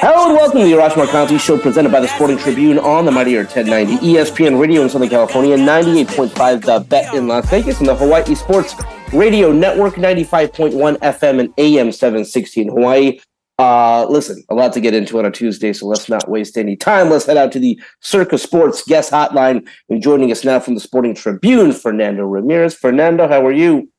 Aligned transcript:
Hello 0.00 0.28
and 0.28 0.36
welcome 0.36 0.60
to 0.60 0.64
the 0.66 0.72
Arash 0.72 1.10
County 1.10 1.38
Show 1.38 1.58
presented 1.58 1.90
by 1.90 2.00
the 2.00 2.08
Sporting 2.08 2.36
Tribune 2.36 2.78
on 2.78 3.06
the 3.06 3.10
Mightier 3.10 3.44
1090 3.44 3.96
ESPN 4.06 4.60
Radio 4.60 4.82
in 4.82 4.90
Southern 4.90 5.08
California, 5.08 5.56
98.5 5.56 6.64
The 6.64 6.80
Bet 6.80 7.14
in 7.14 7.26
Las 7.26 7.48
Vegas, 7.48 7.78
and 7.78 7.88
the 7.88 7.94
Hawaii 7.94 8.34
Sports 8.34 8.74
Radio 9.12 9.52
Network, 9.52 9.94
95.1 9.94 10.98
FM 10.98 11.40
and 11.40 11.54
AM 11.58 11.90
716 11.90 12.68
Hawaii. 12.68 13.18
Uh, 13.58 14.06
listen, 14.10 14.44
a 14.50 14.54
lot 14.54 14.74
to 14.74 14.80
get 14.80 14.92
into 14.92 15.18
on 15.18 15.24
a 15.24 15.30
Tuesday, 15.30 15.72
so 15.72 15.86
let's 15.86 16.10
not 16.10 16.28
waste 16.28 16.58
any 16.58 16.76
time. 16.76 17.08
Let's 17.08 17.24
head 17.24 17.38
out 17.38 17.52
to 17.52 17.58
the 17.58 17.80
Circa 18.00 18.36
Sports 18.36 18.82
guest 18.84 19.12
hotline. 19.12 19.66
And 19.88 20.02
joining 20.02 20.30
us 20.30 20.44
now 20.44 20.60
from 20.60 20.74
the 20.74 20.80
Sporting 20.80 21.14
Tribune, 21.14 21.72
Fernando 21.72 22.24
Ramirez. 22.24 22.74
Fernando, 22.74 23.26
how 23.26 23.46
are 23.46 23.52
you? 23.52 23.90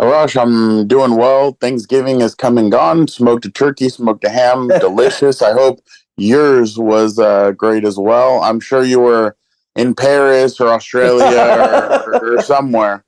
Arash, 0.00 0.40
I'm 0.40 0.88
doing 0.88 1.16
well. 1.16 1.58
Thanksgiving 1.60 2.22
is 2.22 2.34
come 2.34 2.56
and 2.56 2.72
gone. 2.72 3.06
Smoked 3.06 3.44
a 3.44 3.50
turkey, 3.50 3.90
smoked 3.90 4.24
a 4.24 4.30
ham, 4.30 4.68
delicious. 4.80 5.42
I 5.42 5.52
hope 5.52 5.80
yours 6.16 6.78
was 6.78 7.18
uh, 7.18 7.52
great 7.52 7.84
as 7.84 7.98
well. 7.98 8.40
I'm 8.42 8.60
sure 8.60 8.82
you 8.82 9.00
were 9.00 9.36
in 9.76 9.94
Paris 9.94 10.58
or 10.58 10.68
Australia 10.68 12.02
or, 12.06 12.36
or 12.36 12.42
somewhere. 12.42 13.04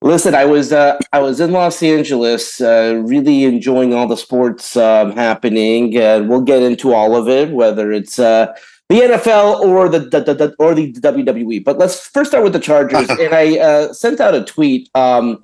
Listen, 0.00 0.34
I 0.34 0.46
was 0.46 0.72
uh, 0.72 0.98
I 1.12 1.18
was 1.18 1.38
in 1.38 1.52
Los 1.52 1.82
Angeles, 1.82 2.62
uh, 2.62 3.02
really 3.04 3.44
enjoying 3.44 3.92
all 3.92 4.06
the 4.06 4.16
sports 4.16 4.74
um, 4.74 5.12
happening, 5.12 5.98
and 5.98 6.30
we'll 6.30 6.42
get 6.42 6.62
into 6.62 6.94
all 6.94 7.14
of 7.14 7.28
it, 7.28 7.50
whether 7.50 7.92
it's 7.92 8.18
uh, 8.18 8.54
the 8.88 9.00
NFL 9.00 9.60
or 9.60 9.88
the, 9.90 10.00
the, 10.00 10.20
the, 10.20 10.54
or 10.58 10.74
the 10.74 10.92
WWE. 10.92 11.62
But 11.62 11.76
let's 11.76 12.06
first 12.06 12.30
start 12.30 12.44
with 12.44 12.54
the 12.54 12.60
Chargers. 12.60 13.08
and 13.20 13.34
I 13.34 13.58
uh, 13.58 13.92
sent 13.92 14.20
out 14.20 14.34
a 14.34 14.44
tweet 14.44 14.88
um, 14.94 15.42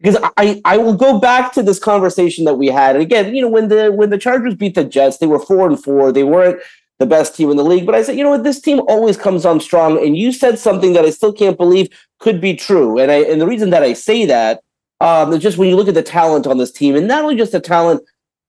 because 0.00 0.16
I 0.36 0.60
I 0.64 0.76
will 0.76 0.94
go 0.94 1.18
back 1.18 1.52
to 1.54 1.62
this 1.62 1.78
conversation 1.78 2.44
that 2.44 2.54
we 2.54 2.68
had. 2.68 2.96
And 2.96 3.02
again, 3.02 3.34
you 3.34 3.42
know, 3.42 3.48
when 3.48 3.68
the 3.68 3.92
when 3.92 4.10
the 4.10 4.18
Chargers 4.18 4.54
beat 4.54 4.74
the 4.74 4.84
Jets, 4.84 5.18
they 5.18 5.26
were 5.26 5.38
four 5.38 5.66
and 5.66 5.82
four. 5.82 6.12
They 6.12 6.24
weren't 6.24 6.60
the 6.98 7.06
best 7.06 7.36
team 7.36 7.50
in 7.50 7.56
the 7.56 7.64
league. 7.64 7.86
But 7.86 7.94
I 7.94 8.02
said, 8.02 8.16
you 8.16 8.24
know 8.24 8.30
what, 8.30 8.44
this 8.44 8.60
team 8.60 8.80
always 8.88 9.16
comes 9.16 9.44
on 9.44 9.60
strong. 9.60 9.98
And 10.04 10.16
you 10.16 10.32
said 10.32 10.58
something 10.58 10.94
that 10.94 11.04
I 11.04 11.10
still 11.10 11.32
can't 11.32 11.56
believe 11.56 11.88
could 12.20 12.40
be 12.40 12.54
true. 12.54 12.98
And 12.98 13.10
I 13.10 13.22
and 13.22 13.40
the 13.40 13.46
reason 13.46 13.70
that 13.70 13.82
I 13.82 13.92
say 13.92 14.24
that 14.26 14.62
um, 15.00 15.32
is 15.32 15.42
just 15.42 15.58
when 15.58 15.68
you 15.68 15.76
look 15.76 15.88
at 15.88 15.94
the 15.94 16.02
talent 16.02 16.46
on 16.46 16.58
this 16.58 16.72
team, 16.72 16.96
and 16.96 17.08
not 17.08 17.22
only 17.22 17.36
just 17.36 17.52
the 17.52 17.60
talent, 17.60 18.02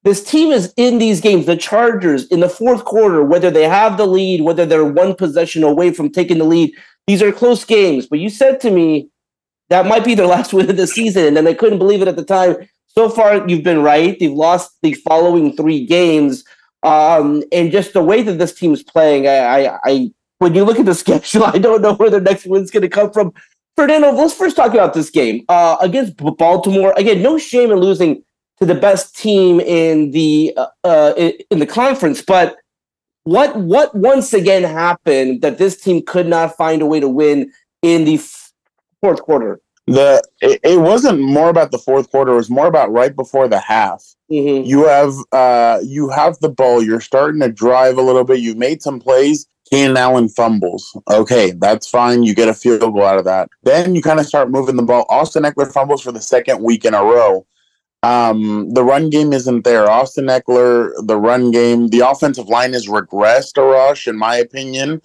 this 0.03 0.23
team 0.23 0.51
is 0.51 0.73
in 0.77 0.99
these 0.99 1.19
games. 1.19 1.45
The 1.45 1.57
Chargers 1.57 2.27
in 2.27 2.39
the 2.39 2.49
fourth 2.49 2.85
quarter, 2.85 3.23
whether 3.23 3.51
they 3.51 3.67
have 3.67 3.97
the 3.97 4.07
lead, 4.07 4.41
whether 4.41 4.65
they're 4.65 4.85
one 4.85 5.15
possession 5.15 5.63
away 5.63 5.91
from 5.91 6.11
taking 6.11 6.37
the 6.37 6.45
lead, 6.45 6.71
these 7.07 7.21
are 7.21 7.31
close 7.31 7.65
games. 7.65 8.05
But 8.05 8.19
you 8.19 8.29
said 8.29 8.59
to 8.61 8.71
me 8.71 9.09
that 9.69 9.85
might 9.85 10.05
be 10.05 10.15
their 10.15 10.27
last 10.27 10.53
win 10.53 10.69
of 10.69 10.77
the 10.77 10.87
season, 10.87 11.37
and 11.37 11.47
I 11.47 11.53
couldn't 11.53 11.79
believe 11.79 12.01
it 12.01 12.07
at 12.07 12.15
the 12.15 12.25
time. 12.25 12.67
So 12.87 13.09
far, 13.09 13.47
you've 13.47 13.63
been 13.63 13.83
right. 13.83 14.17
They've 14.19 14.31
lost 14.31 14.71
the 14.81 14.93
following 14.93 15.55
three 15.55 15.85
games. 15.85 16.43
Um, 16.83 17.43
and 17.51 17.71
just 17.71 17.93
the 17.93 18.03
way 18.03 18.23
that 18.23 18.39
this 18.39 18.53
team 18.53 18.73
is 18.73 18.81
playing, 18.81 19.27
I, 19.27 19.65
I, 19.65 19.79
I, 19.83 20.11
when 20.39 20.55
you 20.55 20.63
look 20.63 20.79
at 20.79 20.85
the 20.85 20.95
schedule, 21.03 21.43
I 21.43 21.57
don't 21.57 21.81
know 21.81 21.93
where 21.93 22.09
their 22.09 22.21
next 22.21 22.45
win's 22.45 22.71
going 22.71 22.81
to 22.81 22.89
come 22.89 23.11
from. 23.11 23.33
Fernando, 23.75 24.11
let's 24.11 24.33
first 24.33 24.55
talk 24.55 24.73
about 24.73 24.95
this 24.95 25.11
game 25.11 25.45
uh, 25.49 25.77
against 25.79 26.17
Baltimore. 26.17 26.93
Again, 26.97 27.21
no 27.21 27.37
shame 27.37 27.71
in 27.71 27.77
losing 27.77 28.23
to 28.59 28.65
the 28.65 28.73
best 28.73 29.15
team 29.15 29.59
in 29.59 30.09
the 30.11 30.57
uh, 30.57 30.67
uh, 30.83 31.13
in 31.51 31.59
the 31.59 31.67
conference, 31.67 32.23
but 32.23 32.57
what 33.23 33.55
what 33.57 33.93
once 33.93 34.33
again 34.33 34.63
happened 34.63 35.41
that 35.41 35.57
this 35.57 35.79
team 35.79 36.01
could 36.01 36.25
not 36.25 36.55
find 36.55 36.81
a 36.81 36.85
way 36.85 36.99
to 36.99 37.09
win 37.09 37.51
in 37.81 38.05
the 38.05 38.17
fourth 39.01 39.21
quarter? 39.21 39.61
the 39.87 40.21
it, 40.41 40.59
it, 40.63 40.79
wasn't 40.81 41.17
more 41.17 41.47
about 41.47 41.71
the 41.71 41.77
fourth 41.77 42.11
quarter 42.11 42.33
it 42.33 42.35
was 42.35 42.49
more 42.49 42.67
about 42.67 42.91
right 42.91 43.15
before 43.15 43.47
the 43.47 43.57
half 43.57 44.03
mm-hmm. 44.29 44.65
you 44.65 44.85
have 44.85 45.13
uh 45.31 45.79
you 45.81 46.09
have 46.09 46.37
the 46.39 46.49
ball 46.49 46.83
you're 46.83 46.99
starting 46.99 47.39
to 47.39 47.49
drive 47.49 47.97
a 47.97 48.01
little 48.01 48.25
bit 48.25 48.41
you've 48.41 48.57
made 48.57 48.81
some 48.81 48.99
plays 48.99 49.47
Keenan 49.69 49.97
Allen 49.97 50.29
fumbles. 50.29 50.97
Okay, 51.09 51.51
that's 51.51 51.89
fine. 51.89 52.23
You 52.23 52.33
get 52.33 52.47
a 52.47 52.53
field 52.53 52.79
goal 52.79 53.03
out 53.03 53.17
of 53.17 53.25
that. 53.25 53.49
Then 53.63 53.95
you 53.95 54.01
kind 54.01 54.19
of 54.19 54.25
start 54.25 54.49
moving 54.49 54.77
the 54.77 54.83
ball. 54.83 55.05
Austin 55.09 55.43
Ekeler 55.43 55.71
fumbles 55.71 56.01
for 56.01 56.11
the 56.11 56.21
second 56.21 56.63
week 56.63 56.85
in 56.85 56.93
a 56.93 57.03
row. 57.03 57.45
Um, 58.03 58.73
the 58.73 58.83
run 58.83 59.09
game 59.09 59.33
isn't 59.33 59.63
there. 59.63 59.89
Austin 59.89 60.27
Ekeler, 60.27 60.93
the 61.05 61.17
run 61.17 61.51
game, 61.51 61.89
the 61.89 61.99
offensive 61.99 62.47
line 62.47 62.73
is 62.73 62.87
regressed, 62.87 63.55
Arash, 63.55 64.07
in 64.07 64.17
my 64.17 64.37
opinion. 64.37 65.01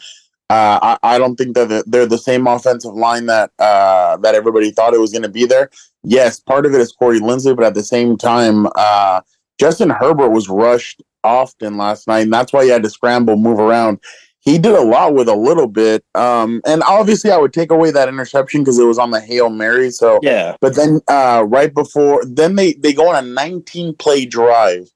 Uh, 0.53 0.97
I, 1.03 1.15
I, 1.15 1.19
don't 1.19 1.37
think 1.37 1.55
that 1.55 1.85
they're 1.87 2.05
the 2.05 2.19
same 2.19 2.47
offensive 2.47 2.93
line 2.93 3.25
that 3.25 3.53
uh, 3.59 4.19
that 4.19 4.35
everybody 4.35 4.71
thought 4.71 4.93
it 4.93 5.01
was 5.01 5.11
going 5.11 5.23
to 5.23 5.31
be 5.31 5.47
there. 5.47 5.71
Yes, 6.03 6.41
part 6.41 6.67
of 6.67 6.75
it 6.75 6.81
is 6.83 6.93
Corey 6.93 7.21
Linsley, 7.21 7.57
but 7.57 7.65
at 7.65 7.73
the 7.73 7.83
same 7.83 8.19
time, 8.19 8.67
uh, 8.77 9.23
Justin 9.59 9.89
Herbert 9.89 10.29
was 10.29 10.51
rushed 10.51 11.03
often 11.25 11.79
last 11.79 12.07
night, 12.07 12.25
and 12.25 12.33
that's 12.35 12.53
why 12.53 12.65
he 12.65 12.69
had 12.69 12.83
to 12.83 12.91
scramble, 12.91 13.37
move 13.37 13.61
around. 13.61 13.99
He 14.41 14.59
did 14.59 14.75
a 14.75 14.83
lot 14.83 15.15
with 15.15 15.27
a 15.27 15.35
little 15.35 15.69
bit, 15.69 16.05
um, 16.15 16.61
and 16.67 16.83
obviously, 16.83 17.31
I 17.31 17.39
would 17.39 17.55
take 17.55 17.71
away 17.71 17.91
that 17.91 18.11
interception 18.11 18.61
because 18.61 18.79
it 18.79 18.85
was 18.85 18.99
on 18.99 19.11
the 19.11 19.23
hail 19.23 19.49
mary. 19.49 19.91
So 19.91 20.21
yeah, 20.23 20.57
but 20.61 20.77
then 20.77 21.01
uh, 21.09 21.47
right 21.49 21.73
before, 21.73 22.27
then 22.27 22.57
they 22.57 22.75
they 22.75 22.93
go 22.93 23.09
on 23.09 23.25
a 23.25 23.27
19 23.27 23.95
play 23.95 24.27
drive. 24.27 24.87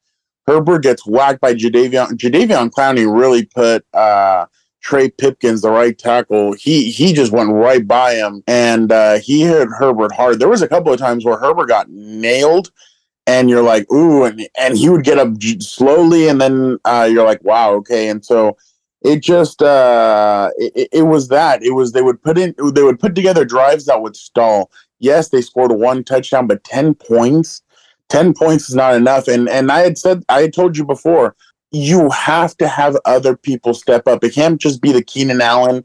Herbert 0.47 0.83
gets 0.83 1.07
whacked 1.07 1.41
by 1.41 1.55
Jadeveon. 1.55 2.11
Jadeveon 2.19 2.69
Clowney 2.69 3.11
really 3.11 3.47
put 3.47 3.87
uh, 3.95 4.45
Trey 4.87 5.11
Pipkins, 5.11 5.63
the 5.63 5.71
right 5.71 5.99
tackle, 5.99 6.53
he 6.53 6.93
he 6.93 7.13
just 7.13 7.33
went 7.33 7.51
right 7.51 7.85
by 7.85 8.15
him 8.15 8.45
and 8.47 8.93
uh, 8.93 9.19
he 9.19 9.41
hit 9.43 9.67
Herbert 9.67 10.13
hard. 10.13 10.39
There 10.39 10.49
was 10.49 10.63
a 10.63 10.69
couple 10.69 10.93
of 10.93 11.01
times 11.01 11.25
where 11.25 11.37
Herbert 11.37 11.67
got 11.67 11.91
nailed, 11.91 12.71
and 13.27 13.51
you're 13.51 13.65
like, 13.65 13.91
ooh, 13.93 14.23
and 14.23 14.49
and 14.57 14.79
he 14.79 14.89
would 14.89 15.03
get 15.03 15.19
up 15.19 15.43
slowly, 15.59 16.29
and 16.29 16.41
then 16.41 16.79
uh, 16.85 17.09
you're 17.11 17.27
like, 17.27 17.43
wow, 17.43 17.73
okay, 17.73 18.09
and 18.09 18.25
so 18.25 18.57
it 19.03 19.25
just 19.25 19.61
uh, 19.61 20.51
it, 20.57 20.89
it 20.93 21.03
was 21.03 21.27
that 21.29 21.65
it 21.65 21.73
was 21.73 21.91
they 21.91 22.03
would 22.03 22.23
put 22.23 22.39
in 22.39 22.55
they 22.73 22.85
would 22.85 23.01
put 23.01 23.17
together 23.17 23.45
drives 23.45 23.87
that 23.87 24.01
would 24.01 24.15
stall. 24.15 24.71
Yes, 25.01 25.31
they 25.31 25.43
scored 25.43 25.73
one 25.73 26.05
touchdown, 26.05 26.47
but 26.47 26.63
ten 26.63 26.95
points. 26.95 27.63
10 28.09 28.35
points 28.35 28.69
is 28.69 28.77
not 28.77 28.95
enough 28.95 29.27
and 29.27 29.49
and 29.49 29.73
I 29.73 29.81
had 29.81 29.99
said 29.99 30.23
I 30.29 30.43
had 30.43 30.53
told 30.53 30.77
you 30.77 30.85
before 30.85 31.35
you 31.77 32.11
have 32.11 32.57
to 32.57 32.69
have 32.69 32.97
other 33.05 33.37
people 33.37 33.75
step 33.75 34.07
up. 34.07 34.25
It 34.25 34.35
can't 34.35 34.61
just 34.61 34.81
be 34.81 34.93
the 34.93 35.03
Keenan 35.03 35.41
Allen 35.41 35.85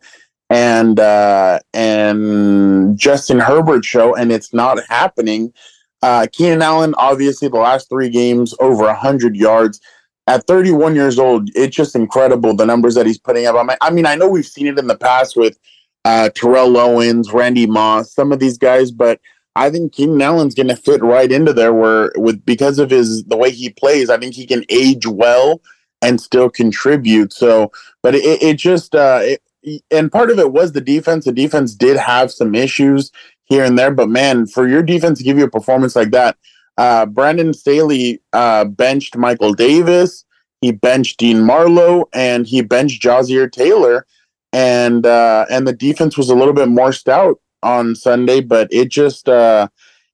and 0.50 1.00
uh, 1.00 1.60
and 1.74 2.98
Justin 2.98 3.40
Herbert 3.40 3.86
show, 3.86 4.16
and 4.16 4.32
it's 4.32 4.54
not 4.54 4.80
happening. 4.88 5.54
Uh, 6.02 6.28
Keenan 6.32 6.62
Allen, 6.62 6.96
obviously, 6.98 7.48
the 7.48 7.58
last 7.58 7.90
three 7.90 8.10
games 8.10 8.56
over 8.60 8.94
hundred 8.94 9.36
yards. 9.36 9.80
At 10.28 10.46
31 10.46 10.96
years 10.96 11.18
old, 11.18 11.50
it's 11.56 11.76
just 11.76 11.96
incredible 11.96 12.56
the 12.56 12.66
numbers 12.66 12.94
that 12.94 13.08
he's 13.08 13.18
putting 13.18 13.48
up. 13.48 13.56
I 13.82 13.90
mean, 13.90 14.06
I 14.06 14.16
know 14.16 14.30
we've 14.30 14.46
seen 14.46 14.68
it 14.68 14.78
in 14.78 14.88
the 14.88 14.96
past 14.96 15.36
with 15.36 15.58
uh, 16.06 16.30
Terrell 16.30 16.78
Owens, 16.78 17.34
Randy 17.34 17.66
Moss, 17.66 18.14
some 18.14 18.32
of 18.32 18.40
these 18.40 18.58
guys, 18.58 18.92
but 18.92 19.20
I 19.56 19.70
think 19.70 19.94
Keenan 19.94 20.22
Allen's 20.22 20.56
going 20.56 20.68
to 20.70 20.76
fit 20.76 21.02
right 21.02 21.30
into 21.30 21.54
there. 21.54 21.74
Where 21.74 22.12
with 22.16 22.46
because 22.46 22.78
of 22.80 22.92
his 22.92 23.24
the 23.26 23.36
way 23.36 23.52
he 23.52 23.70
plays, 23.70 24.10
I 24.10 24.18
think 24.18 24.36
he 24.36 24.46
can 24.46 24.64
age 24.70 25.08
well 25.08 25.60
and 26.02 26.20
still 26.20 26.50
contribute. 26.50 27.34
So, 27.34 27.72
but 28.02 28.16
it, 28.16 28.42
it 28.42 28.58
just 28.58 28.96
uh, 28.96 29.20
it, 29.22 29.84
and 29.92 30.12
part 30.12 30.32
of 30.32 30.40
it 30.40 30.52
was 30.52 30.72
the 30.72 30.82
defense. 30.82 31.26
The 31.26 31.32
defense 31.32 31.76
did 31.76 31.98
have 31.98 32.32
some 32.32 32.56
issues 32.56 33.12
here 33.46 33.64
and 33.64 33.78
there, 33.78 33.92
but 33.92 34.10
man, 34.10 34.48
for 34.48 34.68
your 34.68 34.82
defense 34.82 35.20
to 35.20 35.24
give 35.24 35.38
you 35.38 35.44
a 35.44 35.50
performance 35.50 35.96
like 35.96 36.12
that, 36.12 36.38
uh, 36.78 37.06
Brandon 37.06 37.54
Staley 37.54 38.22
uh, 38.34 38.66
benched 38.66 39.16
Michael 39.16 39.54
Davis, 39.54 40.26
he 40.62 40.72
benched 40.72 41.20
Dean 41.20 41.42
Marlowe, 41.42 42.06
and 42.14 42.48
he 42.48 42.62
benched 42.62 43.04
Ja'Sir 43.04 43.52
Taylor, 43.52 44.06
and 44.54 45.06
uh, 45.06 45.46
and 45.50 45.68
the 45.68 45.74
defense 45.74 46.18
was 46.18 46.30
a 46.30 46.36
little 46.36 46.54
bit 46.54 46.70
more 46.70 46.94
stout 46.94 47.40
on 47.64 47.96
Sunday, 47.96 48.42
but 48.42 48.68
it 48.72 48.90
just 48.90 49.30
uh, 49.30 49.68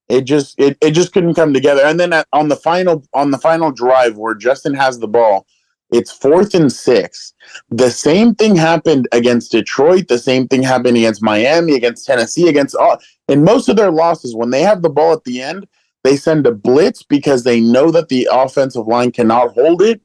it 0.08 0.22
just 0.22 0.58
it, 0.58 0.76
it 0.80 0.92
just 0.92 1.12
couldn't 1.12 1.34
come 1.34 1.52
together. 1.52 1.82
And 1.82 1.98
then 1.98 2.12
at, 2.12 2.26
on 2.32 2.48
the 2.48 2.56
final 2.56 3.04
on 3.14 3.30
the 3.30 3.38
final 3.38 3.70
drive 3.70 4.16
where 4.16 4.34
Justin 4.34 4.74
has 4.74 4.98
the 4.98 5.08
ball, 5.08 5.46
it's 5.90 6.12
fourth 6.12 6.54
and 6.54 6.70
six. 6.70 7.32
The 7.70 7.90
same 7.90 8.34
thing 8.34 8.56
happened 8.56 9.08
against 9.12 9.52
Detroit. 9.52 10.08
The 10.08 10.18
same 10.18 10.46
thing 10.48 10.62
happened 10.62 10.96
against 10.96 11.22
Miami, 11.22 11.74
against 11.74 12.06
Tennessee, 12.06 12.48
against 12.48 12.76
all. 12.76 12.98
In 13.28 13.44
most 13.44 13.68
of 13.68 13.76
their 13.76 13.90
losses, 13.90 14.34
when 14.34 14.50
they 14.50 14.62
have 14.62 14.82
the 14.82 14.90
ball 14.90 15.12
at 15.12 15.24
the 15.24 15.40
end, 15.40 15.66
they 16.04 16.16
send 16.16 16.46
a 16.46 16.52
blitz 16.52 17.02
because 17.02 17.44
they 17.44 17.60
know 17.60 17.90
that 17.90 18.08
the 18.08 18.28
offensive 18.30 18.86
line 18.86 19.12
cannot 19.12 19.52
hold 19.54 19.82
it. 19.82 20.00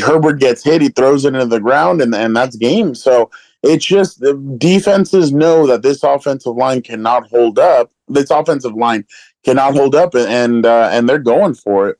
Herbert 0.00 0.40
gets 0.40 0.62
hit, 0.62 0.82
he 0.82 0.88
throws 0.88 1.24
it 1.24 1.34
into 1.34 1.46
the 1.46 1.60
ground, 1.60 2.02
and, 2.02 2.14
and 2.14 2.36
that's 2.36 2.56
game. 2.56 2.94
So 2.94 3.30
it's 3.62 3.84
just 3.84 4.20
the 4.20 4.34
defenses 4.58 5.32
know 5.32 5.66
that 5.66 5.82
this 5.82 6.02
offensive 6.02 6.54
line 6.56 6.82
cannot 6.82 7.28
hold 7.28 7.58
up. 7.58 7.90
This 8.08 8.30
offensive 8.30 8.74
line 8.74 9.06
cannot 9.44 9.74
hold 9.74 9.94
up, 9.94 10.14
and 10.14 10.66
uh, 10.66 10.90
and 10.92 11.08
they're 11.08 11.18
going 11.18 11.54
for 11.54 11.88
it. 11.88 11.98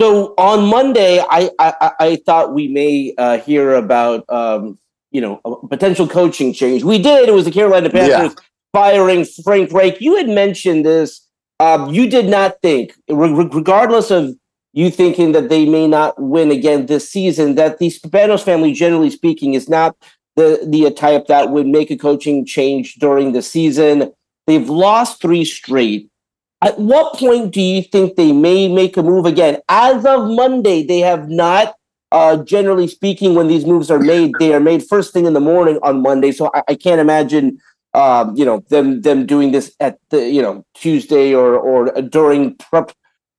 So 0.00 0.32
on 0.38 0.66
Monday, 0.66 1.20
I 1.20 1.50
I, 1.58 1.92
I 2.00 2.16
thought 2.24 2.54
we 2.54 2.68
may 2.68 3.12
uh, 3.18 3.38
hear 3.38 3.74
about 3.74 4.24
um, 4.30 4.78
you 5.10 5.20
know 5.20 5.40
a 5.44 5.66
potential 5.66 6.08
coaching 6.08 6.54
change. 6.54 6.82
We 6.82 6.98
did. 6.98 7.28
It 7.28 7.32
was 7.32 7.44
the 7.44 7.50
Carolina 7.50 7.90
Panthers 7.90 8.34
yeah. 8.34 8.44
firing 8.72 9.26
Frank 9.44 9.72
Reich. 9.72 10.00
You 10.00 10.16
had 10.16 10.28
mentioned 10.28 10.86
this. 10.86 11.26
Um, 11.58 11.90
you 11.92 12.08
did 12.08 12.26
not 12.26 12.62
think, 12.62 12.94
regardless 13.10 14.10
of 14.10 14.34
you 14.72 14.90
thinking 14.90 15.32
that 15.32 15.50
they 15.50 15.66
may 15.66 15.86
not 15.86 16.18
win 16.18 16.50
again 16.50 16.86
this 16.86 17.10
season, 17.10 17.56
that 17.56 17.76
the 17.76 17.88
Spanos 17.88 18.42
family, 18.42 18.72
generally 18.72 19.10
speaking, 19.10 19.52
is 19.52 19.68
not 19.68 19.94
the 20.36 20.66
the 20.66 20.90
type 20.92 21.26
that 21.26 21.50
would 21.50 21.66
make 21.66 21.90
a 21.90 21.98
coaching 21.98 22.46
change 22.46 22.94
during 22.94 23.32
the 23.32 23.42
season. 23.42 24.12
They've 24.46 24.70
lost 24.70 25.20
three 25.20 25.44
straight. 25.44 26.09
At 26.62 26.78
what 26.78 27.14
point 27.14 27.52
do 27.52 27.60
you 27.60 27.82
think 27.82 28.16
they 28.16 28.32
may 28.32 28.68
make 28.72 28.96
a 28.96 29.02
move 29.02 29.24
again? 29.24 29.58
As 29.68 30.04
of 30.04 30.28
Monday, 30.28 30.82
they 30.82 31.00
have 31.00 31.28
not. 31.28 31.74
Uh, 32.12 32.42
generally 32.42 32.88
speaking, 32.88 33.34
when 33.36 33.46
these 33.46 33.64
moves 33.64 33.88
are 33.88 34.00
made, 34.00 34.32
they 34.40 34.52
are 34.52 34.58
made 34.60 34.84
first 34.84 35.12
thing 35.12 35.26
in 35.26 35.32
the 35.32 35.40
morning 35.40 35.78
on 35.82 36.02
Monday. 36.02 36.32
So 36.32 36.50
I, 36.52 36.62
I 36.68 36.74
can't 36.74 37.00
imagine, 37.00 37.58
um, 37.94 38.36
you 38.36 38.44
know, 38.44 38.64
them 38.68 39.02
them 39.02 39.26
doing 39.26 39.52
this 39.52 39.74
at 39.78 39.98
the 40.10 40.28
you 40.28 40.42
know 40.42 40.64
Tuesday 40.74 41.32
or 41.32 41.56
or 41.56 42.02
during 42.02 42.56
prep 42.56 42.92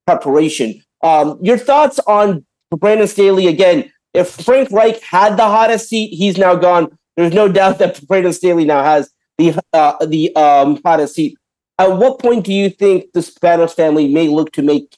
preparation. 0.08 0.82
Um, 1.04 1.38
your 1.42 1.58
thoughts 1.58 2.00
on 2.08 2.46
Brandon 2.78 3.08
Staley 3.08 3.48
again? 3.48 3.92
If 4.14 4.30
Frank 4.30 4.72
Reich 4.72 5.02
had 5.02 5.38
the 5.38 5.46
hottest 5.46 5.90
seat, 5.90 6.14
he's 6.14 6.38
now 6.38 6.56
gone. 6.56 6.98
There's 7.18 7.34
no 7.34 7.48
doubt 7.48 7.80
that 7.80 8.06
Brandon 8.08 8.34
Staley 8.34 8.66
now 8.66 8.84
has 8.84 9.12
the 9.38 9.60
uh, 9.74 10.06
the 10.06 10.36
um, 10.36 10.80
hottest 10.84 11.16
seat. 11.16 11.38
At 11.82 11.98
what 11.98 12.20
point 12.20 12.46
do 12.46 12.54
you 12.54 12.70
think 12.70 13.12
the 13.14 13.22
Spanos 13.22 13.74
family 13.74 14.08
may 14.08 14.28
look 14.28 14.52
to 14.54 14.62
make 14.62 14.98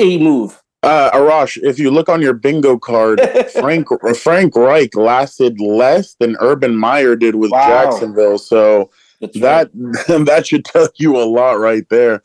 a 0.00 0.18
move? 0.18 0.62
Uh, 0.82 1.10
Arash, 1.10 1.58
if 1.62 1.78
you 1.78 1.90
look 1.90 2.08
on 2.08 2.22
your 2.22 2.32
bingo 2.32 2.78
card, 2.78 3.20
Frank 3.52 3.88
Frank 4.16 4.56
Reich 4.56 4.94
lasted 4.96 5.60
less 5.60 6.14
than 6.14 6.36
Urban 6.40 6.76
Meyer 6.76 7.16
did 7.16 7.34
with 7.34 7.50
wow. 7.50 7.66
Jacksonville. 7.66 8.38
So 8.38 8.90
That's 9.20 9.40
that 9.40 9.70
right. 9.74 10.24
that 10.26 10.46
should 10.46 10.64
tell 10.64 10.88
you 10.96 11.16
a 11.16 11.26
lot 11.26 11.58
right 11.58 11.86
there. 11.90 12.22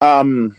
Um, 0.00 0.54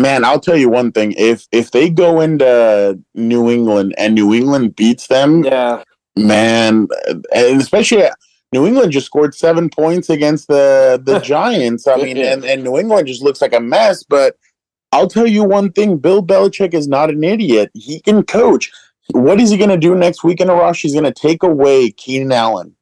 man, 0.00 0.24
I'll 0.24 0.40
tell 0.40 0.56
you 0.56 0.68
one 0.70 0.90
thing: 0.90 1.12
if 1.12 1.46
if 1.52 1.70
they 1.70 1.90
go 1.90 2.20
into 2.20 2.98
New 3.14 3.50
England 3.50 3.94
and 3.98 4.14
New 4.14 4.32
England 4.32 4.74
beats 4.74 5.08
them, 5.08 5.44
yeah, 5.44 5.84
man, 6.16 6.88
and 7.32 7.60
especially 7.60 8.04
New 8.54 8.68
England 8.68 8.92
just 8.92 9.06
scored 9.06 9.34
seven 9.34 9.68
points 9.68 10.08
against 10.08 10.46
the 10.46 11.02
the 11.04 11.18
Giants. 11.32 11.88
I 11.88 11.96
mean, 11.96 12.16
and, 12.16 12.44
and 12.44 12.62
New 12.62 12.78
England 12.78 13.08
just 13.08 13.20
looks 13.20 13.42
like 13.42 13.52
a 13.52 13.58
mess. 13.58 14.04
But 14.04 14.38
I'll 14.92 15.08
tell 15.08 15.26
you 15.26 15.42
one 15.42 15.72
thing: 15.72 15.98
Bill 15.98 16.22
Belichick 16.24 16.72
is 16.72 16.86
not 16.86 17.10
an 17.10 17.24
idiot. 17.24 17.72
He 17.74 18.00
can 18.00 18.22
coach. 18.22 18.70
What 19.10 19.40
is 19.40 19.50
he 19.50 19.58
going 19.58 19.70
to 19.70 19.76
do 19.76 19.96
next 19.96 20.22
week 20.22 20.40
in 20.40 20.46
Arash? 20.46 20.80
He's 20.80 20.92
going 20.92 21.04
to 21.04 21.12
take 21.12 21.42
away 21.42 21.90
Keenan 21.90 22.30
Allen, 22.30 22.76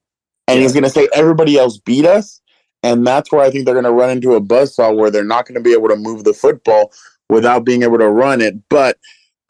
and 0.46 0.60
he's 0.60 0.74
going 0.74 0.84
to 0.84 0.90
say 0.90 1.08
everybody 1.14 1.58
else 1.58 1.78
beat 1.78 2.04
us. 2.04 2.42
And 2.82 3.06
that's 3.06 3.32
where 3.32 3.40
I 3.40 3.50
think 3.50 3.64
they're 3.64 3.74
going 3.74 3.84
to 3.84 3.92
run 3.92 4.10
into 4.10 4.34
a 4.34 4.40
buzzsaw 4.42 4.94
where 4.94 5.10
they're 5.10 5.24
not 5.24 5.46
going 5.46 5.54
to 5.54 5.62
be 5.62 5.72
able 5.72 5.88
to 5.88 5.96
move 5.96 6.24
the 6.24 6.34
football 6.34 6.92
without 7.30 7.64
being 7.64 7.82
able 7.82 7.98
to 7.98 8.10
run 8.10 8.42
it. 8.42 8.56
But 8.69 8.98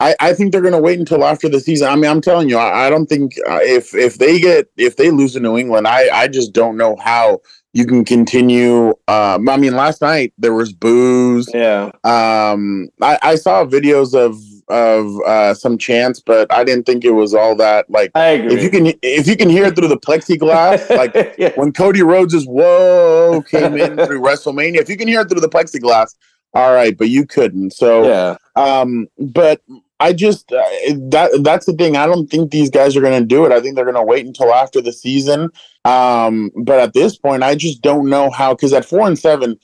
I, 0.03 0.15
I 0.19 0.33
think 0.33 0.51
they're 0.51 0.61
going 0.61 0.73
to 0.73 0.81
wait 0.81 0.99
until 0.99 1.23
after 1.23 1.47
the 1.47 1.61
season. 1.61 1.87
I 1.87 1.95
mean, 1.95 2.11
I'm 2.11 2.19
telling 2.19 2.49
you, 2.49 2.57
I, 2.57 2.87
I 2.87 2.89
don't 2.89 3.05
think 3.05 3.35
uh, 3.49 3.59
if 3.61 3.95
if 3.95 4.17
they 4.17 4.39
get 4.39 4.69
if 4.75 4.97
they 4.97 5.11
lose 5.11 5.33
to 5.33 5.39
New 5.39 5.57
England, 5.57 5.87
I 5.87 6.09
I 6.09 6.27
just 6.27 6.51
don't 6.51 6.75
know 6.75 6.97
how 6.97 7.39
you 7.71 7.85
can 7.85 8.03
continue. 8.03 8.89
Um, 9.07 9.47
I 9.47 9.55
mean, 9.55 9.75
last 9.75 10.01
night 10.01 10.33
there 10.37 10.53
was 10.53 10.73
booze. 10.73 11.49
Yeah. 11.53 11.91
Um, 12.03 12.89
I, 13.01 13.17
I 13.21 13.35
saw 13.35 13.63
videos 13.65 14.13
of 14.13 14.37
of 14.67 15.21
uh, 15.25 15.53
some 15.53 15.77
chants, 15.77 16.19
but 16.19 16.51
I 16.53 16.65
didn't 16.65 16.85
think 16.85 17.05
it 17.05 17.11
was 17.11 17.33
all 17.33 17.55
that. 17.55 17.89
Like, 17.89 18.11
I 18.13 18.25
agree. 18.27 18.55
If 18.55 18.63
you 18.63 18.69
can, 18.69 18.93
if 19.01 19.27
you 19.27 19.37
can 19.37 19.49
hear 19.49 19.65
it 19.65 19.75
through 19.77 19.87
the 19.87 19.97
plexiglass, 19.97 20.89
like 20.97 21.35
yeah. 21.37 21.53
when 21.55 21.71
Cody 21.71 22.01
Rhodes' 22.01 22.45
"Whoa" 22.45 23.41
came 23.49 23.77
in 23.77 23.95
through 24.05 24.21
WrestleMania, 24.21 24.81
if 24.81 24.89
you 24.89 24.97
can 24.97 25.07
hear 25.07 25.21
it 25.21 25.29
through 25.29 25.41
the 25.41 25.49
plexiglass, 25.49 26.15
all 26.53 26.73
right, 26.73 26.97
but 26.97 27.09
you 27.09 27.25
couldn't. 27.25 27.71
So, 27.71 28.05
yeah. 28.05 28.37
Um, 28.55 29.07
but 29.17 29.61
I 29.99 30.13
just 30.13 30.51
uh, 30.51 30.63
that 31.09 31.31
that's 31.43 31.65
the 31.65 31.73
thing. 31.73 31.95
I 31.95 32.05
don't 32.05 32.27
think 32.27 32.51
these 32.51 32.69
guys 32.69 32.95
are 32.95 33.01
going 33.01 33.19
to 33.19 33.25
do 33.25 33.45
it. 33.45 33.51
I 33.51 33.61
think 33.61 33.75
they're 33.75 33.85
going 33.85 33.95
to 33.95 34.03
wait 34.03 34.25
until 34.25 34.53
after 34.53 34.81
the 34.81 34.91
season. 34.91 35.49
Um, 35.85 36.51
but 36.55 36.79
at 36.79 36.93
this 36.93 37.17
point, 37.17 37.43
I 37.43 37.55
just 37.55 37.81
don't 37.81 38.09
know 38.09 38.29
how. 38.29 38.53
Because 38.53 38.73
at 38.73 38.85
four 38.85 39.07
and 39.07 39.17
seven, 39.17 39.57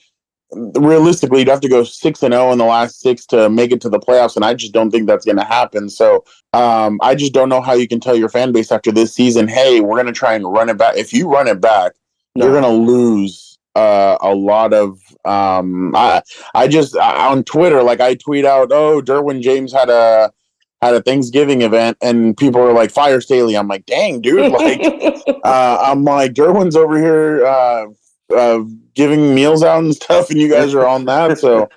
realistically, 0.52 1.40
you'd 1.40 1.48
have 1.48 1.60
to 1.60 1.68
go 1.68 1.84
six 1.84 2.22
and 2.22 2.32
zero 2.32 2.52
in 2.52 2.58
the 2.58 2.64
last 2.64 3.00
six 3.00 3.26
to 3.26 3.50
make 3.50 3.72
it 3.72 3.80
to 3.82 3.88
the 3.88 3.98
playoffs, 3.98 4.36
and 4.36 4.44
I 4.44 4.54
just 4.54 4.72
don't 4.72 4.90
think 4.90 5.06
that's 5.06 5.24
going 5.24 5.38
to 5.38 5.44
happen. 5.44 5.88
So 5.88 6.24
um, 6.52 6.98
I 7.02 7.14
just 7.14 7.32
don't 7.32 7.48
know 7.48 7.60
how 7.60 7.74
you 7.74 7.88
can 7.88 8.00
tell 8.00 8.16
your 8.16 8.28
fan 8.28 8.52
base 8.52 8.72
after 8.72 8.92
this 8.92 9.14
season, 9.14 9.48
"Hey, 9.48 9.80
we're 9.80 9.96
going 9.96 10.06
to 10.06 10.12
try 10.12 10.34
and 10.34 10.50
run 10.50 10.68
it 10.68 10.78
back." 10.78 10.96
If 10.96 11.12
you 11.12 11.28
run 11.28 11.48
it 11.48 11.60
back, 11.60 11.92
no. 12.34 12.44
you're 12.44 12.60
going 12.60 12.64
to 12.64 12.92
lose 12.92 13.58
uh, 13.74 14.16
a 14.20 14.34
lot 14.34 14.72
of 14.72 14.98
um 15.24 15.94
i 15.94 16.22
i 16.54 16.66
just 16.66 16.96
on 16.96 17.44
twitter 17.44 17.82
like 17.82 18.00
i 18.00 18.14
tweet 18.14 18.44
out 18.44 18.70
oh 18.72 19.00
derwin 19.00 19.42
james 19.42 19.72
had 19.72 19.88
a 19.88 20.30
had 20.82 20.94
a 20.94 21.02
thanksgiving 21.02 21.62
event 21.62 21.96
and 22.00 22.36
people 22.36 22.60
are 22.60 22.72
like 22.72 22.90
fire 22.90 23.20
staley. 23.20 23.56
I'm 23.56 23.68
like 23.68 23.86
dang 23.86 24.20
dude 24.20 24.50
like 24.52 24.80
uh 25.44 25.78
i'm 25.80 26.04
like 26.04 26.32
derwin's 26.32 26.76
over 26.76 26.98
here 26.98 27.44
uh 27.44 27.86
uh 28.34 28.60
giving 28.94 29.34
meals 29.34 29.62
out 29.62 29.82
and 29.84 29.94
stuff 29.94 30.30
and 30.30 30.40
you 30.40 30.50
guys 30.50 30.74
are 30.74 30.86
on 30.86 31.04
that. 31.06 31.38
So 31.38 31.68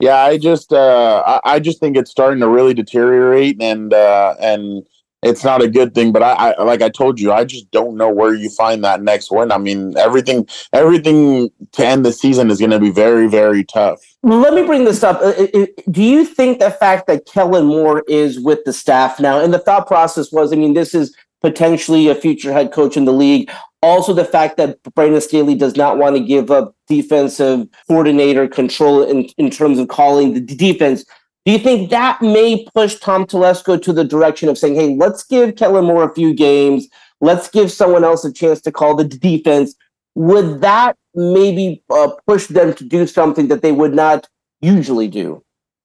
yeah 0.00 0.16
i 0.16 0.38
just 0.38 0.72
uh 0.72 1.22
I, 1.26 1.54
I 1.54 1.60
just 1.60 1.78
think 1.80 1.96
it's 1.96 2.10
starting 2.10 2.40
to 2.40 2.48
really 2.48 2.74
deteriorate 2.74 3.62
and 3.62 3.92
uh 3.92 4.34
and 4.40 4.86
it's 5.22 5.44
not 5.44 5.62
a 5.62 5.68
good 5.68 5.94
thing. 5.94 6.12
But 6.12 6.22
I, 6.22 6.32
I, 6.32 6.62
like 6.62 6.82
I 6.82 6.88
told 6.88 7.20
you, 7.20 7.32
I 7.32 7.44
just 7.44 7.70
don't 7.70 7.96
know 7.96 8.10
where 8.10 8.34
you 8.34 8.50
find 8.50 8.82
that 8.84 9.02
next 9.02 9.30
win. 9.30 9.52
I 9.52 9.58
mean, 9.58 9.96
everything 9.96 10.46
everything 10.72 11.50
to 11.72 11.86
end 11.86 12.04
the 12.04 12.12
season 12.12 12.50
is 12.50 12.58
going 12.58 12.70
to 12.70 12.80
be 12.80 12.90
very 12.90 13.28
very 13.28 13.64
tough. 13.64 14.00
Let 14.22 14.54
me 14.54 14.64
bring 14.64 14.84
this 14.84 15.02
up. 15.02 15.20
Uh, 15.22 15.66
do 15.90 16.02
you 16.02 16.24
think 16.24 16.58
the 16.58 16.70
fact 16.70 17.06
that 17.06 17.26
Kellen 17.26 17.66
Moore 17.66 18.04
is 18.06 18.38
with 18.38 18.64
the 18.64 18.72
staff 18.72 19.18
now, 19.18 19.40
and 19.40 19.52
the 19.52 19.58
thought 19.58 19.86
process 19.86 20.30
was, 20.30 20.52
I 20.52 20.56
mean, 20.56 20.74
this 20.74 20.94
is 20.94 21.14
potentially 21.40 22.08
a 22.08 22.14
future 22.14 22.52
head 22.52 22.72
coach 22.72 22.96
in 22.96 23.06
the 23.06 23.12
league. 23.12 23.50
Also, 23.82 24.12
the 24.12 24.26
fact 24.26 24.58
that 24.58 24.78
Brandon 24.94 25.22
Staley 25.22 25.54
does 25.54 25.74
not 25.74 25.96
want 25.96 26.14
to 26.14 26.22
give 26.22 26.50
up 26.50 26.74
defensive 26.86 27.66
coordinator 27.88 28.46
control 28.46 29.02
in, 29.02 29.24
in 29.38 29.48
terms 29.48 29.78
of 29.78 29.88
calling 29.88 30.34
the 30.34 30.40
defense 30.40 31.04
do 31.46 31.52
you 31.52 31.58
think 31.58 31.90
that 31.90 32.20
may 32.20 32.66
push 32.74 32.96
Tom 32.96 33.24
Telesco 33.24 33.80
to 33.82 33.92
the 33.92 34.04
direction 34.04 34.48
of 34.48 34.58
saying, 34.58 34.74
hey, 34.74 34.94
let's 34.96 35.22
give 35.24 35.56
Kellen 35.56 35.86
Moore 35.86 36.04
a 36.04 36.14
few 36.14 36.34
games, 36.34 36.86
let's 37.20 37.48
give 37.48 37.72
someone 37.72 38.04
else 38.04 38.24
a 38.24 38.32
chance 38.32 38.60
to 38.62 38.72
call 38.72 38.94
the 38.94 39.04
defense? 39.04 39.74
Would 40.14 40.60
that 40.60 40.96
maybe 41.14 41.82
uh, 41.90 42.10
push 42.26 42.46
them 42.48 42.74
to 42.74 42.84
do 42.84 43.06
something 43.06 43.48
that 43.48 43.62
they 43.62 43.72
would 43.72 43.94
not 43.94 44.28
usually 44.60 45.08
do? 45.08 45.42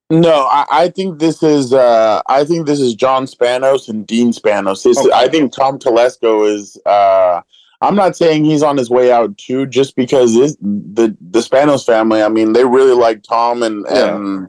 No, 0.10 0.46
I, 0.46 0.66
I 0.70 0.90
think 0.90 1.20
this 1.20 1.42
is 1.42 1.74
uh, 1.74 2.22
I 2.28 2.44
think 2.44 2.68
this 2.68 2.80
is 2.80 2.94
John 2.94 3.26
Spanos 3.26 3.90
and 3.90 4.06
Dean 4.06 4.32
Spanos. 4.32 4.84
This, 4.84 5.00
okay. 5.00 5.10
I 5.12 5.28
think 5.28 5.52
Tom 5.52 5.80
Telesco 5.80 6.48
is. 6.48 6.78
Uh, 6.86 7.42
I'm 7.82 7.96
not 7.96 8.16
saying 8.16 8.46
he's 8.46 8.64
on 8.64 8.78
his 8.78 8.90
way 8.90 9.12
out 9.12 9.36
too, 9.38 9.66
just 9.66 9.96
because 9.96 10.36
this, 10.36 10.56
the 10.62 11.16
the 11.20 11.40
Spanos 11.40 11.86
family. 11.86 12.22
I 12.22 12.30
mean, 12.30 12.54
they 12.54 12.66
really 12.66 12.94
like 12.94 13.24
Tom 13.24 13.64
and 13.64 13.84
yeah. 13.90 14.16
and 14.16 14.48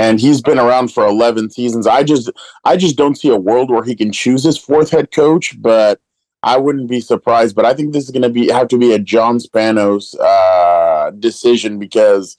and 0.00 0.18
he's 0.18 0.40
been 0.40 0.58
around 0.58 0.90
for 0.90 1.06
11 1.06 1.50
seasons. 1.50 1.86
I 1.86 2.02
just 2.02 2.30
I 2.64 2.78
just 2.78 2.96
don't 2.96 3.16
see 3.16 3.28
a 3.28 3.36
world 3.36 3.70
where 3.70 3.84
he 3.84 3.94
can 3.94 4.12
choose 4.12 4.42
his 4.42 4.56
fourth 4.56 4.90
head 4.90 5.10
coach, 5.10 5.60
but 5.60 6.00
I 6.42 6.56
wouldn't 6.56 6.88
be 6.88 7.02
surprised. 7.02 7.54
But 7.54 7.66
I 7.66 7.74
think 7.74 7.92
this 7.92 8.04
is 8.04 8.10
going 8.10 8.22
to 8.22 8.30
be 8.30 8.48
have 8.48 8.68
to 8.68 8.78
be 8.78 8.94
a 8.94 8.98
John 8.98 9.38
Spanos 9.38 10.18
uh, 10.18 11.10
decision 11.10 11.78
because 11.78 12.38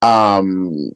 um, 0.00 0.92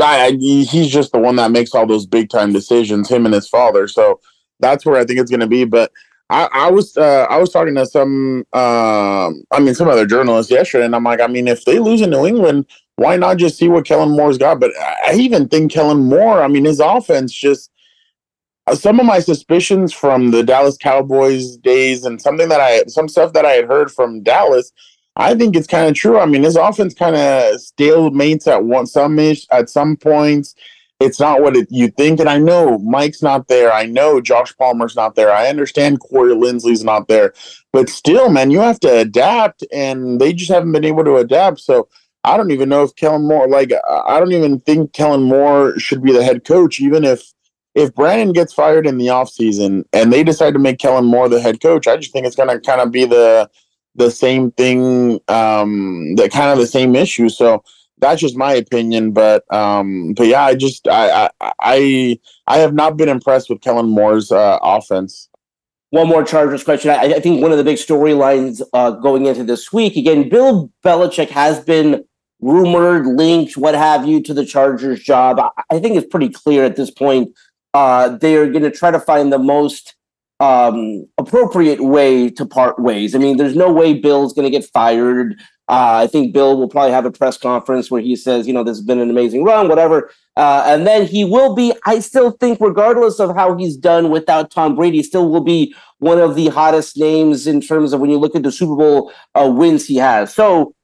I, 0.00 0.26
I, 0.26 0.30
he's 0.32 0.88
just 0.88 1.12
the 1.12 1.20
one 1.20 1.36
that 1.36 1.52
makes 1.52 1.76
all 1.76 1.86
those 1.86 2.06
big 2.06 2.28
time 2.28 2.52
decisions. 2.52 3.08
Him 3.08 3.24
and 3.24 3.34
his 3.34 3.48
father, 3.48 3.86
so 3.86 4.20
that's 4.58 4.84
where 4.84 4.96
I 4.96 5.04
think 5.04 5.20
it's 5.20 5.30
going 5.30 5.40
to 5.40 5.46
be. 5.46 5.64
But 5.64 5.92
I, 6.28 6.48
I 6.52 6.70
was 6.72 6.96
uh, 6.96 7.28
I 7.30 7.36
was 7.36 7.52
talking 7.52 7.76
to 7.76 7.86
some 7.86 8.44
um, 8.52 9.44
I 9.52 9.60
mean 9.60 9.76
some 9.76 9.86
other 9.86 10.06
journalists 10.06 10.50
yesterday, 10.50 10.86
and 10.86 10.96
I'm 10.96 11.04
like, 11.04 11.20
I 11.20 11.28
mean, 11.28 11.46
if 11.46 11.64
they 11.64 11.78
lose 11.78 12.00
in 12.00 12.10
New 12.10 12.26
England 12.26 12.66
why 12.96 13.16
not 13.16 13.36
just 13.36 13.58
see 13.58 13.68
what 13.68 13.86
Kellen 13.86 14.10
Moore's 14.10 14.38
got? 14.38 14.58
But 14.60 14.72
I 14.78 15.14
even 15.14 15.48
think 15.48 15.70
Kellen 15.70 16.04
Moore, 16.04 16.42
I 16.42 16.48
mean, 16.48 16.64
his 16.64 16.80
offense 16.80 17.32
just 17.32 17.70
uh, 18.66 18.74
some 18.74 18.98
of 18.98 19.06
my 19.06 19.20
suspicions 19.20 19.92
from 19.92 20.30
the 20.30 20.42
Dallas 20.42 20.76
Cowboys 20.76 21.56
days 21.58 22.04
and 22.04 22.20
something 22.20 22.48
that 22.48 22.60
I 22.60 22.84
some 22.88 23.08
stuff 23.08 23.32
that 23.34 23.44
I 23.44 23.52
had 23.52 23.66
heard 23.66 23.92
from 23.92 24.22
Dallas, 24.22 24.72
I 25.14 25.34
think 25.34 25.56
it's 25.56 25.66
kind 25.66 25.88
of 25.88 25.94
true. 25.94 26.18
I 26.18 26.26
mean, 26.26 26.42
his 26.42 26.56
offense 26.56 26.94
kind 26.94 27.16
of 27.16 27.60
stalemates 27.60 28.46
at 28.46 28.64
one 28.64 28.86
some 28.86 29.18
ish 29.18 29.46
at 29.50 29.70
some 29.70 29.96
points. 29.96 30.54
It's 30.98 31.20
not 31.20 31.42
what 31.42 31.54
it, 31.54 31.68
you 31.70 31.88
think, 31.88 32.20
and 32.20 32.28
I 32.28 32.38
know 32.38 32.78
Mike's 32.78 33.22
not 33.22 33.48
there. 33.48 33.70
I 33.70 33.84
know 33.84 34.18
Josh 34.18 34.56
Palmer's 34.56 34.96
not 34.96 35.14
there. 35.14 35.30
I 35.30 35.48
understand 35.48 36.00
Corey 36.00 36.34
Linsley's 36.34 36.82
not 36.82 37.06
there, 37.06 37.34
but 37.70 37.90
still, 37.90 38.30
man, 38.30 38.50
you 38.50 38.60
have 38.60 38.80
to 38.80 39.00
adapt, 39.00 39.62
and 39.74 40.18
they 40.18 40.32
just 40.32 40.50
haven't 40.50 40.72
been 40.72 40.86
able 40.86 41.04
to 41.04 41.16
adapt. 41.16 41.60
So 41.60 41.88
I 42.26 42.36
don't 42.36 42.50
even 42.50 42.68
know 42.68 42.82
if 42.82 42.94
Kellen 42.96 43.22
Moore, 43.22 43.48
like, 43.48 43.72
I 43.88 44.18
don't 44.18 44.32
even 44.32 44.58
think 44.60 44.92
Kellen 44.92 45.22
Moore 45.22 45.78
should 45.78 46.02
be 46.02 46.12
the 46.12 46.24
head 46.24 46.44
coach, 46.44 46.80
even 46.80 47.04
if 47.04 47.22
if 47.76 47.94
Brandon 47.94 48.32
gets 48.32 48.54
fired 48.54 48.86
in 48.86 48.96
the 48.96 49.08
offseason 49.08 49.84
and 49.92 50.12
they 50.12 50.24
decide 50.24 50.54
to 50.54 50.58
make 50.58 50.78
Kellen 50.78 51.04
Moore 51.04 51.28
the 51.28 51.40
head 51.40 51.60
coach, 51.60 51.86
I 51.86 51.96
just 51.98 52.12
think 52.12 52.26
it's 52.26 52.34
going 52.34 52.48
to 52.48 52.58
kind 52.58 52.80
of 52.80 52.90
be 52.90 53.04
the 53.04 53.48
the 53.94 54.10
same 54.10 54.50
thing, 54.52 55.20
um, 55.28 56.16
that 56.16 56.32
kind 56.32 56.50
of 56.50 56.58
the 56.58 56.66
same 56.66 56.96
issue. 56.96 57.28
So 57.28 57.62
that's 57.98 58.20
just 58.20 58.36
my 58.36 58.54
opinion, 58.54 59.12
but 59.12 59.44
um, 59.54 60.14
but 60.14 60.26
yeah, 60.26 60.42
I 60.42 60.54
just 60.54 60.88
I 60.88 61.30
I 61.40 61.52
I, 61.60 62.18
I 62.46 62.58
have 62.58 62.74
not 62.74 62.96
been 62.96 63.08
impressed 63.08 63.48
with 63.48 63.60
Kellen 63.60 63.88
Moore's 63.88 64.32
uh, 64.32 64.58
offense. 64.62 65.28
One 65.90 66.08
more 66.08 66.24
Chargers 66.24 66.64
question. 66.64 66.90
I, 66.90 67.14
I 67.14 67.20
think 67.20 67.40
one 67.40 67.52
of 67.52 67.58
the 67.58 67.64
big 67.64 67.76
storylines 67.76 68.60
uh, 68.72 68.90
going 68.90 69.26
into 69.26 69.44
this 69.44 69.72
week 69.72 69.96
again, 69.96 70.28
Bill 70.28 70.72
Belichick 70.84 71.28
has 71.28 71.60
been 71.60 72.04
rumored, 72.40 73.06
linked, 73.06 73.56
what 73.56 73.74
have 73.74 74.06
you, 74.06 74.22
to 74.22 74.34
the 74.34 74.44
Chargers 74.44 75.02
job. 75.02 75.40
I, 75.70 75.78
think 75.78 75.96
it's 75.96 76.06
pretty 76.06 76.28
clear 76.28 76.64
at 76.64 76.76
this 76.76 76.90
point 76.90 77.34
uh, 77.74 78.08
they 78.08 78.36
are 78.36 78.50
going 78.50 78.62
to 78.62 78.70
try 78.70 78.90
to 78.90 79.00
find 79.00 79.32
the 79.32 79.38
most 79.38 79.94
um, 80.40 81.06
appropriate 81.18 81.80
way 81.80 82.30
to 82.30 82.44
part 82.46 82.78
ways. 82.78 83.14
I 83.14 83.18
mean, 83.18 83.36
there's 83.36 83.56
no 83.56 83.72
way 83.72 83.94
Bill's 83.94 84.32
going 84.32 84.50
to 84.50 84.56
get 84.58 84.68
fired. 84.70 85.34
Uh, 85.68 86.04
I 86.04 86.06
think 86.06 86.32
Bill 86.32 86.56
will 86.56 86.68
probably 86.68 86.92
have 86.92 87.06
a 87.06 87.10
press 87.10 87.36
conference 87.36 87.90
where 87.90 88.00
he 88.00 88.14
says, 88.14 88.46
you 88.46 88.52
know, 88.52 88.62
this 88.62 88.76
has 88.76 88.86
been 88.86 89.00
an 89.00 89.10
amazing 89.10 89.42
run, 89.42 89.68
whatever. 89.68 90.10
Uh, 90.36 90.62
and 90.66 90.86
then 90.86 91.06
he 91.06 91.24
will 91.24 91.54
be, 91.54 91.72
I 91.86 91.98
still 91.98 92.30
think, 92.32 92.60
regardless 92.60 93.18
of 93.18 93.34
how 93.34 93.56
he's 93.56 93.76
done 93.76 94.10
without 94.10 94.50
Tom 94.50 94.76
Brady, 94.76 95.02
still 95.02 95.28
will 95.28 95.42
be 95.42 95.74
one 95.98 96.18
of 96.18 96.34
the 96.36 96.48
hottest 96.48 96.96
names 96.96 97.46
in 97.46 97.60
terms 97.60 97.92
of 97.92 98.00
when 98.00 98.10
you 98.10 98.18
look 98.18 98.36
at 98.36 98.42
the 98.42 98.52
Super 98.52 98.76
Bowl 98.76 99.12
uh, 99.34 99.50
wins 99.50 99.86
he 99.86 99.96
has. 99.96 100.32
So 100.32 100.75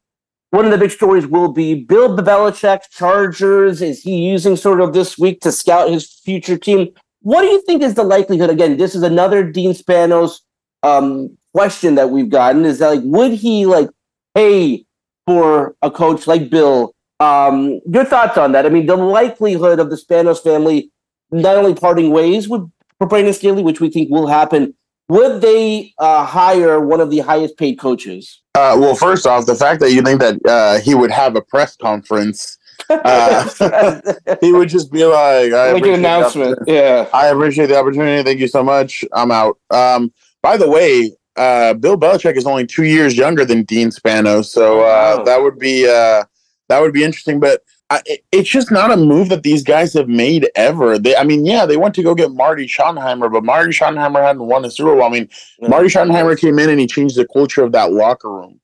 one 0.52 0.66
of 0.66 0.70
the 0.70 0.76
big 0.76 0.90
stories 0.90 1.26
will 1.26 1.48
be 1.48 1.74
Bill 1.74 2.14
Belichick, 2.14 2.82
Chargers. 2.90 3.80
Is 3.80 4.02
he 4.02 4.28
using 4.28 4.54
sort 4.54 4.82
of 4.82 4.92
this 4.92 5.16
week 5.16 5.40
to 5.40 5.50
scout 5.50 5.88
his 5.88 6.06
future 6.06 6.58
team? 6.58 6.90
What 7.22 7.40
do 7.40 7.48
you 7.48 7.62
think 7.62 7.82
is 7.82 7.94
the 7.94 8.02
likelihood? 8.02 8.50
Again, 8.50 8.76
this 8.76 8.94
is 8.94 9.02
another 9.02 9.50
Dean 9.50 9.72
Spanos 9.72 10.40
um, 10.82 11.38
question 11.54 11.94
that 11.94 12.10
we've 12.10 12.28
gotten. 12.28 12.66
Is 12.66 12.80
that 12.80 12.88
like, 12.88 13.00
would 13.02 13.32
he 13.32 13.64
like 13.64 13.88
pay 14.34 14.84
for 15.26 15.74
a 15.80 15.90
coach 15.90 16.26
like 16.26 16.50
Bill? 16.50 16.94
Um, 17.18 17.80
your 17.86 18.04
thoughts 18.04 18.36
on 18.36 18.52
that? 18.52 18.66
I 18.66 18.68
mean, 18.68 18.84
the 18.84 18.96
likelihood 18.96 19.80
of 19.80 19.88
the 19.88 19.96
Spanos 19.96 20.42
family 20.42 20.90
not 21.30 21.56
only 21.56 21.74
parting 21.74 22.10
ways 22.10 22.46
with 22.46 22.70
for 22.98 23.08
Brandon 23.08 23.32
Staley, 23.32 23.62
which 23.62 23.80
we 23.80 23.88
think 23.88 24.10
will 24.10 24.26
happen, 24.26 24.74
would 25.12 25.42
they 25.42 25.92
uh, 25.98 26.24
hire 26.24 26.80
one 26.80 27.00
of 27.00 27.10
the 27.10 27.18
highest 27.18 27.58
paid 27.58 27.78
coaches? 27.78 28.40
Uh, 28.54 28.76
well, 28.80 28.94
first 28.94 29.26
off, 29.26 29.44
the 29.44 29.54
fact 29.54 29.80
that 29.80 29.92
you 29.92 30.00
think 30.00 30.20
that 30.20 30.38
uh, 30.46 30.80
he 30.80 30.94
would 30.94 31.10
have 31.10 31.36
a 31.36 31.42
press 31.42 31.76
conference, 31.76 32.56
uh, 32.88 33.46
he 34.40 34.52
would 34.52 34.70
just 34.70 34.90
be 34.90 35.04
like, 35.04 35.52
I 35.52 35.72
"Like 35.72 35.84
an 35.84 35.94
announcement." 35.94 36.58
Yeah, 36.66 37.08
I 37.12 37.26
appreciate 37.26 37.66
the 37.66 37.78
opportunity. 37.78 38.22
Thank 38.22 38.40
you 38.40 38.48
so 38.48 38.62
much. 38.62 39.04
I'm 39.12 39.30
out. 39.30 39.58
Um, 39.70 40.14
by 40.42 40.56
the 40.56 40.70
way, 40.70 41.12
uh, 41.36 41.74
Bill 41.74 41.98
Belichick 41.98 42.36
is 42.36 42.46
only 42.46 42.66
two 42.66 42.84
years 42.84 43.14
younger 43.14 43.44
than 43.44 43.64
Dean 43.64 43.90
Spanos, 43.90 44.46
so 44.46 44.80
uh, 44.80 45.16
wow. 45.16 45.24
that 45.24 45.42
would 45.42 45.58
be 45.58 45.86
uh, 45.86 46.24
that 46.68 46.80
would 46.80 46.94
be 46.94 47.04
interesting. 47.04 47.38
But 47.38 47.62
I, 47.92 48.00
it's 48.32 48.48
just 48.48 48.70
not 48.70 48.90
a 48.90 48.96
move 48.96 49.28
that 49.28 49.42
these 49.42 49.62
guys 49.62 49.92
have 49.92 50.08
made 50.08 50.48
ever. 50.54 50.98
They, 50.98 51.14
I 51.14 51.24
mean, 51.24 51.44
yeah, 51.44 51.66
they 51.66 51.76
went 51.76 51.94
to 51.96 52.02
go 52.02 52.14
get 52.14 52.32
Marty 52.32 52.66
Schottenheimer, 52.66 53.30
but 53.30 53.44
Marty 53.44 53.70
Schottenheimer 53.70 54.22
hadn't 54.22 54.46
won 54.46 54.64
a 54.64 54.70
Super 54.70 54.94
Bowl. 54.94 55.04
I 55.04 55.10
mean. 55.10 55.28
Marty 55.60 55.88
Schottenheimer 55.88 56.38
came 56.38 56.58
in 56.58 56.70
and 56.70 56.80
he 56.80 56.86
changed 56.86 57.16
the 57.16 57.26
culture 57.28 57.62
of 57.62 57.72
that 57.72 57.92
locker 57.92 58.30
room, 58.32 58.58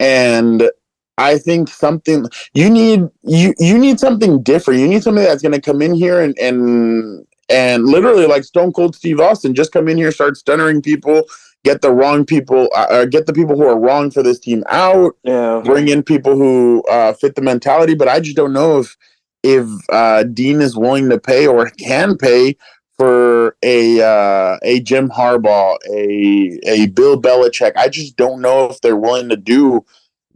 and 0.00 0.68
I 1.16 1.38
think 1.38 1.68
something 1.68 2.26
you 2.54 2.68
need 2.68 3.08
you 3.22 3.54
you 3.58 3.78
need 3.78 4.00
something 4.00 4.42
different. 4.42 4.80
You 4.80 4.88
need 4.88 5.04
somebody 5.04 5.28
that's 5.28 5.42
going 5.42 5.52
to 5.52 5.60
come 5.60 5.80
in 5.80 5.94
here 5.94 6.20
and 6.20 6.36
and 6.38 7.24
and 7.48 7.86
literally 7.86 8.26
like 8.26 8.42
Stone 8.42 8.72
Cold 8.72 8.96
Steve 8.96 9.20
Austin, 9.20 9.54
just 9.54 9.70
come 9.70 9.86
in 9.88 9.96
here, 9.96 10.10
start 10.10 10.36
stuttering 10.36 10.82
people, 10.82 11.22
get 11.66 11.82
the 11.82 11.90
wrong 11.90 12.24
people, 12.24 12.68
uh, 12.76 12.86
uh, 12.88 13.04
get 13.06 13.26
the 13.26 13.32
people 13.32 13.56
who 13.56 13.66
are 13.66 13.78
wrong 13.78 14.08
for 14.08 14.22
this 14.22 14.38
team 14.38 14.62
out. 14.70 15.16
Yeah. 15.24 15.62
Bring 15.64 15.88
in 15.88 16.04
people 16.04 16.36
who 16.36 16.84
uh, 16.88 17.12
fit 17.12 17.34
the 17.34 17.42
mentality. 17.42 17.96
But 17.96 18.06
I 18.06 18.20
just 18.20 18.36
don't 18.36 18.52
know 18.52 18.78
if 18.78 18.96
if 19.42 19.68
uh, 19.90 20.22
Dean 20.22 20.60
is 20.60 20.76
willing 20.76 21.08
to 21.10 21.18
pay 21.18 21.46
or 21.46 21.68
can 21.70 22.16
pay 22.16 22.56
for 22.96 23.56
a 23.64 24.00
uh, 24.00 24.58
a 24.62 24.80
Jim 24.80 25.08
Harbaugh, 25.10 25.76
a 25.90 26.60
a 26.66 26.86
Bill 26.86 27.20
Belichick. 27.20 27.72
I 27.76 27.88
just 27.88 28.16
don't 28.16 28.40
know 28.40 28.70
if 28.70 28.80
they're 28.80 28.96
willing 28.96 29.28
to 29.30 29.36
do 29.36 29.84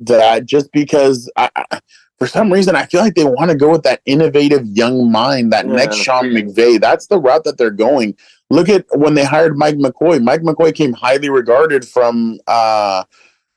that. 0.00 0.46
Just 0.46 0.72
because 0.72 1.30
I, 1.36 1.48
I 1.54 1.80
for 2.18 2.26
some 2.26 2.52
reason, 2.52 2.74
I 2.74 2.86
feel 2.86 3.02
like 3.02 3.14
they 3.14 3.24
want 3.24 3.52
to 3.52 3.56
go 3.56 3.70
with 3.70 3.84
that 3.84 4.02
innovative 4.04 4.66
young 4.66 5.10
mind, 5.12 5.52
that 5.52 5.66
yeah. 5.66 5.76
next 5.76 5.96
Sean 5.96 6.24
McVay. 6.24 6.80
That's 6.80 7.06
the 7.06 7.20
route 7.20 7.44
that 7.44 7.56
they're 7.56 7.70
going. 7.70 8.16
Look 8.50 8.68
at 8.68 8.84
when 8.92 9.14
they 9.14 9.24
hired 9.24 9.56
Mike 9.56 9.76
McCoy. 9.76 10.22
Mike 10.22 10.42
McCoy 10.42 10.74
came 10.74 10.92
highly 10.92 11.28
regarded 11.28 11.86
from 11.86 12.38
uh, 12.46 13.04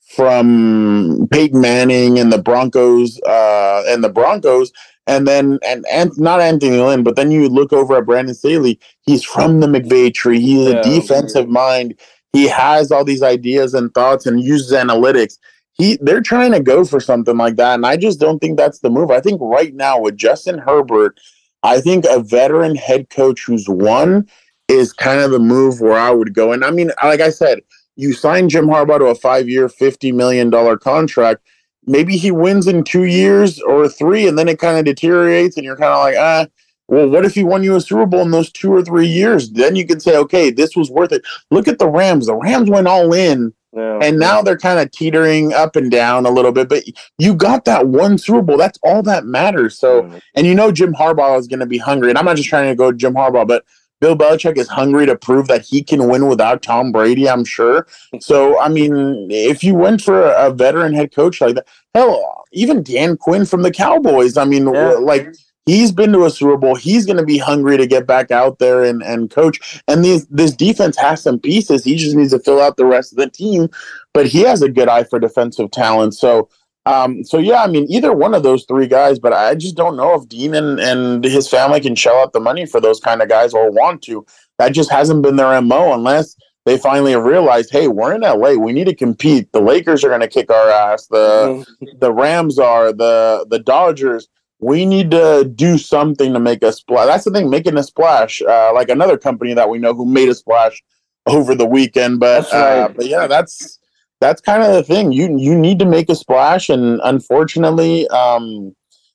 from 0.01 1.27
Peyton 1.31 1.59
Manning 1.59 2.19
and 2.19 2.31
the 2.31 2.38
Broncos 2.38 3.19
uh, 3.21 3.83
and 3.88 4.03
the 4.03 4.09
Broncos, 4.09 4.71
and 5.07 5.27
then 5.27 5.59
and 5.65 5.85
and 5.91 6.12
not 6.17 6.41
Anthony 6.41 6.77
Lynn, 6.77 7.03
but 7.03 7.15
then 7.15 7.31
you 7.31 7.50
look 7.50 7.73
over 7.73 7.97
at 7.97 8.05
Brandon 8.05 8.35
Staley. 8.35 8.79
He's 9.01 9.23
from 9.23 9.59
the 9.59 9.67
McVay 9.67 10.13
tree. 10.13 10.39
He's 10.39 10.69
yeah. 10.69 10.79
a 10.79 10.83
defensive 10.83 11.50
mind. 11.50 12.00
He 12.31 12.47
has 12.47 12.91
all 12.91 13.03
these 13.03 13.23
ideas 13.23 13.73
and 13.73 13.93
thoughts 13.93 14.25
and 14.25 14.41
uses 14.41 14.71
analytics 14.71 15.38
he 15.73 15.97
they're 16.01 16.21
trying 16.21 16.51
to 16.51 16.59
go 16.59 16.85
for 16.85 17.00
something 17.00 17.38
like 17.38 17.55
that, 17.57 17.75
and 17.75 17.85
I 17.85 17.97
just 17.97 18.19
don't 18.19 18.39
think 18.39 18.57
that's 18.57 18.79
the 18.79 18.89
move. 18.89 19.12
I 19.12 19.19
think 19.19 19.41
right 19.41 19.73
now 19.73 20.00
with 20.00 20.17
Justin 20.17 20.59
Herbert, 20.59 21.19
I 21.63 21.81
think 21.81 22.05
a 22.05 22.21
veteran 22.21 22.75
head 22.75 23.09
coach 23.09 23.43
who's 23.45 23.67
won 23.67 24.27
is 24.67 24.93
kind 24.93 25.22
of 25.22 25.32
the 25.32 25.39
move 25.39 25.82
where 25.82 25.98
I 25.98 26.12
would 26.12 26.34
go. 26.34 26.51
And 26.51 26.63
I 26.63 26.72
mean, 26.72 26.91
like 27.03 27.22
I 27.22 27.29
said, 27.29 27.62
you 27.96 28.13
sign 28.13 28.50
Jim 28.50 28.65
Harbaugh 28.65 29.00
to 29.00 29.05
a 29.05 29.15
five-year, 29.15 29.70
fifty 29.70 30.12
million 30.12 30.50
dollar 30.50 30.77
contract. 30.77 31.41
Maybe 31.86 32.15
he 32.17 32.32
wins 32.32 32.67
in 32.67 32.84
two 32.84 33.03
years 33.03 33.62
or 33.62 33.89
three, 33.89 34.27
and 34.27 34.38
then 34.38 34.48
it 34.48 34.60
kind 34.60 34.77
of 34.77 34.86
deteriorates, 34.86 35.58
and 35.58 35.65
you're 35.65 35.77
kind 35.77 35.93
of 35.93 36.00
like, 36.00 36.15
ah. 36.17 36.48
Well, 36.89 37.10
what 37.10 37.24
if 37.25 37.34
he 37.34 37.46
won 37.46 37.63
you 37.63 37.77
a 37.77 37.82
Super 37.82 38.05
Bowl 38.05 38.24
in 38.24 38.32
those 38.32 38.51
two 38.51 38.72
or 38.72 38.84
three 38.84 39.08
years? 39.08 39.50
Then 39.51 39.75
you 39.75 39.88
can 39.88 40.01
say, 40.01 40.17
okay, 40.17 40.51
this 40.51 40.75
was 40.75 40.91
worth 40.91 41.13
it. 41.13 41.24
Look 41.50 41.70
at 41.70 41.79
the 41.79 41.88
Rams. 41.88 42.25
The 42.25 42.36
Rams 42.36 42.70
went 42.70 42.88
all 42.88 43.13
in 43.13 43.53
yeah. 43.75 44.00
And 44.03 44.20
now 44.20 44.41
they're 44.41 44.58
kind 44.58 44.79
of 44.79 44.91
teetering 44.91 45.51
up 45.51 45.75
and 45.75 45.89
down 45.89 46.27
a 46.27 46.29
little 46.29 46.51
bit, 46.51 46.70
but 46.70 46.84
you 47.17 47.34
got 47.34 47.65
that 47.65 47.88
one 47.88 48.20
Super 48.20 48.43
Bowl. 48.43 48.58
That's 48.58 48.77
all 48.84 49.01
that 49.03 49.25
matters. 49.25 49.79
So, 49.79 50.03
mm-hmm. 50.03 50.17
and 50.36 50.46
you 50.46 50.53
know, 50.53 50.72
Jim 50.72 50.93
Harbaugh 50.93 51.39
is 51.39 51.48
going 51.48 51.60
to 51.60 51.65
be 51.65 51.79
hungry. 51.79 52.10
And 52.10 52.17
I'm 52.17 52.25
not 52.25 52.38
just 52.38 52.50
trying 52.50 52.70
to 52.70 52.75
go 52.75 52.91
Jim 52.91 53.15
Harbaugh, 53.15 53.48
but 53.48 53.65
Bill 54.03 54.17
Belichick 54.17 54.57
is 54.57 54.67
hungry 54.67 55.05
to 55.05 55.15
prove 55.15 55.48
that 55.48 55.62
he 55.62 55.81
can 55.81 56.10
win 56.10 56.27
without 56.27 56.62
Tom 56.62 56.91
Brady, 56.91 57.29
I'm 57.29 57.45
sure. 57.45 57.88
So, 58.19 58.60
I 58.60 58.67
mean, 58.67 59.29
if 59.31 59.63
you 59.63 59.75
went 59.75 60.01
for 60.01 60.24
a, 60.24 60.51
veteran 60.51 60.93
head 60.93 61.15
coach 61.15 61.39
like 61.39 61.55
that, 61.55 61.69
hell, 61.95 62.43
even 62.51 62.83
Dan 62.83 63.15
Quinn 63.15 63.45
from 63.45 63.62
the 63.62 63.72
Cowboys, 63.72 64.36
I 64.36 64.43
mean, 64.43 64.67
yeah. 64.67 64.95
like 64.95 65.33
He's 65.65 65.93
been 65.93 66.12
to 66.12 66.25
a 66.25 66.29
Super 66.29 66.57
Bowl. 66.57 66.75
He's 66.75 67.05
going 67.05 67.17
to 67.17 67.24
be 67.24 67.38
hungry 67.38 67.77
to 67.77 67.88
get 67.88 68.05
back 68.05 68.31
out 68.31 68.60
there 68.60 68.83
and, 68.83 69.01
and 69.01 69.31
coach. 69.31 69.81
And 69.88 70.03
these, 70.03 70.27
this 70.27 70.53
defense 70.53 70.98
has 70.98 71.24
some 71.24 71.39
pieces. 71.39 71.86
He 71.86 71.95
just 71.95 72.17
needs 72.17 72.31
to 72.31 72.39
fill 72.39 72.62
out 72.62 72.75
the 72.75 72.86
rest 72.86 73.13
of 73.13 73.17
the 73.19 73.29
team. 73.29 73.69
But 74.13 74.27
he 74.27 74.41
has 74.41 74.62
a 74.62 74.67
good 74.67 74.89
eye 74.89 75.05
for 75.05 75.19
defensive 75.19 75.72
talent. 75.72 76.15
So, 76.15 76.50
um, 76.85 77.23
so 77.23 77.37
yeah, 77.37 77.63
I 77.63 77.67
mean, 77.67 77.85
either 77.89 78.13
one 78.13 78.33
of 78.33 78.43
those 78.43 78.65
three 78.65 78.87
guys. 78.87 79.19
But 79.19 79.33
I 79.33 79.55
just 79.55 79.75
don't 79.75 79.97
know 79.97 80.15
if 80.15 80.27
Dean 80.27 80.53
and, 80.53 80.79
and 80.79 81.23
his 81.23 81.47
family 81.47 81.79
can 81.79 81.95
shell 81.95 82.17
out 82.17 82.33
the 82.33 82.39
money 82.39 82.65
for 82.65 82.81
those 82.81 82.99
kind 82.99 83.21
of 83.21 83.29
guys 83.29 83.53
or 83.53 83.71
want 83.71 84.01
to. 84.03 84.25
That 84.59 84.73
just 84.73 84.91
hasn't 84.91 85.23
been 85.23 85.35
their 85.35 85.61
mo 85.61 85.93
unless 85.93 86.35
they 86.65 86.77
finally 86.77 87.15
realized, 87.15 87.71
hey, 87.71 87.87
we're 87.87 88.13
in 88.13 88.21
LA. 88.21 88.53
We 88.53 88.71
need 88.71 88.85
to 88.85 88.95
compete. 88.95 89.51
The 89.51 89.61
Lakers 89.61 90.03
are 90.03 90.09
going 90.09 90.21
to 90.21 90.27
kick 90.27 90.51
our 90.51 90.69
ass. 90.69 91.07
The 91.07 91.65
mm-hmm. 91.79 91.99
the 91.99 92.11
Rams 92.11 92.59
are 92.59 92.93
the 92.93 93.45
the 93.49 93.59
Dodgers 93.59 94.27
we 94.63 94.85
need 94.85 95.11
to 95.11 95.51
do 95.55 95.77
something 95.77 96.33
to 96.33 96.39
make 96.39 96.63
a 96.63 96.71
splash. 96.71 97.07
That's 97.07 97.25
the 97.25 97.31
thing, 97.31 97.49
making 97.49 97.77
a 97.77 97.83
splash. 97.83 98.41
Uh, 98.41 98.71
like 98.73 98.89
another 98.89 99.17
company 99.17 99.53
that 99.53 99.69
we 99.69 99.77
know 99.77 99.93
who 99.93 100.05
made 100.05 100.29
a 100.29 100.35
splash 100.35 100.81
over 101.25 101.53
the 101.53 101.65
weekend. 101.65 102.19
But 102.19 102.51
uh, 102.53 102.89
but 102.95 103.05
yeah, 103.07 103.27
that's 103.27 103.79
that's 104.24 104.42
kind 104.42 104.63
of 104.63 104.72
the 104.74 104.84
thing. 104.84 105.12
You 105.12 105.38
you 105.38 105.53
need 105.58 105.77
to 105.80 105.86
make 105.86 106.10
a 106.10 106.15
splash, 106.15 106.70
and 106.70 107.01
unfortunately, 107.03 108.08
um, 108.08 108.74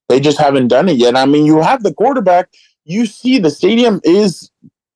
They 0.09 0.21
just 0.21 0.39
haven't 0.39 0.69
done 0.69 0.89
it 0.89 0.97
yet. 0.97 1.17
I 1.17 1.27
mean, 1.27 1.45
you 1.45 1.61
have 1.61 1.83
the 1.83 1.93
quarterback. 1.93 2.49
You 2.85 3.05
see, 3.07 3.39
the 3.39 3.51
stadium 3.51 4.01
is 4.05 4.51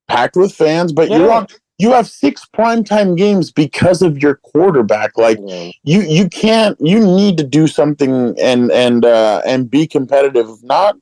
packed 0.09 0.37
with 0.37 0.54
fans, 0.54 0.92
but 0.92 1.11
yeah. 1.11 1.19
you're 1.19 1.33
on. 1.33 1.47
You 1.78 1.92
have 1.92 2.09
six 2.09 2.47
primetime 2.57 3.16
games 3.16 3.50
because 3.50 4.02
of 4.02 4.23
your 4.23 4.37
quarterback. 4.37 5.19
Like 5.19 5.38
yeah. 5.45 5.71
you, 5.83 6.00
you 6.02 6.28
can't. 6.28 6.78
You 6.81 7.00
need 7.00 7.37
to 7.38 7.45
do 7.45 7.66
something 7.66 8.38
and 8.40 8.71
and 8.71 9.04
uh, 9.04 9.42
and 9.45 9.71
be 9.71 9.87
competitive. 9.87 10.49
If 10.49 10.62
not, 10.62 10.97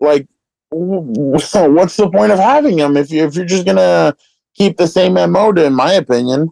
like, 0.00 0.26
what's 0.70 1.52
the 1.52 2.10
point 2.10 2.32
of 2.32 2.38
having 2.38 2.78
him 2.78 2.96
if 2.96 3.10
you 3.10 3.26
if 3.26 3.34
you're 3.34 3.44
just 3.44 3.66
gonna 3.66 4.16
keep 4.54 4.76
the 4.78 4.86
same 4.86 5.14
mo? 5.14 5.50
In 5.50 5.74
my 5.74 5.92
opinion. 5.92 6.50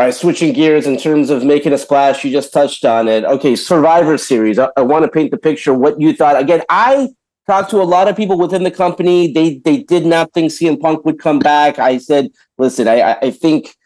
All 0.00 0.06
right, 0.06 0.14
switching 0.14 0.54
gears 0.54 0.86
in 0.86 0.96
terms 0.96 1.28
of 1.28 1.44
making 1.44 1.74
a 1.74 1.78
splash, 1.78 2.24
you 2.24 2.30
just 2.30 2.54
touched 2.54 2.86
on 2.86 3.06
it. 3.06 3.22
Okay, 3.22 3.54
Survivor 3.54 4.16
Series. 4.16 4.58
I, 4.58 4.70
I 4.74 4.80
want 4.80 5.04
to 5.04 5.10
paint 5.10 5.30
the 5.30 5.36
picture 5.36 5.74
what 5.74 6.00
you 6.00 6.16
thought. 6.16 6.40
Again, 6.40 6.62
I 6.70 7.10
talked 7.46 7.68
to 7.72 7.82
a 7.82 7.84
lot 7.84 8.08
of 8.08 8.16
people 8.16 8.38
within 8.38 8.62
the 8.64 8.70
company. 8.70 9.30
They 9.30 9.58
they 9.58 9.82
did 9.82 10.06
not 10.06 10.32
think 10.32 10.52
CM 10.52 10.80
Punk 10.80 11.04
would 11.04 11.18
come 11.18 11.38
back. 11.38 11.78
I 11.78 11.98
said, 11.98 12.30
listen, 12.56 12.88
I 12.88 13.18
I 13.20 13.30
think 13.30 13.76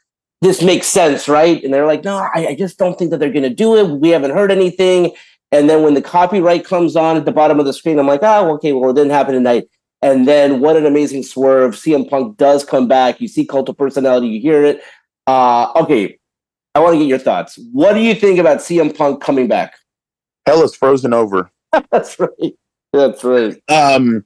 this 0.41 0.63
makes 0.63 0.87
sense, 0.87 1.27
right? 1.27 1.61
And 1.65 1.75
they're 1.75 1.85
like, 1.85 2.05
no, 2.05 2.19
I, 2.33 2.47
I 2.51 2.55
just 2.55 2.79
don't 2.79 2.97
think 2.97 3.11
that 3.11 3.19
they're 3.19 3.33
going 3.33 3.43
to 3.43 3.51
do 3.51 3.77
it. 3.77 3.99
We 3.99 4.11
haven't 4.11 4.37
heard 4.37 4.53
anything. 4.53 5.11
And 5.51 5.69
then 5.69 5.83
when 5.83 5.95
the 5.95 6.03
copyright 6.03 6.65
comes 6.65 6.95
on 6.95 7.17
at 7.17 7.25
the 7.25 7.33
bottom 7.33 7.59
of 7.59 7.67
the 7.67 7.73
screen, 7.73 7.99
I'm 7.99 8.07
like, 8.07 8.23
oh, 8.23 8.55
okay, 8.55 8.73
well, 8.73 8.91
it 8.91 8.95
didn't 8.95 9.11
happen 9.11 9.35
tonight. 9.35 9.65
And 10.01 10.29
then 10.29 10.61
what 10.61 10.77
an 10.77 10.87
amazing 10.87 11.25
swerve. 11.25 11.73
CM 11.73 12.09
Punk 12.09 12.37
does 12.37 12.65
come 12.65 12.87
back. 12.87 13.21
You 13.21 13.27
see 13.27 13.45
cult 13.45 13.69
of 13.69 13.77
personality, 13.77 14.29
you 14.29 14.41
hear 14.41 14.65
it. 14.65 14.81
Uh, 15.27 15.73
okay, 15.77 16.19
I 16.75 16.81
want 16.81 16.95
to 16.95 16.99
get 16.99 17.09
your 17.09 17.19
thoughts. 17.19 17.59
What 17.73 17.95
do 17.95 18.01
you 18.01 18.15
think 18.15 18.39
about 18.39 18.59
CM 18.59 18.97
Punk 18.97 19.23
coming 19.23 19.49
back? 19.49 19.75
Hell 20.47 20.63
is 20.63 20.75
frozen 20.75 21.15
over. 21.15 21.51
That's 21.91 22.19
right. 22.19 22.55
That's 22.93 23.25
right. 23.25 23.57
Um, 23.69 24.25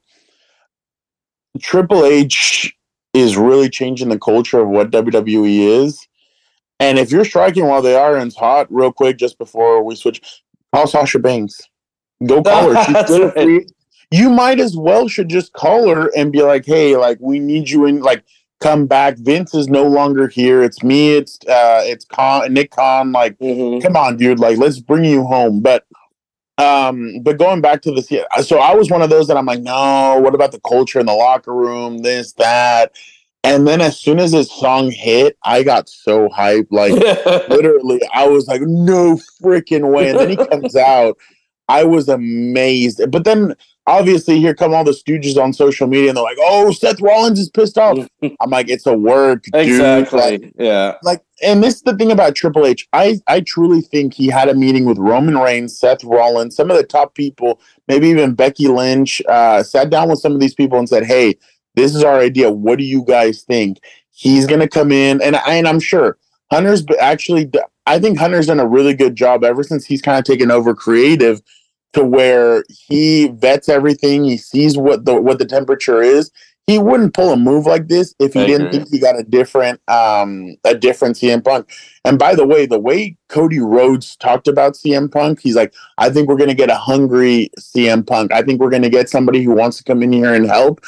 Triple 1.60 2.04
H 2.04 2.74
is 3.14 3.36
really 3.36 3.68
changing 3.68 4.08
the 4.08 4.18
culture 4.18 4.60
of 4.60 4.68
what 4.68 4.90
WWE 4.90 5.82
is. 5.82 6.06
And 6.80 6.98
if 6.98 7.10
you're 7.10 7.24
striking 7.24 7.66
while 7.66 7.82
the 7.82 7.96
iron's 7.98 8.36
hot, 8.36 8.66
real 8.70 8.92
quick, 8.92 9.18
just 9.18 9.38
before 9.38 9.82
we 9.82 9.96
switch, 9.96 10.42
call 10.74 10.86
Sasha 10.86 11.18
Banks. 11.18 11.60
Go 12.26 12.42
call 12.44 12.74
her. 12.74 12.84
She's 12.84 13.18
right. 13.36 13.70
You 14.10 14.30
might 14.30 14.58
as 14.58 14.76
well 14.76 15.06
should 15.06 15.28
just 15.28 15.52
call 15.52 15.88
her 15.88 16.10
and 16.16 16.32
be 16.32 16.42
like, 16.42 16.64
hey, 16.64 16.96
like 16.96 17.18
we 17.20 17.38
need 17.38 17.68
you 17.68 17.84
in 17.84 18.00
like 18.00 18.24
come 18.60 18.86
back. 18.86 19.16
Vince 19.18 19.54
is 19.54 19.68
no 19.68 19.84
longer 19.84 20.28
here. 20.28 20.62
It's 20.62 20.82
me. 20.82 21.16
It's 21.16 21.38
uh, 21.46 21.82
it's 21.84 22.04
Con 22.04 22.52
Nick 22.52 22.70
Khan. 22.70 23.12
Like, 23.12 23.38
mm-hmm. 23.38 23.80
come 23.80 23.96
on, 23.96 24.16
dude. 24.16 24.38
Like, 24.38 24.58
let's 24.58 24.80
bring 24.80 25.04
you 25.04 25.24
home. 25.24 25.60
But 25.60 25.86
um, 26.58 27.20
but 27.22 27.38
going 27.38 27.60
back 27.60 27.82
to 27.82 27.92
this, 27.92 28.10
yeah. 28.10 28.24
so 28.42 28.58
I 28.58 28.74
was 28.74 28.90
one 28.90 29.02
of 29.02 29.10
those 29.10 29.28
that 29.28 29.36
I'm 29.36 29.46
like, 29.46 29.60
no. 29.60 30.18
What 30.20 30.34
about 30.34 30.52
the 30.52 30.60
culture 30.60 30.98
in 30.98 31.06
the 31.06 31.14
locker 31.14 31.54
room? 31.54 31.98
This, 31.98 32.32
that. 32.34 32.92
And 33.44 33.66
then 33.66 33.80
as 33.80 33.98
soon 33.98 34.18
as 34.18 34.32
this 34.32 34.50
song 34.50 34.90
hit, 34.90 35.38
I 35.44 35.62
got 35.62 35.88
so 35.88 36.28
hyped. 36.28 36.68
Like 36.70 36.92
literally, 37.48 38.00
I 38.12 38.26
was 38.26 38.48
like, 38.48 38.62
no 38.62 39.18
freaking 39.40 39.92
way. 39.92 40.10
And 40.10 40.18
then 40.18 40.30
he 40.30 40.36
comes 40.36 40.74
out. 40.76 41.16
I 41.68 41.84
was 41.84 42.08
amazed. 42.08 43.00
But 43.10 43.24
then 43.24 43.54
obviously 43.88 44.38
here 44.38 44.54
come 44.54 44.74
all 44.74 44.84
the 44.84 44.92
stooges 44.92 45.42
on 45.42 45.52
social 45.52 45.86
media 45.86 46.10
and 46.10 46.16
they're 46.16 46.24
like, 46.24 46.36
"Oh, 46.40 46.70
Seth 46.70 47.00
Rollins 47.00 47.40
is 47.40 47.48
pissed 47.48 47.78
off." 47.78 47.98
I'm 48.22 48.50
like, 48.50 48.68
"It's 48.68 48.86
a 48.86 48.92
work, 48.92 49.44
exactly." 49.52 50.20
Like, 50.20 50.52
yeah. 50.58 50.96
Like, 51.02 51.22
and 51.42 51.64
this 51.64 51.76
is 51.76 51.82
the 51.82 51.96
thing 51.96 52.12
about 52.12 52.34
Triple 52.34 52.66
H. 52.66 52.86
I 52.92 53.20
I 53.26 53.40
truly 53.40 53.80
think 53.80 54.14
he 54.14 54.28
had 54.28 54.48
a 54.48 54.54
meeting 54.54 54.84
with 54.84 54.98
Roman 54.98 55.38
Reigns, 55.38 55.78
Seth 55.78 56.04
Rollins, 56.04 56.54
some 56.54 56.70
of 56.70 56.76
the 56.76 56.84
top 56.84 57.14
people, 57.14 57.60
maybe 57.88 58.08
even 58.08 58.34
Becky 58.34 58.68
Lynch. 58.68 59.22
Uh, 59.28 59.62
sat 59.62 59.90
down 59.90 60.10
with 60.10 60.20
some 60.20 60.32
of 60.32 60.40
these 60.40 60.54
people 60.54 60.78
and 60.78 60.88
said, 60.88 61.04
"Hey, 61.04 61.36
this 61.74 61.94
is 61.94 62.04
our 62.04 62.18
idea. 62.18 62.50
What 62.50 62.78
do 62.78 62.84
you 62.84 63.04
guys 63.04 63.42
think?" 63.42 63.80
He's 64.10 64.46
gonna 64.46 64.68
come 64.68 64.92
in, 64.92 65.22
and 65.22 65.36
I, 65.36 65.54
and 65.54 65.66
I'm 65.66 65.80
sure 65.80 66.18
Hunter's 66.50 66.84
actually. 67.00 67.50
I 67.86 67.98
think 67.98 68.18
Hunter's 68.18 68.48
done 68.48 68.60
a 68.60 68.66
really 68.66 68.92
good 68.92 69.16
job 69.16 69.42
ever 69.44 69.62
since 69.62 69.86
he's 69.86 70.02
kind 70.02 70.18
of 70.18 70.24
taken 70.24 70.50
over 70.50 70.74
creative 70.74 71.40
to 71.94 72.04
where 72.04 72.64
he 72.68 73.28
vets 73.28 73.68
everything, 73.68 74.24
he 74.24 74.36
sees 74.36 74.76
what 74.76 75.04
the 75.04 75.20
what 75.20 75.38
the 75.38 75.46
temperature 75.46 76.02
is. 76.02 76.30
He 76.66 76.78
wouldn't 76.78 77.14
pull 77.14 77.32
a 77.32 77.36
move 77.36 77.64
like 77.64 77.88
this 77.88 78.14
if 78.18 78.34
he 78.34 78.40
I 78.40 78.46
didn't 78.46 78.66
agree. 78.66 78.80
think 78.80 78.90
he 78.90 78.98
got 78.98 79.18
a 79.18 79.22
different 79.22 79.80
um 79.88 80.56
a 80.64 80.74
different 80.74 81.16
CM 81.16 81.42
Punk. 81.42 81.70
And 82.04 82.18
by 82.18 82.34
the 82.34 82.46
way, 82.46 82.66
the 82.66 82.78
way 82.78 83.16
Cody 83.28 83.58
Rhodes 83.58 84.16
talked 84.16 84.48
about 84.48 84.74
CM 84.74 85.10
Punk, 85.10 85.40
he's 85.40 85.56
like, 85.56 85.72
I 85.96 86.10
think 86.10 86.28
we're 86.28 86.36
gonna 86.36 86.54
get 86.54 86.70
a 86.70 86.74
hungry 86.74 87.50
CM 87.58 88.06
Punk. 88.06 88.32
I 88.32 88.42
think 88.42 88.60
we're 88.60 88.70
gonna 88.70 88.90
get 88.90 89.08
somebody 89.08 89.42
who 89.42 89.54
wants 89.54 89.78
to 89.78 89.84
come 89.84 90.02
in 90.02 90.12
here 90.12 90.34
and 90.34 90.46
help. 90.46 90.80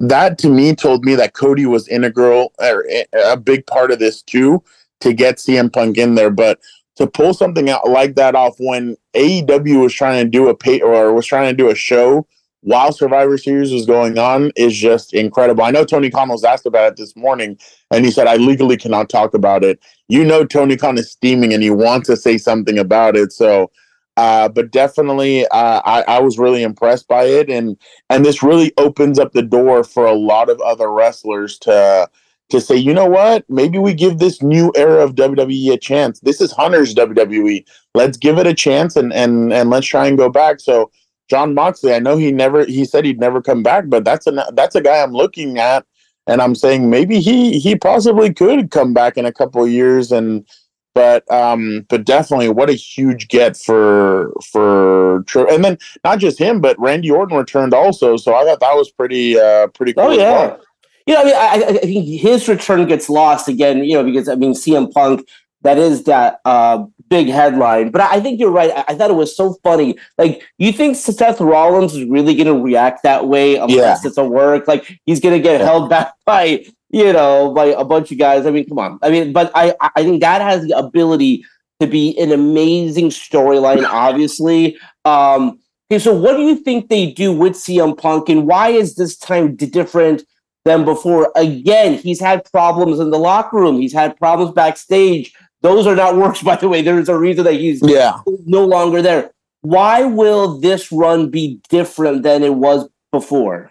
That 0.00 0.38
to 0.38 0.48
me 0.48 0.74
told 0.74 1.04
me 1.04 1.14
that 1.14 1.34
Cody 1.34 1.66
was 1.66 1.86
integral 1.86 2.52
or 2.60 2.86
a 3.12 3.36
big 3.36 3.66
part 3.66 3.92
of 3.92 3.98
this 4.00 4.22
too 4.22 4.64
to 5.00 5.12
get 5.12 5.36
CM 5.36 5.72
Punk 5.72 5.96
in 5.96 6.14
there. 6.16 6.30
But 6.30 6.58
to 7.00 7.06
pull 7.06 7.32
something 7.32 7.70
out 7.70 7.88
like 7.88 8.14
that 8.14 8.34
off 8.34 8.54
when 8.58 8.96
AEW 9.14 9.80
was 9.80 9.94
trying 9.94 10.22
to 10.22 10.30
do 10.30 10.48
a 10.48 10.54
pay 10.54 10.80
or 10.80 11.12
was 11.14 11.26
trying 11.26 11.50
to 11.50 11.56
do 11.56 11.70
a 11.70 11.74
show 11.74 12.26
while 12.62 12.92
Survivor 12.92 13.38
Series 13.38 13.72
was 13.72 13.86
going 13.86 14.18
on 14.18 14.52
is 14.54 14.76
just 14.76 15.14
incredible. 15.14 15.64
I 15.64 15.70
know 15.70 15.84
Tony 15.84 16.10
Khan 16.10 16.28
was 16.28 16.44
asked 16.44 16.66
about 16.66 16.92
it 16.92 16.96
this 16.96 17.16
morning, 17.16 17.58
and 17.90 18.04
he 18.04 18.10
said, 18.10 18.26
I 18.26 18.36
legally 18.36 18.76
cannot 18.76 19.08
talk 19.08 19.32
about 19.32 19.64
it. 19.64 19.80
You 20.08 20.24
know, 20.24 20.44
Tony 20.44 20.76
Khan 20.76 20.98
is 20.98 21.10
steaming 21.10 21.54
and 21.54 21.62
he 21.62 21.70
wants 21.70 22.06
to 22.08 22.16
say 22.16 22.36
something 22.36 22.78
about 22.78 23.16
it. 23.16 23.32
So, 23.32 23.70
uh, 24.18 24.50
but 24.50 24.70
definitely, 24.70 25.46
uh, 25.46 25.80
I, 25.86 26.02
I 26.06 26.20
was 26.20 26.38
really 26.38 26.62
impressed 26.62 27.08
by 27.08 27.24
it, 27.24 27.48
and 27.48 27.78
and 28.10 28.26
this 28.26 28.42
really 28.42 28.72
opens 28.76 29.18
up 29.18 29.32
the 29.32 29.42
door 29.42 29.82
for 29.82 30.04
a 30.04 30.12
lot 30.14 30.50
of 30.50 30.60
other 30.60 30.90
wrestlers 30.90 31.58
to 31.60 32.10
to 32.50 32.60
say, 32.60 32.76
you 32.76 32.92
know 32.92 33.06
what, 33.06 33.44
maybe 33.48 33.78
we 33.78 33.94
give 33.94 34.18
this 34.18 34.42
new 34.42 34.72
era 34.76 35.02
of 35.02 35.14
WWE 35.14 35.72
a 35.72 35.78
chance. 35.78 36.20
This 36.20 36.40
is 36.40 36.52
Hunter's 36.52 36.94
WWE. 36.94 37.64
Let's 37.94 38.16
give 38.16 38.38
it 38.38 38.46
a 38.46 38.54
chance 38.54 38.96
and 38.96 39.12
and 39.12 39.52
and 39.52 39.70
let's 39.70 39.86
try 39.86 40.06
and 40.06 40.18
go 40.18 40.28
back. 40.28 40.60
So 40.60 40.90
Jon 41.28 41.54
Moxley, 41.54 41.94
I 41.94 41.98
know 41.98 42.16
he 42.16 42.32
never 42.32 42.64
he 42.64 42.84
said 42.84 43.04
he'd 43.04 43.20
never 43.20 43.40
come 43.40 43.62
back, 43.62 43.84
but 43.88 44.04
that's 44.04 44.26
a 44.26 44.46
that's 44.52 44.74
a 44.74 44.80
guy 44.80 45.02
I'm 45.02 45.12
looking 45.12 45.58
at 45.58 45.86
and 46.26 46.40
I'm 46.40 46.54
saying 46.54 46.90
maybe 46.90 47.20
he 47.20 47.58
he 47.58 47.76
possibly 47.76 48.32
could 48.32 48.70
come 48.70 48.94
back 48.94 49.16
in 49.16 49.26
a 49.26 49.32
couple 49.32 49.64
of 49.64 49.70
years 49.70 50.12
and 50.12 50.46
but 50.94 51.30
um 51.30 51.86
but 51.88 52.04
definitely 52.04 52.48
what 52.48 52.70
a 52.70 52.74
huge 52.74 53.28
get 53.28 53.56
for 53.56 54.32
for 54.52 55.22
true. 55.26 55.48
and 55.52 55.64
then 55.64 55.78
not 56.04 56.18
just 56.18 56.38
him 56.38 56.60
but 56.60 56.78
Randy 56.78 57.10
Orton 57.10 57.36
returned 57.36 57.74
also 57.74 58.16
so 58.16 58.34
I 58.34 58.44
thought 58.44 58.60
that 58.60 58.74
was 58.74 58.90
pretty 58.90 59.38
uh 59.38 59.68
pretty 59.68 59.92
cool. 59.92 60.04
Oh 60.04 60.10
yeah. 60.10 60.30
Well 60.32 60.60
you 61.06 61.14
know, 61.14 61.20
I 61.20 61.24
mean, 61.24 61.34
I, 61.34 61.64
I, 61.68 61.72
think 61.78 62.20
his 62.20 62.48
return 62.48 62.86
gets 62.86 63.08
lost 63.08 63.48
again, 63.48 63.84
you 63.84 63.94
know, 63.94 64.04
because 64.04 64.28
I 64.28 64.34
mean, 64.34 64.52
CM 64.52 64.92
Punk, 64.92 65.26
that 65.62 65.78
is 65.78 66.04
that 66.04 66.40
uh, 66.44 66.84
big 67.08 67.28
headline. 67.28 67.90
But 67.90 68.02
I 68.02 68.20
think 68.20 68.40
you're 68.40 68.50
right. 68.50 68.70
I, 68.70 68.84
I, 68.88 68.94
thought 68.94 69.10
it 69.10 69.14
was 69.14 69.36
so 69.36 69.54
funny. 69.62 69.96
Like, 70.16 70.42
you 70.58 70.72
think 70.72 70.96
Seth 70.96 71.40
Rollins 71.40 71.94
is 71.94 72.08
really 72.08 72.34
going 72.34 72.46
to 72.46 72.62
react 72.62 73.02
that 73.02 73.28
way 73.28 73.56
unless 73.56 74.02
yeah. 74.02 74.08
it's 74.08 74.16
a 74.16 74.24
work? 74.24 74.66
Like, 74.66 74.98
he's 75.04 75.20
going 75.20 75.36
to 75.36 75.42
get 75.42 75.60
yeah. 75.60 75.66
held 75.66 75.90
back 75.90 76.14
by, 76.24 76.64
you 76.90 77.12
know, 77.12 77.52
by 77.52 77.66
a 77.66 77.84
bunch 77.84 78.10
of 78.12 78.18
guys. 78.18 78.46
I 78.46 78.50
mean, 78.50 78.68
come 78.68 78.78
on. 78.78 78.98
I 79.02 79.10
mean, 79.10 79.32
but 79.32 79.50
I, 79.54 79.74
I 79.80 80.02
think 80.02 80.20
that 80.20 80.40
has 80.40 80.66
the 80.66 80.78
ability 80.78 81.44
to 81.80 81.86
be 81.86 82.16
an 82.18 82.30
amazing 82.32 83.08
storyline, 83.08 83.84
obviously. 83.84 84.78
Um, 85.04 85.58
okay, 85.90 85.98
so 85.98 86.14
what 86.14 86.36
do 86.36 86.42
you 86.42 86.56
think 86.56 86.88
they 86.88 87.10
do 87.10 87.32
with 87.32 87.54
CM 87.54 87.96
Punk, 87.96 88.28
and 88.28 88.46
why 88.46 88.68
is 88.68 88.94
this 88.94 89.16
time 89.16 89.56
different? 89.56 90.22
Than 90.64 90.84
before. 90.84 91.32
Again, 91.36 91.94
he's 91.94 92.20
had 92.20 92.44
problems 92.50 93.00
in 93.00 93.10
the 93.10 93.18
locker 93.18 93.56
room. 93.56 93.80
He's 93.80 93.92
had 93.92 94.16
problems 94.16 94.52
backstage. 94.52 95.32
Those 95.62 95.86
are 95.86 95.96
not 95.96 96.16
works, 96.16 96.42
by 96.42 96.56
the 96.56 96.68
way. 96.68 96.82
There's 96.82 97.08
a 97.08 97.18
reason 97.18 97.44
that 97.44 97.54
he's 97.54 97.80
yeah. 97.82 98.20
no 98.46 98.64
longer 98.64 99.02
there. 99.02 99.30
Why 99.62 100.04
will 100.04 100.58
this 100.58 100.90
run 100.90 101.30
be 101.30 101.60
different 101.68 102.22
than 102.22 102.42
it 102.42 102.54
was 102.54 102.88
before? 103.12 103.70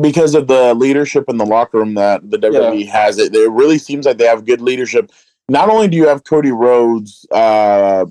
Because 0.00 0.34
of 0.34 0.46
the 0.46 0.72
leadership 0.74 1.24
in 1.28 1.36
the 1.36 1.44
locker 1.44 1.78
room 1.78 1.94
that 1.94 2.30
the 2.30 2.38
WWE 2.38 2.84
yeah. 2.84 2.92
has. 2.92 3.18
It, 3.18 3.34
it 3.34 3.50
really 3.50 3.78
seems 3.78 4.06
like 4.06 4.16
they 4.16 4.26
have 4.26 4.46
good 4.46 4.62
leadership. 4.62 5.10
Not 5.48 5.68
only 5.68 5.88
do 5.88 5.98
you 5.98 6.08
have 6.08 6.24
Cody 6.24 6.50
Rhodes, 6.50 7.26
uh, 7.30 8.06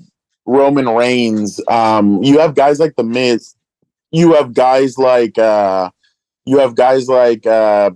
Roman 0.46 0.88
Reigns, 0.88 1.60
um, 1.68 2.22
you 2.22 2.38
have 2.38 2.54
guys 2.54 2.78
like 2.78 2.94
The 2.94 3.02
Miz, 3.02 3.56
you 4.12 4.34
have 4.34 4.54
guys 4.54 4.96
like 4.96 5.38
uh, 5.38 5.90
you 6.44 6.58
have 6.58 6.74
guys 6.74 7.08
like 7.08 7.46
uh, 7.46 7.90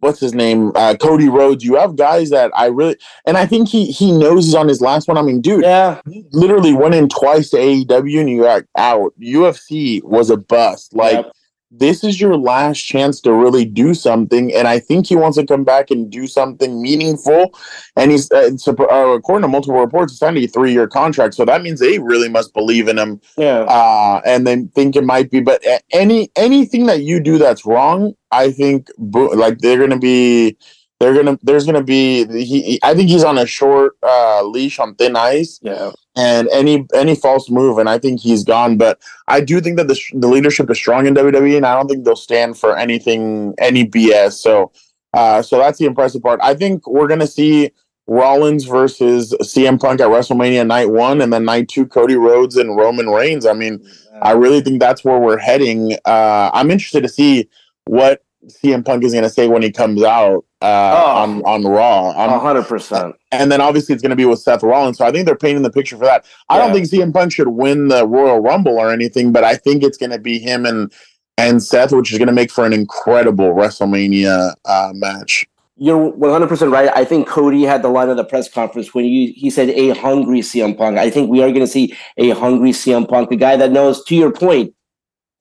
what's 0.00 0.20
his 0.20 0.34
name, 0.34 0.72
uh, 0.74 0.96
Cody 1.00 1.28
Rhodes. 1.28 1.64
You 1.64 1.76
have 1.76 1.96
guys 1.96 2.30
that 2.30 2.50
I 2.54 2.66
really, 2.66 2.96
and 3.26 3.36
I 3.36 3.46
think 3.46 3.68
he 3.68 3.86
he 3.86 4.12
knows 4.12 4.46
he's 4.46 4.54
on 4.54 4.68
his 4.68 4.80
last 4.80 5.08
one. 5.08 5.16
I 5.16 5.22
mean, 5.22 5.40
dude, 5.40 5.62
yeah, 5.62 6.00
literally 6.32 6.74
went 6.74 6.94
in 6.94 7.08
twice 7.08 7.50
to 7.50 7.56
AEW 7.56 8.20
and 8.20 8.30
you 8.30 8.42
got 8.42 8.64
out. 8.76 9.12
UFC 9.20 10.02
was 10.02 10.30
a 10.30 10.36
bust. 10.36 10.94
Like, 10.94 11.24
yep. 11.24 11.32
This 11.70 12.02
is 12.02 12.20
your 12.20 12.36
last 12.36 12.80
chance 12.80 13.20
to 13.20 13.32
really 13.32 13.64
do 13.64 13.94
something. 13.94 14.52
And 14.54 14.66
I 14.66 14.80
think 14.80 15.06
he 15.06 15.14
wants 15.14 15.38
to 15.38 15.46
come 15.46 15.64
back 15.64 15.90
and 15.90 16.10
do 16.10 16.26
something 16.26 16.82
meaningful. 16.82 17.54
And 17.96 18.10
he's, 18.10 18.30
uh, 18.32 18.50
uh, 18.66 18.74
according 19.12 19.42
to 19.42 19.48
multiple 19.48 19.80
reports, 19.80 20.18
signed 20.18 20.38
a 20.38 20.46
three 20.46 20.72
year 20.72 20.88
contract. 20.88 21.34
So 21.34 21.44
that 21.44 21.62
means 21.62 21.80
they 21.80 21.98
really 21.98 22.28
must 22.28 22.52
believe 22.54 22.88
in 22.88 22.98
him. 22.98 23.20
Yeah. 23.36 23.60
Uh, 23.60 24.20
and 24.24 24.46
then 24.46 24.68
think 24.68 24.96
it 24.96 25.04
might 25.04 25.30
be. 25.30 25.40
But 25.40 25.62
any 25.92 26.30
anything 26.36 26.86
that 26.86 27.02
you 27.02 27.20
do 27.20 27.38
that's 27.38 27.64
wrong, 27.64 28.14
I 28.32 28.50
think 28.50 28.88
like 28.98 29.58
they're 29.58 29.78
going 29.78 29.90
to 29.90 29.98
be 29.98 30.56
they're 31.00 31.14
gonna 31.14 31.38
there's 31.42 31.64
gonna 31.64 31.82
be 31.82 32.26
he, 32.44 32.78
I 32.82 32.94
think 32.94 33.08
he's 33.08 33.24
on 33.24 33.38
a 33.38 33.46
short 33.46 33.96
uh, 34.02 34.44
leash 34.44 34.78
on 34.78 34.94
thin 34.94 35.16
ice. 35.16 35.58
Yeah. 35.62 35.92
And 36.14 36.48
any 36.48 36.86
any 36.92 37.14
false 37.14 37.48
move, 37.48 37.78
and 37.78 37.88
I 37.88 37.98
think 37.98 38.20
he's 38.20 38.44
gone. 38.44 38.76
But 38.76 39.00
I 39.26 39.40
do 39.40 39.60
think 39.60 39.78
that 39.78 39.88
the 39.88 39.98
the 40.12 40.28
leadership 40.28 40.68
is 40.68 40.76
strong 40.76 41.06
in 41.06 41.14
WWE, 41.14 41.56
and 41.56 41.64
I 41.64 41.74
don't 41.74 41.88
think 41.88 42.04
they'll 42.04 42.16
stand 42.16 42.58
for 42.58 42.76
anything 42.76 43.54
any 43.58 43.86
BS. 43.86 44.32
So, 44.34 44.72
uh, 45.14 45.40
so 45.40 45.58
that's 45.58 45.78
the 45.78 45.86
impressive 45.86 46.22
part. 46.22 46.40
I 46.42 46.54
think 46.54 46.86
we're 46.86 47.08
gonna 47.08 47.26
see 47.26 47.70
Rollins 48.06 48.64
versus 48.64 49.34
CM 49.40 49.80
Punk 49.80 50.00
at 50.00 50.08
WrestleMania 50.08 50.66
night 50.66 50.90
one, 50.90 51.22
and 51.22 51.32
then 51.32 51.46
night 51.46 51.68
two, 51.68 51.86
Cody 51.86 52.16
Rhodes 52.16 52.56
and 52.56 52.76
Roman 52.76 53.08
Reigns. 53.08 53.46
I 53.46 53.54
mean, 53.54 53.82
I 54.20 54.32
really 54.32 54.60
think 54.60 54.80
that's 54.80 55.04
where 55.04 55.18
we're 55.18 55.38
heading. 55.38 55.96
Uh, 56.04 56.50
I'm 56.52 56.70
interested 56.70 57.04
to 57.04 57.08
see 57.08 57.48
what 57.86 58.22
CM 58.46 58.84
Punk 58.84 59.04
is 59.04 59.12
going 59.12 59.24
to 59.24 59.30
say 59.30 59.48
when 59.48 59.62
he 59.62 59.70
comes 59.70 60.02
out 60.02 60.44
uh, 60.62 60.94
oh, 60.96 61.22
on 61.22 61.42
on 61.42 61.64
Raw. 61.64 62.12
hundred 62.40 62.64
percent. 62.64 63.14
And 63.32 63.52
then 63.52 63.60
obviously 63.60 63.94
it's 63.94 64.02
going 64.02 64.10
to 64.10 64.16
be 64.16 64.24
with 64.24 64.40
Seth 64.40 64.62
Rollins. 64.62 64.98
So 64.98 65.04
I 65.04 65.12
think 65.12 65.26
they're 65.26 65.36
painting 65.36 65.62
the 65.62 65.70
picture 65.70 65.96
for 65.96 66.04
that. 66.04 66.24
I 66.48 66.56
yeah. 66.56 66.64
don't 66.64 66.74
think 66.74 66.86
CM 66.86 67.12
Punk 67.12 67.32
should 67.32 67.48
win 67.48 67.88
the 67.88 68.06
Royal 68.06 68.40
Rumble 68.40 68.78
or 68.78 68.90
anything, 68.90 69.32
but 69.32 69.44
I 69.44 69.56
think 69.56 69.82
it's 69.82 69.98
going 69.98 70.10
to 70.10 70.18
be 70.18 70.38
him 70.38 70.64
and 70.64 70.92
and 71.36 71.62
Seth, 71.62 71.92
which 71.92 72.12
is 72.12 72.18
going 72.18 72.28
to 72.28 72.34
make 72.34 72.50
for 72.50 72.66
an 72.66 72.72
incredible 72.72 73.54
WrestleMania 73.54 74.54
uh, 74.64 74.90
match. 74.94 75.46
You're 75.76 76.12
100% 76.12 76.70
right. 76.70 76.90
I 76.94 77.06
think 77.06 77.26
Cody 77.26 77.62
had 77.62 77.80
the 77.80 77.88
line 77.88 78.10
of 78.10 78.18
the 78.18 78.24
press 78.24 78.52
conference 78.52 78.92
when 78.92 79.06
he, 79.06 79.32
he 79.32 79.48
said 79.48 79.70
a 79.70 79.90
hungry 79.90 80.40
CM 80.40 80.76
Punk. 80.76 80.98
I 80.98 81.08
think 81.08 81.30
we 81.30 81.42
are 81.42 81.48
going 81.48 81.60
to 81.60 81.66
see 81.66 81.96
a 82.18 82.30
hungry 82.32 82.72
CM 82.72 83.08
Punk, 83.08 83.32
a 83.32 83.36
guy 83.36 83.56
that 83.56 83.72
knows, 83.72 84.04
to 84.04 84.14
your 84.14 84.30
point, 84.30 84.74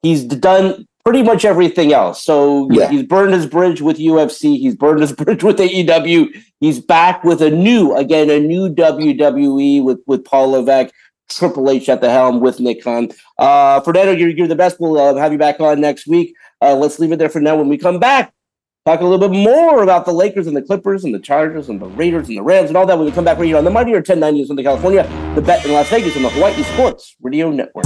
he's 0.01 0.23
done 0.23 0.87
pretty 1.03 1.23
much 1.23 1.45
everything 1.45 1.93
else. 1.93 2.23
So 2.23 2.69
yeah. 2.71 2.89
he's 2.89 3.03
burned 3.03 3.33
his 3.33 3.45
bridge 3.45 3.81
with 3.81 3.97
UFC. 3.97 4.57
He's 4.57 4.75
burned 4.75 5.01
his 5.01 5.13
bridge 5.19 5.43
with 5.43 5.57
AEW. 5.57 6.29
He's 6.59 6.79
back 6.79 7.23
with 7.23 7.41
a 7.41 7.49
new, 7.49 7.95
again, 7.95 8.29
a 8.29 8.39
new 8.39 8.69
WWE 8.69 9.83
with 9.83 9.99
with 10.05 10.25
Paul 10.25 10.51
Levesque, 10.51 10.93
Triple 11.29 11.69
H 11.69 11.89
at 11.89 12.01
the 12.01 12.09
helm 12.09 12.39
with 12.39 12.59
Nick 12.59 12.83
Khan. 12.83 13.09
Uh, 13.37 13.79
Fernando, 13.81 14.11
you're, 14.11 14.29
you're 14.29 14.47
the 14.47 14.55
best. 14.55 14.79
We'll 14.79 14.99
uh, 14.99 15.15
have 15.15 15.31
you 15.31 15.37
back 15.37 15.59
on 15.59 15.79
next 15.79 16.07
week. 16.07 16.35
Uh, 16.61 16.75
let's 16.75 16.99
leave 16.99 17.11
it 17.11 17.19
there 17.19 17.29
for 17.29 17.39
now. 17.39 17.55
When 17.55 17.69
we 17.69 17.77
come 17.77 17.99
back, 17.99 18.33
talk 18.85 18.99
a 19.01 19.05
little 19.05 19.29
bit 19.29 19.37
more 19.37 19.83
about 19.83 20.05
the 20.05 20.13
Lakers 20.13 20.47
and 20.47 20.55
the 20.55 20.61
Clippers 20.61 21.05
and 21.05 21.13
the 21.13 21.19
Chargers 21.19 21.69
and 21.69 21.79
the 21.79 21.87
Raiders 21.87 22.27
and 22.27 22.37
the 22.37 22.43
Rams 22.43 22.69
and 22.69 22.77
all 22.77 22.85
that 22.85 22.97
when 22.97 23.05
we 23.05 23.11
come 23.11 23.25
back 23.25 23.37
right 23.37 23.45
here 23.45 23.57
on 23.57 23.63
the 23.63 23.71
Mightier 23.71 23.95
1090 23.95 24.41
in 24.41 24.47
Southern 24.47 24.65
California, 24.65 25.33
the 25.35 25.41
Bet 25.41 25.65
in 25.65 25.71
Las 25.71 25.89
Vegas 25.89 26.15
on 26.17 26.23
the 26.23 26.29
Hawaii 26.29 26.61
Sports 26.63 27.15
Radio 27.21 27.49
Network. 27.51 27.85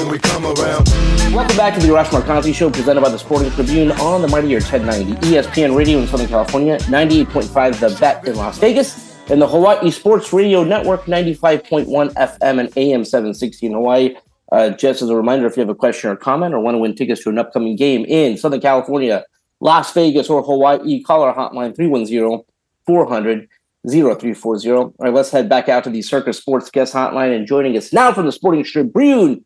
When 0.00 0.12
we 0.12 0.18
come 0.18 0.46
around. 0.46 0.88
Welcome 1.34 1.58
back 1.58 1.74
to 1.74 1.80
the 1.80 1.88
Arash 1.88 2.06
Markazi 2.06 2.54
Show, 2.54 2.70
presented 2.70 3.02
by 3.02 3.10
the 3.10 3.18
Sporting 3.18 3.50
Tribune 3.50 3.92
on 3.92 4.22
the 4.22 4.28
Mightier 4.28 4.58
1090 4.60 5.12
ESPN 5.26 5.76
Radio 5.76 5.98
in 5.98 6.06
Southern 6.06 6.26
California, 6.26 6.78
98.5 6.78 7.80
The 7.80 8.00
Bet 8.00 8.26
in 8.26 8.34
Las 8.34 8.56
Vegas, 8.56 9.14
and 9.28 9.42
the 9.42 9.46
Hawaii 9.46 9.90
Sports 9.90 10.32
Radio 10.32 10.64
Network, 10.64 11.04
95.1 11.04 12.14
FM 12.14 12.60
and 12.60 12.72
AM 12.78 13.04
760 13.04 13.66
in 13.66 13.72
Hawaii. 13.74 14.16
Uh, 14.50 14.70
just 14.70 15.02
as 15.02 15.10
a 15.10 15.14
reminder, 15.14 15.46
if 15.46 15.58
you 15.58 15.60
have 15.60 15.68
a 15.68 15.74
question 15.74 16.08
or 16.08 16.16
comment 16.16 16.54
or 16.54 16.60
want 16.60 16.76
to 16.76 16.78
win 16.78 16.94
tickets 16.94 17.22
to 17.24 17.28
an 17.28 17.36
upcoming 17.36 17.76
game 17.76 18.06
in 18.06 18.38
Southern 18.38 18.62
California, 18.62 19.22
Las 19.60 19.92
Vegas, 19.92 20.30
or 20.30 20.42
Hawaii, 20.42 21.02
call 21.02 21.20
our 21.22 21.34
hotline 21.34 21.76
310 21.76 22.40
400 22.86 23.48
0340. 23.86 24.70
All 24.70 24.94
right, 24.98 25.12
let's 25.12 25.30
head 25.30 25.50
back 25.50 25.68
out 25.68 25.84
to 25.84 25.90
the 25.90 26.00
Circa 26.00 26.32
Sports 26.32 26.70
Guest 26.70 26.94
Hotline 26.94 27.36
and 27.36 27.46
joining 27.46 27.76
us 27.76 27.92
now 27.92 28.14
from 28.14 28.24
the 28.24 28.32
Sporting 28.32 28.64
Tribune 28.64 29.44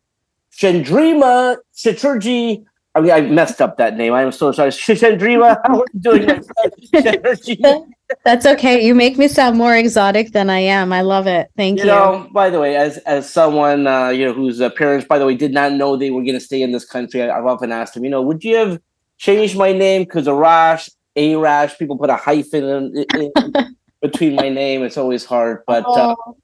Chandrima 0.57 1.57
Chaturji. 1.75 2.65
I 2.93 3.01
mean, 3.01 3.11
I 3.11 3.19
messed 3.21 3.61
up 3.61 3.77
that 3.77 3.97
name. 3.97 4.13
I 4.13 4.21
am 4.21 4.31
so 4.31 4.53
sorry. 4.53 4.69
Chandrima, 4.69 5.59
how 5.65 5.81
are 5.81 5.85
you 5.93 5.99
doing? 5.99 7.93
That's 8.23 8.45
okay. 8.45 8.85
You 8.85 8.95
make 8.95 9.17
me 9.17 9.27
sound 9.27 9.57
more 9.57 9.75
exotic 9.75 10.31
than 10.31 10.49
I 10.49 10.59
am. 10.59 10.93
I 10.93 11.01
love 11.01 11.27
it. 11.27 11.49
Thank 11.57 11.79
you. 11.79 11.85
You 11.85 11.91
know, 11.91 12.29
by 12.31 12.49
the 12.49 12.59
way, 12.59 12.77
as 12.77 12.97
as 12.99 13.29
someone 13.29 13.85
uh, 13.85 14.09
you 14.09 14.25
know 14.25 14.33
whose 14.33 14.61
uh, 14.61 14.69
parents, 14.69 15.05
by 15.05 15.19
the 15.19 15.25
way, 15.25 15.35
did 15.35 15.51
not 15.51 15.73
know 15.73 15.97
they 15.97 16.11
were 16.11 16.21
going 16.21 16.35
to 16.35 16.39
stay 16.39 16.61
in 16.61 16.71
this 16.71 16.85
country, 16.85 17.21
I, 17.21 17.35
have 17.35 17.45
often 17.45 17.71
asked 17.73 17.95
them, 17.95 18.05
you 18.05 18.09
know, 18.09 18.21
would 18.21 18.43
you 18.43 18.55
have 18.55 18.79
changed 19.17 19.57
my 19.57 19.73
name 19.73 20.03
because 20.03 20.27
Arash, 20.27 20.89
Arash, 21.17 21.77
people 21.77 21.97
put 21.97 22.09
a 22.09 22.15
hyphen 22.15 22.63
in, 22.63 23.05
in 23.15 23.75
between 24.01 24.35
my 24.35 24.49
name. 24.49 24.83
It's 24.83 24.97
always 24.97 25.25
hard, 25.25 25.63
but. 25.67 25.83
Uh, 25.85 26.15
oh 26.17 26.37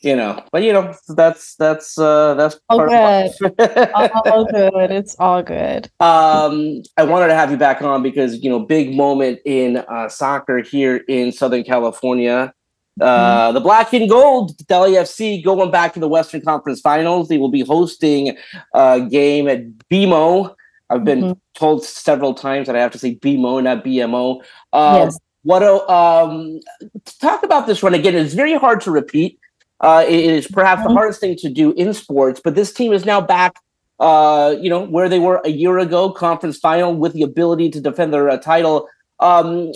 you 0.00 0.16
know, 0.16 0.42
but 0.52 0.62
you 0.62 0.72
know, 0.72 0.94
that's 1.08 1.54
that's 1.56 1.98
uh 1.98 2.34
that's 2.34 2.58
all 2.68 2.86
good. 2.86 3.30
all 4.26 4.44
good. 4.44 4.90
It's 4.90 5.16
all 5.18 5.42
good. 5.42 5.90
Um, 6.00 6.82
I 6.96 7.04
wanted 7.04 7.28
to 7.28 7.34
have 7.34 7.50
you 7.50 7.56
back 7.56 7.82
on 7.82 8.02
because 8.02 8.42
you 8.42 8.48
know, 8.48 8.60
big 8.60 8.94
moment 8.94 9.40
in 9.44 9.78
uh, 9.78 10.08
soccer 10.08 10.58
here 10.58 10.96
in 11.08 11.32
Southern 11.32 11.64
California. 11.64 12.52
Uh, 13.00 13.46
mm-hmm. 13.46 13.54
the 13.54 13.60
black 13.60 13.92
and 13.92 14.08
gold 14.08 14.56
LAFC 14.66 15.44
going 15.44 15.70
back 15.70 15.94
to 15.94 16.00
the 16.00 16.08
Western 16.08 16.40
Conference 16.40 16.80
Finals. 16.80 17.28
They 17.28 17.38
will 17.38 17.50
be 17.50 17.60
hosting 17.60 18.36
a 18.74 19.00
game 19.00 19.48
at 19.48 19.68
BMO. 19.90 20.54
I've 20.90 21.04
been 21.04 21.20
mm-hmm. 21.20 21.38
told 21.54 21.84
several 21.84 22.34
times 22.34 22.66
that 22.66 22.76
I 22.76 22.80
have 22.80 22.92
to 22.92 22.98
say 22.98 23.16
BMO, 23.16 23.62
not 23.62 23.84
BMO. 23.84 24.42
Um, 24.72 24.94
yes. 24.94 25.18
What 25.42 25.62
um, 25.62 26.60
talk 27.20 27.42
about 27.42 27.66
this 27.66 27.82
run 27.82 27.94
again. 27.94 28.14
It's 28.14 28.34
very 28.34 28.54
hard 28.54 28.80
to 28.82 28.90
repeat 28.90 29.38
uh, 29.80 30.04
it 30.06 30.24
is 30.24 30.46
perhaps 30.46 30.82
the 30.82 30.88
mm-hmm. 30.88 30.96
hardest 30.96 31.20
thing 31.20 31.36
to 31.36 31.48
do 31.48 31.72
in 31.72 31.94
sports, 31.94 32.40
but 32.42 32.54
this 32.54 32.72
team 32.72 32.92
is 32.92 33.04
now 33.04 33.20
back, 33.20 33.56
uh, 34.00 34.54
you 34.60 34.68
know, 34.68 34.84
where 34.84 35.08
they 35.08 35.18
were 35.18 35.40
a 35.44 35.50
year 35.50 35.78
ago, 35.78 36.10
conference 36.10 36.58
final 36.58 36.94
with 36.94 37.12
the 37.12 37.22
ability 37.22 37.70
to 37.70 37.80
defend 37.80 38.12
their 38.12 38.28
uh, 38.28 38.36
title. 38.36 38.88
Um, 39.20 39.72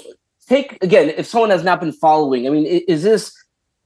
take 0.49 0.83
again, 0.83 1.11
if 1.17 1.27
someone 1.27 1.51
has 1.51 1.65
not 1.65 1.81
been 1.81 1.93
following, 1.93 2.47
I 2.47 2.51
mean, 2.51 2.67
is 2.67 3.03
this 3.03 3.33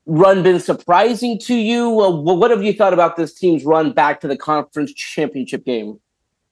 run 0.06 0.42
been 0.42 0.60
surprising 0.60 1.38
to 1.40 1.54
you? 1.54 1.90
What 1.90 2.50
have 2.50 2.62
you 2.62 2.72
thought 2.72 2.94
about 2.94 3.16
this 3.16 3.34
team's 3.34 3.64
run 3.64 3.92
back 3.92 4.20
to 4.22 4.28
the 4.28 4.36
conference 4.36 4.92
championship 4.94 5.64
game? 5.64 6.00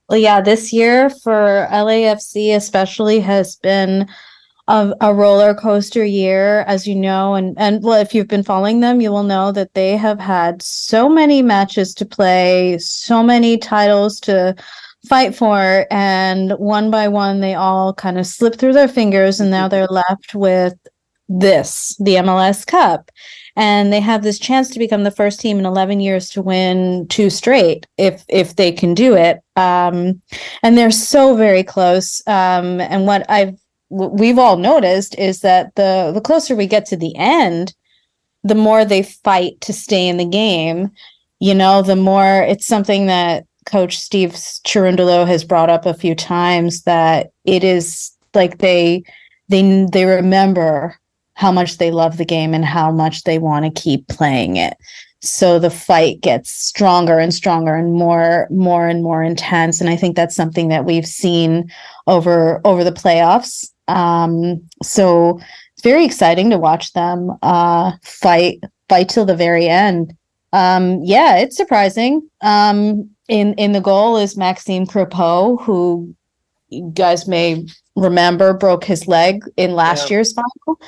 Well, 0.09 0.19
yeah, 0.19 0.43
this 0.43 0.73
year 0.73 1.09
for 1.09 1.67
LAFC 1.71 2.55
especially 2.55 3.21
has 3.21 3.57
been 3.57 4.07
of 4.67 4.95
a 5.01 5.13
roller 5.15 5.55
coaster 5.55 6.05
year, 6.05 6.61
as 6.63 6.87
you 6.87 6.95
know, 6.95 7.35
and 7.35 7.55
and 7.59 7.83
well, 7.83 8.01
if 8.01 8.15
you've 8.15 8.29
been 8.29 8.43
following 8.43 8.81
them, 8.81 9.01
you 9.01 9.11
will 9.11 9.23
know 9.23 9.53
that 9.53 9.75
they 9.75 9.97
have 9.97 10.19
had 10.19 10.63
so 10.63 11.09
many 11.09 11.43
matches 11.43 11.95
to 11.95 12.07
play, 12.07 12.79
so 12.79 13.23
many 13.23 13.59
titles 13.59 14.19
to 14.21 14.55
fight 15.07 15.35
for, 15.35 15.87
and 15.91 16.53
one 16.53 16.91
by 16.91 17.09
one, 17.09 17.41
they 17.41 17.55
all 17.55 17.93
kind 17.93 18.19
of 18.19 18.27
slip 18.27 18.57
through 18.57 18.73
their 18.73 18.89
fingers, 18.89 19.39
and 19.41 19.51
now 19.51 19.69
they're 19.69 19.87
left 19.87 20.35
with 20.35 20.75
this, 21.29 21.97
the 21.99 22.17
MLS 22.17 22.67
Cup. 22.67 23.11
And 23.57 23.93
they 23.93 24.01
have 24.01 24.23
this 24.25 24.39
chance 24.39 24.69
to 24.71 24.81
become 24.81 25.05
the 25.05 25.13
first 25.13 25.41
team 25.41 25.61
in 25.61 25.67
11 25.67 26.01
years 26.01 26.29
to 26.31 26.43
win 26.43 27.07
two 27.09 27.31
straight, 27.31 27.87
if 27.99 28.25
if 28.29 28.57
they 28.57 28.73
can 28.73 28.95
do 28.95 29.15
it. 29.15 29.41
Um, 29.57 30.21
and 30.63 30.77
they're 30.77 30.91
so 30.91 31.37
very 31.37 31.63
close. 31.63 32.21
Um, 32.27 32.81
and 32.81 33.07
what 33.07 33.25
I've 33.31 33.57
we've 33.95 34.39
all 34.39 34.57
noticed 34.57 35.17
is 35.19 35.41
that 35.41 35.75
the 35.77 36.11
the 36.13 36.21
closer 36.21 36.57
we 36.57 36.67
get 36.67 36.87
to 36.87 36.97
the 36.97 37.15
end, 37.17 37.75
the 38.43 38.55
more 38.55 38.85
they 38.85 39.03
fight 39.03 39.61
to 39.63 39.73
stay 39.73 40.09
in 40.09 40.17
the 40.17 40.25
game, 40.25 40.91
you 41.39 41.55
know, 41.55 41.83
the 41.83 41.97
more 41.97 42.43
it's 42.43 42.67
something 42.67 43.07
that 43.07 43.47
coach 43.67 43.99
Steve 43.99 44.33
Cherundolo 44.33 45.27
has 45.27 45.45
brought 45.45 45.71
up 45.71 45.87
a 45.87 45.95
few 45.95 46.15
times 46.15 46.83
that 46.83 47.31
it 47.45 47.63
is 47.63 48.13
like 48.35 48.59
they 48.59 49.05
they 49.49 49.87
they 49.93 50.05
remember 50.05 50.99
how 51.35 51.53
much 51.53 51.79
they 51.79 51.91
love 51.91 52.17
the 52.17 52.25
game 52.25 52.53
and 52.53 52.65
how 52.65 52.91
much 52.91 53.25
they 53.25 53.39
want 53.39 53.65
to 53.65 53.81
keep 53.81 54.07
playing 54.09 54.57
it. 54.57 54.77
So 55.21 55.59
the 55.59 55.71
fight 55.71 56.21
gets 56.21 56.51
stronger 56.51 57.19
and 57.19 57.33
stronger 57.33 57.75
and 57.75 57.95
more 57.95 58.49
more 58.51 58.89
and 58.89 59.05
more 59.05 59.23
intense. 59.23 59.81
And 59.81 59.89
i 59.89 59.97
think 59.97 60.17
that's 60.17 60.35
something 60.35 60.69
that 60.69 60.85
we've 60.85 61.07
seen 61.07 61.71
over 62.09 62.61
over 62.65 62.83
the 62.83 62.93
playoffs 62.93 63.71
um 63.89 64.63
so 64.83 65.39
it's 65.73 65.83
very 65.83 66.05
exciting 66.05 66.51
to 66.51 66.59
watch 66.59 66.93
them 66.93 67.31
uh 67.43 67.93
fight 68.03 68.63
fight 68.89 69.09
till 69.09 69.25
the 69.25 69.37
very 69.37 69.69
end. 69.69 70.17
Um 70.53 71.01
yeah 71.03 71.37
it's 71.37 71.57
surprising. 71.57 72.29
Um 72.41 73.11
in 73.29 73.55
in 73.55 73.73
the 73.73 73.81
goal 73.81 74.17
is 74.17 74.37
maxime 74.37 74.87
crepeau 74.87 75.61
who 75.63 76.15
you 76.69 76.91
guys 76.95 77.29
may 77.29 77.67
remember 77.97 78.53
broke 78.55 78.85
his 78.85 79.07
leg 79.07 79.45
in 79.57 79.75
last 79.75 80.11
yeah. 80.11 80.17
year's 80.17 80.33
final. 80.33 80.81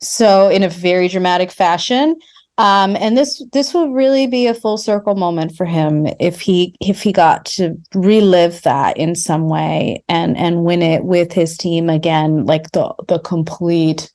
So 0.00 0.48
in 0.48 0.62
a 0.62 0.68
very 0.68 1.08
dramatic 1.08 1.50
fashion 1.50 2.16
um, 2.56 2.96
and 2.96 3.16
this 3.18 3.42
this 3.52 3.74
will 3.74 3.92
really 3.92 4.26
be 4.26 4.46
a 4.46 4.54
full 4.54 4.76
circle 4.76 5.16
moment 5.16 5.56
for 5.56 5.64
him 5.64 6.06
if 6.20 6.40
he 6.40 6.74
if 6.80 7.02
he 7.02 7.12
got 7.12 7.44
to 7.46 7.76
relive 7.94 8.62
that 8.62 8.96
in 8.96 9.16
some 9.16 9.48
way 9.48 10.04
and 10.08 10.36
and 10.36 10.64
win 10.64 10.80
it 10.80 11.04
with 11.04 11.32
his 11.32 11.56
team 11.58 11.90
again 11.90 12.44
like 12.46 12.70
the 12.70 12.94
the 13.08 13.18
complete 13.18 14.12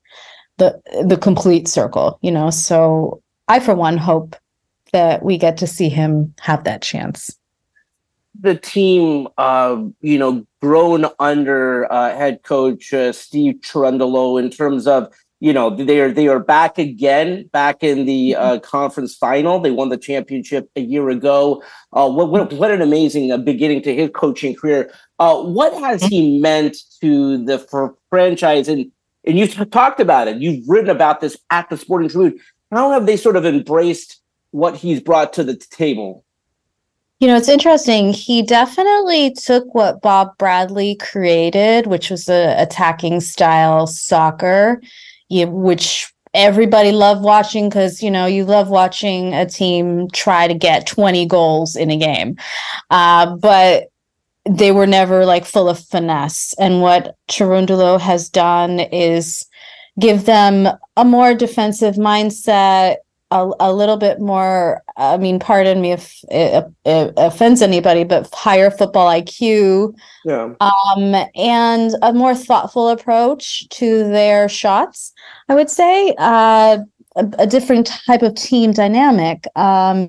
the 0.58 0.80
the 1.06 1.18
complete 1.18 1.68
circle 1.68 2.18
you 2.22 2.32
know? 2.32 2.50
So 2.50 3.22
i 3.50 3.60
for 3.60 3.76
one 3.76 3.98
hope 3.98 4.36
that 4.94 5.24
we 5.24 5.38
get 5.38 5.58
to 5.58 5.68
see 5.68 5.90
him 5.90 6.34
have 6.40 6.64
that 6.64 6.82
chance. 6.82 7.36
The 8.40 8.56
team 8.56 9.28
uh 9.38 9.84
you 10.00 10.18
know 10.18 10.48
grown 10.62 11.08
under 11.20 11.92
uh 11.92 12.16
head 12.16 12.44
coach 12.44 12.94
uh, 12.94 13.12
steve 13.12 13.56
cherundolo 13.56 14.42
in 14.42 14.50
terms 14.50 14.88
of 14.88 15.14
you 15.40 15.54
know 15.54 15.70
they 15.70 16.00
are 16.02 16.12
they 16.12 16.28
are 16.28 16.40
back 16.40 16.78
again 16.78 17.48
back 17.54 17.84
in 17.84 18.06
the 18.06 18.36
uh, 18.36 18.60
conference 18.60 19.16
final. 19.16 19.60
They 19.60 19.72
won 19.72 19.90
the 19.90 19.98
championship 19.98 20.70
a 20.76 20.82
year 20.82 21.10
ago. 21.10 21.64
Uh, 21.94 22.10
what, 22.10 22.30
what, 22.30 22.54
what 22.54 22.72
an 22.72 22.82
amazing 22.82 23.32
uh, 23.32 23.38
beginning 23.38 23.82
to 23.84 23.96
his 23.96 24.10
coaching 24.14 24.56
career. 24.56 24.92
Uh, 25.18 25.42
what 25.42 25.74
has 25.82 26.04
he 26.04 26.40
meant 26.40 26.78
to 27.02 27.44
the 27.46 27.94
franchise? 28.10 28.68
And 28.68 28.92
and 29.26 29.38
you've 29.38 29.70
talked 29.72 30.00
about 30.00 30.28
it. 30.28 30.38
You've 30.38 30.68
written 30.68 30.90
about 30.90 31.22
this 31.22 31.38
at 31.50 31.70
the 31.70 31.78
sporting 31.78 32.10
tribune. 32.10 32.40
How 32.72 32.92
have 32.92 33.06
they 33.06 33.18
sort 33.18 33.36
of 33.36 33.46
embraced 33.46 34.22
what 34.52 34.76
he's 34.76 35.00
brought 35.00 35.34
to 35.34 35.44
the 35.44 35.56
table? 35.56 36.26
You 37.20 37.28
know, 37.28 37.36
it's 37.36 37.50
interesting. 37.50 38.14
He 38.14 38.42
definitely 38.42 39.32
took 39.32 39.76
what 39.76 40.02
Bob 40.02 40.38
Bradley 40.38 40.96
created, 40.96 41.86
which 41.86 42.10
was 42.10 42.30
a 42.30 42.56
attacking 42.58 43.20
style 43.20 43.88
soccer, 43.88 44.82
you, 45.30 45.48
which 45.48 46.14
everybody 46.34 46.92
loved 46.92 47.24
watching 47.24 47.70
because 47.70 48.04
you 48.04 48.12
know 48.12 48.26
you 48.26 48.46
love 48.46 48.70
watching 48.70 49.34
a 49.34 49.46
team 49.46 50.08
try 50.12 50.48
to 50.48 50.54
get 50.54 50.86
20 50.86 51.26
goals 51.26 51.76
in 51.76 51.90
a 51.90 51.98
game. 51.98 52.38
Uh, 52.90 53.36
but 53.38 53.90
they 54.50 54.72
were 54.72 54.88
never 54.88 55.26
like 55.26 55.46
full 55.46 55.70
of 55.70 55.80
finesse. 55.80 56.54
And 56.60 56.82
what 56.82 57.16
Cherundolo 57.30 58.00
has 58.00 58.30
done 58.30 58.80
is 58.80 59.46
give 60.00 60.26
them 60.26 60.68
a 60.98 61.06
more 61.06 61.34
defensive 61.34 61.96
mindset 61.96 62.98
a, 63.32 63.52
a 63.60 63.74
little 63.74 63.98
bit 63.98 64.20
more 64.20 64.82
i 64.98 65.18
mean 65.18 65.40
pardon 65.40 65.82
me 65.82 65.92
if 65.92 66.20
it, 66.30 66.66
it, 66.86 67.14
offends 67.18 67.62
anybody 67.62 68.04
but 68.04 68.30
higher 68.34 68.72
football 68.72 69.08
iq 69.08 69.94
yeah. 70.26 70.54
um, 70.60 71.16
and 71.36 71.96
a 72.02 72.14
more 72.14 72.36
thoughtful 72.36 72.90
approach 72.90 73.68
to 73.70 74.04
their 74.10 74.50
shots 74.50 75.14
i 75.48 75.56
would 75.56 75.70
say 75.70 76.14
uh, 76.18 76.78
a, 77.16 77.30
a, 77.40 77.48
different 77.48 77.88
type 78.06 78.22
of 78.22 78.34
team 78.36 78.72
dynamic 78.72 79.46
um, 79.56 80.08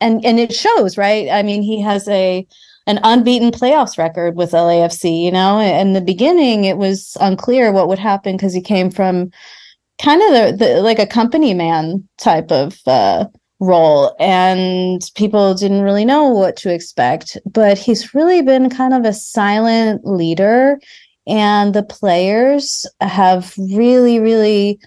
and 0.00 0.24
and 0.24 0.38
it 0.38 0.52
shows 0.52 0.98
right 0.98 1.28
i 1.30 1.42
mean 1.42 1.62
he 1.62 1.80
has 1.80 2.06
a 2.08 2.46
an 2.86 2.98
unbeaten 3.04 3.50
playoffs 3.50 3.98
record 3.98 4.34
with 4.34 4.52
LAFC, 4.52 5.22
you 5.22 5.30
know. 5.30 5.60
In 5.60 5.92
the 5.92 6.00
beginning, 6.00 6.64
it 6.64 6.78
was 6.78 7.18
unclear 7.20 7.70
what 7.70 7.86
would 7.86 7.98
happen 7.98 8.34
because 8.34 8.54
he 8.54 8.62
came 8.62 8.90
from 8.90 9.30
kind 10.00 10.22
of 10.22 10.58
the, 10.58 10.64
the 10.64 10.80
like 10.80 10.98
a 10.98 11.06
company 11.06 11.54
man 11.54 12.08
type 12.18 12.50
of 12.50 12.78
uh, 12.86 13.26
role 13.60 14.14
and 14.20 15.02
people 15.16 15.54
didn't 15.54 15.82
really 15.82 16.04
know 16.04 16.28
what 16.28 16.56
to 16.56 16.72
expect 16.72 17.36
but 17.44 17.76
he's 17.76 18.14
really 18.14 18.40
been 18.40 18.70
kind 18.70 18.94
of 18.94 19.04
a 19.04 19.12
silent 19.12 20.04
leader 20.04 20.78
and 21.26 21.74
the 21.74 21.82
players 21.82 22.86
have 23.00 23.54
really 23.58 24.20
really 24.20 24.78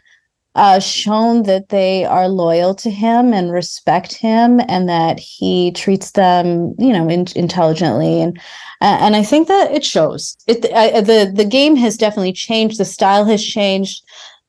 uh, 0.56 0.80
shown 0.80 1.44
that 1.44 1.70
they 1.70 2.04
are 2.04 2.28
loyal 2.28 2.76
to 2.76 2.90
him 2.90 3.32
and 3.34 3.54
respect 3.54 4.14
him 4.14 4.60
and 4.68 4.90
that 4.90 5.18
he 5.18 5.72
treats 5.72 6.12
them 6.12 6.74
you 6.78 6.92
know 6.92 7.08
in- 7.10 7.28
intelligently 7.36 8.22
and 8.22 8.40
and 8.82 9.16
i 9.16 9.24
think 9.24 9.48
that 9.48 9.72
it 9.72 9.86
shows. 9.86 10.36
It 10.48 10.62
the 10.62 11.32
the 11.34 11.46
game 11.46 11.76
has 11.76 11.98
definitely 11.98 12.34
changed 12.34 12.80
the 12.80 12.86
style 12.86 13.26
has 13.26 13.44
changed 13.44 14.04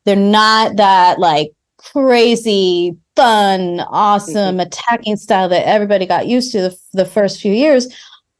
they're 0.04 0.16
not 0.16 0.76
that 0.76 1.18
like 1.18 1.52
crazy, 1.78 2.96
fun, 3.16 3.80
awesome 3.80 4.56
mm-hmm. 4.56 4.60
attacking 4.60 5.16
style 5.16 5.48
that 5.48 5.66
everybody 5.66 6.06
got 6.06 6.26
used 6.26 6.52
to 6.52 6.60
the, 6.60 6.78
the 6.92 7.04
first 7.04 7.40
few 7.40 7.52
years. 7.52 7.88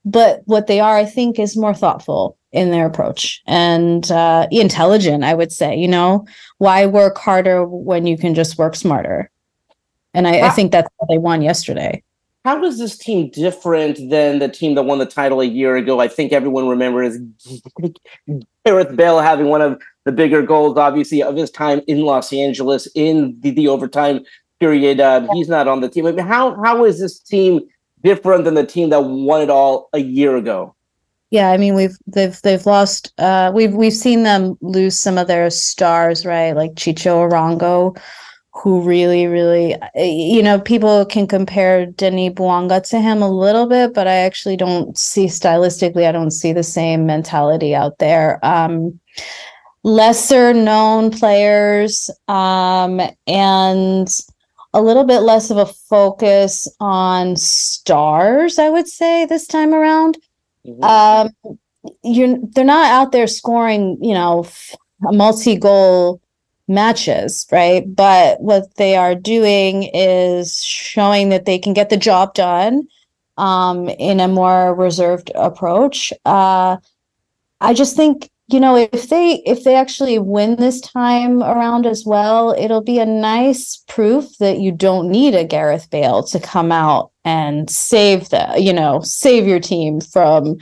But 0.04 0.42
what 0.46 0.66
they 0.66 0.80
are, 0.80 0.96
I 0.96 1.04
think, 1.04 1.38
is 1.38 1.56
more 1.56 1.74
thoughtful 1.74 2.36
in 2.50 2.70
their 2.70 2.86
approach 2.86 3.40
and 3.46 4.10
uh, 4.10 4.46
intelligent, 4.50 5.24
I 5.24 5.34
would 5.34 5.52
say. 5.52 5.76
You 5.76 5.88
know, 5.88 6.26
why 6.58 6.86
work 6.86 7.18
harder 7.18 7.64
when 7.64 8.06
you 8.06 8.18
can 8.18 8.34
just 8.34 8.58
work 8.58 8.74
smarter? 8.74 9.30
And 10.14 10.26
I, 10.28 10.48
I 10.48 10.50
think 10.50 10.72
that's 10.72 10.88
what 10.96 11.08
they 11.08 11.18
won 11.18 11.40
yesterday. 11.40 12.02
How 12.44 12.62
is 12.64 12.78
this 12.78 12.98
team 12.98 13.30
different 13.30 14.10
than 14.10 14.40
the 14.40 14.48
team 14.48 14.74
that 14.74 14.82
won 14.82 14.98
the 14.98 15.06
title 15.06 15.40
a 15.40 15.44
year 15.44 15.76
ago? 15.76 16.00
I 16.00 16.08
think 16.08 16.32
everyone 16.32 16.68
remembers 16.68 17.16
Gareth 18.66 18.96
Bale 18.96 19.20
having 19.20 19.46
one 19.46 19.62
of 19.62 19.80
the 20.04 20.12
bigger 20.12 20.42
goals, 20.42 20.76
obviously, 20.76 21.22
of 21.22 21.36
his 21.36 21.50
time 21.50 21.80
in 21.86 22.00
Los 22.00 22.32
Angeles 22.32 22.88
in 22.94 23.36
the, 23.40 23.50
the 23.50 23.68
overtime 23.68 24.24
period. 24.60 25.00
Uh, 25.00 25.26
he's 25.32 25.48
not 25.48 25.68
on 25.68 25.80
the 25.80 25.88
team. 25.88 26.06
I 26.06 26.12
mean, 26.12 26.26
how 26.26 26.60
how 26.62 26.84
is 26.84 27.00
this 27.00 27.18
team 27.18 27.60
different 28.02 28.44
than 28.44 28.54
the 28.54 28.66
team 28.66 28.90
that 28.90 29.00
won 29.00 29.42
it 29.42 29.50
all 29.50 29.88
a 29.92 29.98
year 29.98 30.36
ago? 30.36 30.74
Yeah, 31.30 31.50
I 31.50 31.56
mean 31.56 31.74
we've 31.74 31.96
they've 32.06 32.38
they've 32.42 32.66
lost 32.66 33.14
uh 33.16 33.50
we've 33.54 33.72
we've 33.72 33.94
seen 33.94 34.22
them 34.22 34.58
lose 34.60 34.98
some 34.98 35.16
of 35.16 35.28
their 35.28 35.48
stars, 35.48 36.26
right? 36.26 36.52
Like 36.52 36.74
Chicho 36.74 37.26
Arango, 37.26 37.98
who 38.52 38.82
really, 38.82 39.26
really 39.26 39.74
you 39.94 40.42
know, 40.42 40.60
people 40.60 41.06
can 41.06 41.26
compare 41.26 41.86
Denis 41.86 42.34
Bouanga 42.34 42.86
to 42.90 43.00
him 43.00 43.22
a 43.22 43.30
little 43.30 43.66
bit, 43.66 43.94
but 43.94 44.06
I 44.06 44.16
actually 44.16 44.58
don't 44.58 44.96
see 44.98 45.24
stylistically, 45.24 46.06
I 46.06 46.12
don't 46.12 46.32
see 46.32 46.52
the 46.52 46.62
same 46.62 47.06
mentality 47.06 47.74
out 47.74 47.98
there. 47.98 48.38
Um 48.44 49.00
lesser 49.84 50.54
known 50.54 51.10
players 51.10 52.10
um, 52.28 53.00
and 53.26 54.20
a 54.74 54.80
little 54.80 55.04
bit 55.04 55.20
less 55.20 55.50
of 55.50 55.56
a 55.58 55.66
focus 55.66 56.68
on 56.80 57.36
stars, 57.36 58.58
I 58.58 58.70
would 58.70 58.88
say, 58.88 59.26
this 59.26 59.46
time 59.46 59.74
around. 59.74 60.18
Mm-hmm. 60.66 60.84
Um, 60.84 61.58
you're 62.04 62.38
they're 62.54 62.64
not 62.64 62.90
out 62.90 63.12
there 63.12 63.26
scoring, 63.26 63.98
you 64.00 64.14
know, 64.14 64.46
multi-goal 65.00 66.20
matches, 66.68 67.46
right? 67.50 67.84
But 67.94 68.40
what 68.40 68.76
they 68.76 68.96
are 68.96 69.14
doing 69.14 69.90
is 69.92 70.62
showing 70.62 71.28
that 71.30 71.44
they 71.44 71.58
can 71.58 71.72
get 71.72 71.90
the 71.90 71.96
job 71.96 72.34
done 72.34 72.86
um, 73.36 73.88
in 73.88 74.20
a 74.20 74.28
more 74.28 74.74
reserved 74.74 75.32
approach. 75.34 76.12
Uh, 76.24 76.76
I 77.60 77.74
just 77.74 77.96
think 77.96 78.30
you 78.52 78.60
know 78.60 78.76
if 78.76 79.08
they 79.08 79.42
if 79.46 79.64
they 79.64 79.74
actually 79.74 80.18
win 80.18 80.56
this 80.56 80.80
time 80.80 81.42
around 81.42 81.86
as 81.86 82.04
well 82.06 82.54
it'll 82.58 82.82
be 82.82 82.98
a 82.98 83.06
nice 83.06 83.82
proof 83.88 84.26
that 84.38 84.58
you 84.58 84.72
don't 84.72 85.10
need 85.10 85.34
a 85.34 85.44
gareth 85.44 85.88
bale 85.90 86.22
to 86.22 86.38
come 86.38 86.70
out 86.72 87.10
and 87.24 87.70
save 87.70 88.28
the 88.30 88.54
you 88.58 88.72
know 88.72 89.00
save 89.00 89.46
your 89.46 89.60
team 89.60 90.00
from 90.00 90.56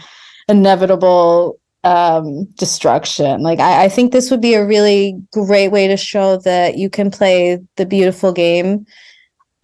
inevitable 0.48 1.58
um 1.84 2.44
destruction. 2.56 3.42
Like 3.42 3.58
I, 3.58 3.84
I 3.84 3.88
think 3.88 4.12
this 4.12 4.30
would 4.30 4.42
be 4.42 4.54
a 4.54 4.66
really 4.66 5.18
great 5.32 5.68
way 5.68 5.88
to 5.88 5.96
show 5.96 6.36
that 6.38 6.76
you 6.76 6.90
can 6.90 7.10
play 7.10 7.58
the 7.76 7.86
beautiful 7.86 8.32
game 8.32 8.84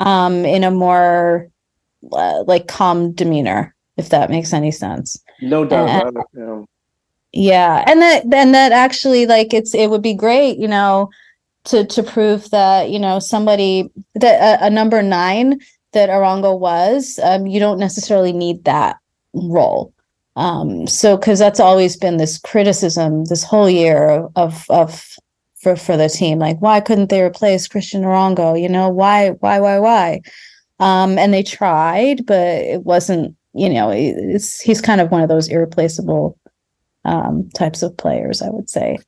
um 0.01 0.45
in 0.45 0.65
a 0.65 0.71
more 0.71 1.49
uh, 2.13 2.45
like 2.47 2.69
calm 2.69 3.13
demeanor 3.13 3.75
if 3.97 4.11
that 4.11 4.31
makes 4.31 4.53
any 4.53 4.71
sense. 4.71 5.19
No 5.41 5.65
doubt 5.65 5.89
and, 5.89 6.67
yeah 7.37 7.85
and 7.87 8.01
that 8.01 8.23
and 8.33 8.55
that 8.55 8.73
actually 8.73 9.27
like 9.27 9.53
it's 9.53 9.75
it 9.75 9.91
would 9.91 10.03
be 10.03 10.15
great 10.15 10.59
you 10.59 10.69
know 10.69 11.09
to 11.65 11.85
to 11.85 12.03
prove 12.03 12.51
that 12.51 12.91
you 12.91 12.99
know 12.99 13.19
somebody 13.19 13.91
that 14.15 14.63
a, 14.63 14.67
a 14.67 14.71
number 14.71 15.03
nine 15.03 15.61
that 15.97 16.11
Arango 16.11 16.59
was, 16.59 17.19
um, 17.23 17.47
you 17.47 17.59
don't 17.59 17.79
necessarily 17.79 18.33
need 18.33 18.65
that 18.65 18.99
role. 19.33 19.93
Um, 20.37 20.87
so 20.87 21.17
because 21.17 21.39
that's 21.39 21.59
always 21.59 21.97
been 21.97 22.19
this 22.19 22.39
criticism 22.39 23.25
this 23.25 23.43
whole 23.43 23.71
year 23.71 24.29
of, 24.37 24.67
of 24.69 25.17
for 25.57 25.75
for 25.75 25.97
the 25.97 26.11
team, 26.11 26.39
like 26.39 26.59
why 26.61 26.81
couldn't 26.81 27.09
they 27.09 27.23
replace 27.23 27.67
christian 27.67 28.03
Arango? 28.03 28.61
You 28.61 28.69
know 28.69 28.91
why 28.91 29.31
why 29.41 29.59
why 29.61 29.79
why? 29.79 30.21
Um, 30.79 31.19
and 31.19 31.33
they 31.33 31.43
tried, 31.43 32.27
but 32.27 32.37
it 32.37 32.83
wasn't. 32.85 33.35
You 33.55 33.71
know, 33.71 33.91
it's 33.91 34.61
he's 34.61 34.83
kind 34.83 35.01
of 35.01 35.11
one 35.11 35.23
of 35.23 35.31
those 35.31 35.49
irreplaceable 35.49 36.39
um, 37.07 37.49
types 37.57 37.83
of 37.83 37.97
players, 37.97 38.43
I 38.43 38.51
would 38.51 38.69
say. 38.69 38.99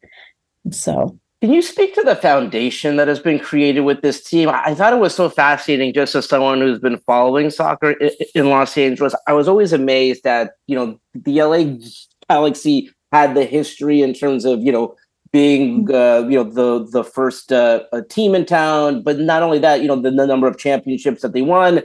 So 0.70 1.18
can 1.40 1.52
you 1.52 1.62
speak 1.62 1.94
to 1.94 2.02
the 2.02 2.16
foundation 2.16 2.96
that 2.96 3.06
has 3.06 3.20
been 3.20 3.38
created 3.38 3.82
with 3.82 4.02
this 4.02 4.24
team? 4.24 4.48
I 4.48 4.74
thought 4.74 4.92
it 4.92 4.98
was 4.98 5.14
so 5.14 5.30
fascinating, 5.30 5.92
just 5.92 6.16
as 6.16 6.26
someone 6.26 6.60
who's 6.60 6.80
been 6.80 6.98
following 6.98 7.50
soccer 7.50 7.94
in 8.34 8.48
Los 8.48 8.76
Angeles. 8.76 9.14
I 9.28 9.34
was 9.34 9.46
always 9.46 9.72
amazed 9.72 10.24
that 10.24 10.54
you 10.66 10.74
know 10.74 10.98
the 11.14 11.40
LA 11.40 11.76
Galaxy 12.28 12.90
had 13.12 13.36
the 13.36 13.44
history 13.44 14.02
in 14.02 14.14
terms 14.14 14.44
of 14.44 14.60
you 14.62 14.72
know 14.72 14.96
being 15.30 15.88
uh, 15.94 16.26
you 16.28 16.42
know 16.42 16.50
the 16.50 16.88
the 16.90 17.04
first 17.04 17.52
uh, 17.52 17.84
team 18.08 18.34
in 18.34 18.44
town, 18.44 19.04
but 19.04 19.20
not 19.20 19.44
only 19.44 19.60
that, 19.60 19.80
you 19.80 19.86
know 19.86 20.00
the, 20.00 20.10
the 20.10 20.26
number 20.26 20.48
of 20.48 20.58
championships 20.58 21.22
that 21.22 21.34
they 21.34 21.42
won, 21.42 21.82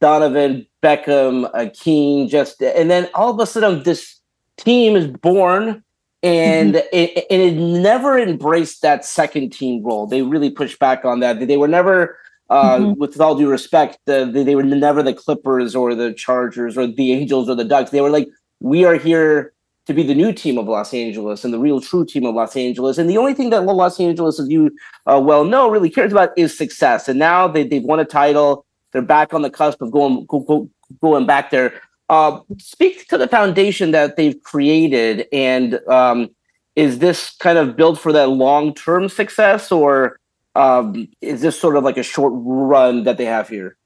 Donovan, 0.00 0.64
Beckham, 0.80 1.50
uh, 1.54 1.70
Keane, 1.74 2.28
just 2.28 2.62
and 2.62 2.88
then 2.88 3.08
all 3.14 3.30
of 3.30 3.40
a 3.40 3.46
sudden 3.46 3.82
this 3.82 4.20
team 4.58 4.96
is 4.96 5.06
born 5.06 5.82
and 6.22 6.74
mm-hmm. 6.74 6.86
it, 6.92 7.26
and 7.30 7.42
it 7.42 7.54
never 7.54 8.18
embraced 8.18 8.82
that 8.82 9.04
second 9.04 9.50
team 9.50 9.82
role. 9.82 10.06
They 10.06 10.22
really 10.22 10.50
pushed 10.50 10.78
back 10.78 11.04
on 11.04 11.20
that. 11.20 11.46
They 11.46 11.56
were 11.56 11.68
never, 11.68 12.18
uh, 12.48 12.78
mm-hmm. 12.78 13.00
with 13.00 13.20
all 13.20 13.34
due 13.34 13.50
respect, 13.50 13.98
the, 14.06 14.30
they, 14.32 14.44
they 14.44 14.54
were 14.54 14.62
never 14.62 15.02
the 15.02 15.14
Clippers 15.14 15.74
or 15.74 15.94
the 15.94 16.12
Chargers 16.12 16.78
or 16.78 16.86
the 16.86 17.12
Angels 17.12 17.48
or 17.48 17.56
the 17.56 17.64
Ducks. 17.64 17.90
They 17.90 18.00
were 18.00 18.10
like, 18.10 18.28
we 18.60 18.84
are 18.84 18.94
here 18.94 19.52
to 19.86 19.94
be 19.94 20.04
the 20.04 20.14
new 20.14 20.32
team 20.32 20.58
of 20.58 20.66
Los 20.68 20.94
Angeles 20.94 21.44
and 21.44 21.52
the 21.52 21.58
real 21.58 21.80
true 21.80 22.04
team 22.04 22.24
of 22.24 22.36
Los 22.36 22.56
Angeles. 22.56 22.98
And 22.98 23.10
the 23.10 23.18
only 23.18 23.34
thing 23.34 23.50
that 23.50 23.64
Los 23.64 23.98
Angeles, 23.98 24.38
as 24.38 24.48
you 24.48 24.70
uh, 25.06 25.20
well 25.20 25.44
know, 25.44 25.68
really 25.68 25.90
cares 25.90 26.12
about 26.12 26.30
is 26.36 26.56
success. 26.56 27.08
And 27.08 27.18
now 27.18 27.48
they, 27.48 27.66
they've 27.66 27.82
won 27.82 27.98
a 27.98 28.04
title. 28.04 28.64
They're 28.92 29.02
back 29.02 29.34
on 29.34 29.42
the 29.42 29.50
cusp 29.50 29.82
of 29.82 29.90
going 29.90 30.24
go, 30.26 30.40
go, 30.40 30.70
going 31.00 31.26
back 31.26 31.50
there. 31.50 31.80
Uh, 32.12 32.40
speak 32.58 33.08
to 33.08 33.16
the 33.16 33.26
foundation 33.26 33.90
that 33.92 34.16
they've 34.16 34.42
created, 34.42 35.26
and 35.32 35.80
um, 35.88 36.28
is 36.76 36.98
this 36.98 37.34
kind 37.38 37.56
of 37.56 37.74
built 37.74 37.98
for 37.98 38.12
that 38.12 38.28
long 38.28 38.74
term 38.74 39.08
success, 39.08 39.72
or 39.72 40.20
um, 40.54 41.08
is 41.22 41.40
this 41.40 41.58
sort 41.58 41.74
of 41.74 41.84
like 41.84 41.96
a 41.96 42.02
short 42.02 42.34
run 42.36 43.04
that 43.04 43.16
they 43.16 43.24
have 43.24 43.48
here? 43.48 43.78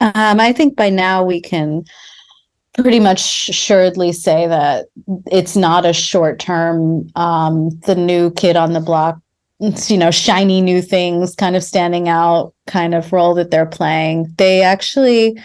Um, 0.00 0.38
I 0.38 0.52
think 0.52 0.76
by 0.76 0.90
now 0.90 1.24
we 1.24 1.40
can 1.40 1.82
pretty 2.74 3.00
much 3.00 3.48
assuredly 3.48 4.12
say 4.12 4.46
that 4.46 4.86
it's 5.26 5.56
not 5.56 5.84
a 5.84 5.92
short 5.92 6.38
term. 6.38 7.10
Um, 7.16 7.70
the 7.84 7.96
new 7.96 8.30
kid 8.30 8.54
on 8.54 8.74
the 8.74 8.80
block, 8.80 9.18
you 9.88 9.98
know, 9.98 10.12
shiny 10.12 10.60
new 10.60 10.80
things, 10.80 11.34
kind 11.34 11.56
of 11.56 11.64
standing 11.64 12.08
out, 12.08 12.54
kind 12.68 12.94
of 12.94 13.12
role 13.12 13.34
that 13.34 13.50
they're 13.50 13.66
playing. 13.66 14.32
They 14.38 14.62
actually 14.62 15.36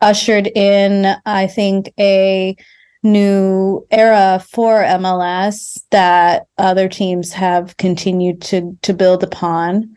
ushered 0.00 0.48
in, 0.48 1.14
I 1.26 1.46
think, 1.46 1.92
a 1.98 2.56
new 3.02 3.84
era 3.90 4.44
for 4.50 4.82
MLS 4.82 5.80
that 5.90 6.46
other 6.58 6.88
teams 6.88 7.32
have 7.32 7.76
continued 7.76 8.40
to 8.42 8.76
to 8.82 8.94
build 8.94 9.22
upon. 9.22 9.96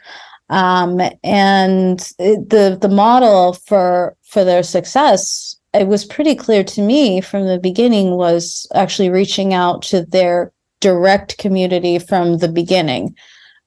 Um, 0.50 1.02
and 1.24 2.00
it, 2.20 2.50
the 2.50 2.78
the 2.80 2.90
model 2.90 3.54
for 3.54 4.16
for 4.24 4.44
their 4.44 4.64
success, 4.64 5.56
it 5.74 5.88
was 5.88 6.06
pretty 6.06 6.36
clear 6.36 6.64
to 6.64 6.82
me 6.82 7.22
from 7.22 7.48
the 7.48 7.60
beginning 7.60 8.12
was 8.12 8.68
actually 8.74 9.10
reaching 9.10 9.54
out 9.54 9.82
to 9.84 10.06
their 10.06 10.52
direct 10.80 11.38
community 11.38 12.00
from 12.00 12.38
the 12.38 12.48
beginning 12.48 13.16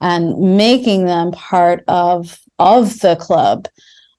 and 0.01 0.57
making 0.57 1.07
them 1.07 1.33
part 1.33 1.83
of 1.89 2.39
of 2.59 3.01
the 3.01 3.17
club 3.17 3.69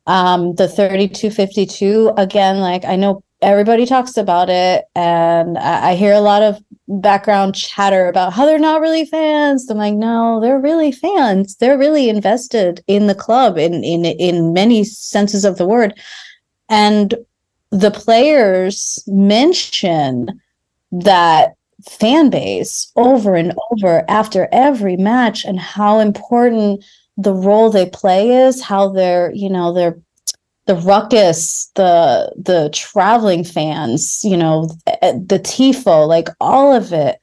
um, 0.10 0.56
the 0.56 0.68
3252, 0.68 2.14
again, 2.18 2.60
like 2.60 2.84
I 2.84 2.96
know 2.96 3.24
everybody 3.44 3.86
talks 3.86 4.18
about 4.18 4.50
it, 4.50 4.86
and 4.96 5.56
I, 5.60 5.92
I 5.92 5.96
hear 5.96 6.14
a 6.14 6.20
lot 6.20 6.42
of 6.42 6.60
background 6.88 7.54
chatter 7.54 8.08
about 8.08 8.34
how 8.34 8.48
they're 8.48 8.58
not 8.58 8.82
really 8.82 9.06
fans. 9.06 9.70
I'm 9.70 9.78
like, 9.78 9.94
no, 9.94 10.40
they're 10.42 10.60
really 10.60 10.92
fans. 10.92 11.58
They're 11.58 11.78
really 11.78 12.10
invested 12.10 12.84
in 12.88 13.06
the 13.06 13.14
club 13.14 13.60
in 13.60 13.84
in 13.84 14.04
in 14.04 14.52
many 14.52 14.84
senses 14.84 15.46
of 15.46 15.58
the 15.60 15.68
word. 15.68 15.94
And 16.70 17.14
the 17.70 17.92
players 17.92 19.04
mention 19.06 20.42
that 20.92 21.54
fan 21.88 22.32
base 22.32 22.92
over 22.96 23.36
and 23.36 23.54
over 23.72 24.04
after 24.10 24.50
every 24.52 24.98
match 24.98 25.46
and 25.46 25.60
how 25.60 26.00
important 26.00 26.84
the 27.20 27.34
role 27.34 27.70
they 27.70 27.90
play 27.90 28.32
is, 28.32 28.62
how 28.62 28.90
they're, 28.90 29.32
you 29.34 29.50
know, 29.50 29.74
they're 29.74 30.00
the 30.68 30.76
ruckus, 30.76 31.70
the 31.76 32.32
the 32.38 32.70
traveling 32.74 33.44
fans, 33.44 34.22
you 34.24 34.38
know, 34.38 34.70
eh, 34.88 34.96
eh, 35.02 35.14
the 35.26 35.40
tifo, 35.40 36.08
like 36.08 36.30
all 36.40 36.74
of 36.74 36.94
it, 36.94 37.22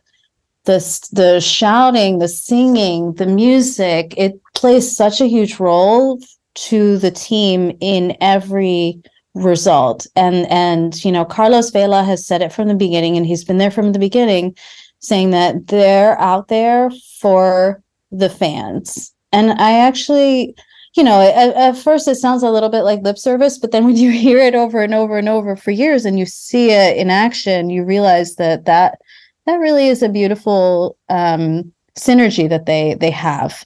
the 0.64 0.78
the 1.12 1.40
shouting, 1.40 2.18
the 2.18 2.28
singing, 2.28 3.14
the 3.14 3.26
music, 3.26 4.12
it 4.18 4.38
plays 4.54 4.94
such 4.94 5.20
a 5.20 5.28
huge 5.28 5.58
role 5.58 6.20
to 6.56 6.98
the 6.98 7.10
team 7.10 7.76
in 7.80 8.16
every 8.20 9.00
result. 9.34 10.06
And 10.14 10.46
and 10.48 11.02
you 11.04 11.12
know, 11.12 11.24
Carlos 11.24 11.70
Vela 11.70 12.02
has 12.02 12.26
said 12.26 12.42
it 12.42 12.52
from 12.52 12.68
the 12.68 12.74
beginning, 12.74 13.16
and 13.16 13.24
he's 13.24 13.44
been 13.44 13.58
there 13.58 13.70
from 13.70 13.92
the 13.92 13.98
beginning, 13.98 14.56
saying 14.98 15.30
that 15.30 15.68
they're 15.68 16.18
out 16.20 16.48
there 16.48 16.90
for 17.20 17.82
the 18.10 18.28
fans 18.28 19.14
and 19.32 19.52
I 19.52 19.78
actually, 19.78 20.54
you 20.94 21.02
know, 21.02 21.20
at, 21.20 21.54
at, 21.54 21.76
first 21.76 22.08
it 22.08 22.16
sounds 22.16 22.42
a 22.42 22.50
little 22.50 22.68
bit 22.68 22.82
like 22.82 23.02
lip 23.02 23.18
service, 23.18 23.58
but 23.58 23.72
then 23.72 23.84
when 23.84 23.96
you 24.04 24.10
hear 24.10 24.38
it 24.38 24.54
over 24.54 24.82
and 24.82 24.94
over 24.94 25.18
and 25.18 25.28
over 25.28 25.56
for 25.56 25.70
years 25.70 26.04
and 26.04 26.18
you 26.18 26.26
see 26.26 26.70
it 26.70 26.96
in 26.96 27.10
action, 27.10 27.70
you 27.70 27.84
realize 27.84 28.36
that 28.36 28.64
that 28.66 29.00
that 29.46 29.56
really 29.56 29.88
is 29.88 30.02
a 30.02 30.08
beautiful 30.08 30.96
um, 31.08 31.72
synergy 31.96 32.48
that 32.48 32.66
they 32.66 32.94
they 32.94 33.10
have, 33.10 33.64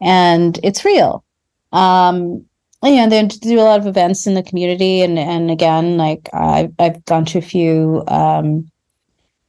and 0.00 0.58
it's 0.62 0.84
real. 0.84 1.24
Um, 1.72 2.44
and 2.82 3.12
they 3.12 3.24
do 3.24 3.60
a 3.60 3.62
lot 3.62 3.78
of 3.78 3.86
events 3.86 4.26
in 4.26 4.34
the 4.34 4.42
community, 4.42 5.02
and 5.02 5.18
and 5.18 5.50
again, 5.50 5.96
like 5.96 6.28
I've 6.32 6.72
I've 6.78 7.04
gone 7.04 7.24
to 7.26 7.38
a 7.38 7.42
few. 7.42 8.02
Um, 8.08 8.68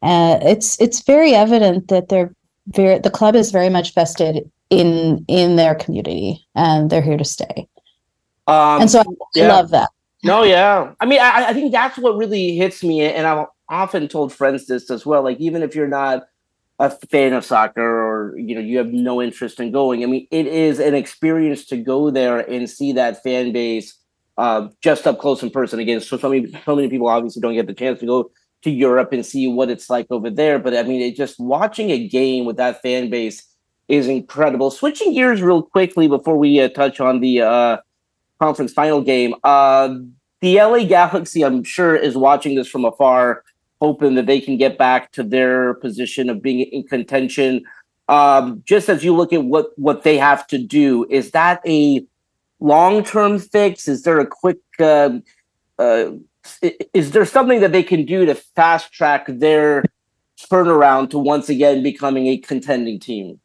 uh, 0.04 0.38
it's 0.42 0.80
it's 0.80 1.02
very 1.02 1.34
evident 1.34 1.88
that 1.88 2.10
they're 2.10 2.36
very 2.68 3.00
the 3.00 3.10
club 3.10 3.36
is 3.36 3.52
very 3.52 3.70
much 3.70 3.94
vested 3.94 4.50
in 4.80 5.26
in 5.28 5.56
their 5.56 5.76
community 5.76 6.46
and 6.56 6.90
they're 6.90 7.02
here 7.02 7.18
to 7.18 7.26
stay. 7.26 7.68
Um, 8.48 8.82
and 8.82 8.92
so 8.92 9.00
I, 9.00 9.04
yeah. 9.36 9.48
love 9.48 9.70
that. 9.72 9.90
No 10.24 10.44
yeah. 10.44 10.94
I 11.00 11.06
mean 11.06 11.20
I, 11.20 11.50
I 11.50 11.54
think 11.54 11.72
that's 11.72 11.98
what 11.98 12.18
really 12.18 12.56
hits 12.56 12.84
me 12.84 13.02
and 13.02 13.28
i've 13.28 13.48
often 13.70 14.08
told 14.08 14.34
friends 14.34 14.68
this 14.68 14.92
as 14.92 15.06
well 15.06 15.24
like 15.24 15.40
even 15.40 15.64
if 15.64 15.76
you're 15.76 15.88
not 15.88 16.28
a 16.80 16.90
fan 16.90 17.34
of 17.34 17.46
soccer 17.46 17.82
or 17.82 18.38
you 18.38 18.54
know 18.56 18.62
you 18.62 18.78
have 18.78 18.88
no 18.88 19.22
interest 19.22 19.60
in 19.60 19.72
going 19.72 20.04
i 20.04 20.06
mean 20.06 20.28
it 20.32 20.46
is 20.46 20.80
an 20.80 20.94
experience 20.94 21.66
to 21.66 21.78
go 21.78 22.12
there 22.12 22.40
and 22.40 22.70
see 22.70 22.92
that 22.92 23.24
fan 23.24 23.52
base 23.52 23.98
uh, 24.38 24.68
just 24.82 25.06
up 25.06 25.20
close 25.20 25.44
in 25.44 25.50
person 25.52 25.80
again. 25.80 26.02
So 26.02 26.18
so 26.18 26.30
many 26.30 26.52
so 26.66 26.76
many 26.76 26.90
people 26.90 27.08
obviously 27.08 27.42
don't 27.42 27.54
get 27.54 27.68
the 27.68 27.74
chance 27.74 28.00
to 28.00 28.06
go 28.06 28.32
to 28.64 28.72
europe 28.72 29.12
and 29.12 29.26
see 29.26 29.48
what 29.48 29.70
it's 29.70 29.90
like 29.90 30.08
over 30.10 30.30
there 30.30 30.58
but 30.58 30.76
i 30.76 30.84
mean 30.84 31.02
it 31.02 31.16
just 31.16 31.40
watching 31.40 31.92
a 31.92 32.08
game 32.08 32.46
with 32.46 32.58
that 32.58 32.82
fan 32.82 33.10
base 33.10 33.44
is 33.88 34.08
incredible. 34.08 34.72
Switching 34.72 35.14
gears 35.14 35.42
real 35.42 35.62
quickly 35.62 36.08
before 36.08 36.38
we 36.38 36.60
uh, 36.60 36.70
touch 36.70 37.00
on 37.00 37.20
the 37.20 37.42
uh, 37.42 37.78
conference 38.40 38.74
final 38.74 39.02
game, 39.02 39.36
uh, 39.44 39.96
the 40.42 40.58
LA 40.58 40.84
Galaxy, 40.84 41.44
I'm 41.44 41.64
sure, 41.64 41.96
is 41.96 42.18
watching 42.18 42.56
this 42.56 42.68
from 42.68 42.86
afar, 42.86 43.44
hoping 43.82 44.16
that 44.16 44.26
they 44.26 44.42
can 44.42 44.58
get 44.58 44.78
back 44.78 45.12
to 45.14 45.24
their 45.24 45.76
position 45.76 46.30
of 46.30 46.42
being 46.42 46.62
in 46.62 46.84
contention. 46.84 47.64
Um, 48.10 48.62
just 48.66 48.90
as 48.90 49.04
you 49.04 49.16
look 49.16 49.32
at 49.32 49.46
what 49.46 49.68
what 49.78 50.04
they 50.04 50.18
have 50.18 50.46
to 50.48 50.58
do, 50.58 51.06
is 51.10 51.32
that 51.32 51.62
a 51.66 52.06
long 52.60 53.04
term 53.04 53.40
fix? 53.40 53.88
Is 53.88 54.04
there 54.04 54.20
a 54.20 54.28
quick 54.28 54.60
um, 54.80 55.24
uh, 55.80 56.12
is 56.94 57.12
there 57.12 57.26
something 57.26 57.62
that 57.62 57.72
they 57.72 57.84
can 57.84 58.06
do 58.06 58.26
to 58.26 58.36
fast 58.36 58.92
track 58.92 59.26
their 59.28 59.84
turnaround 60.38 61.10
to 61.12 61.20
once 61.20 61.50
again 61.50 61.84
becoming 61.84 62.28
a 62.28 62.38
contending 62.38 63.00
team? 63.00 63.40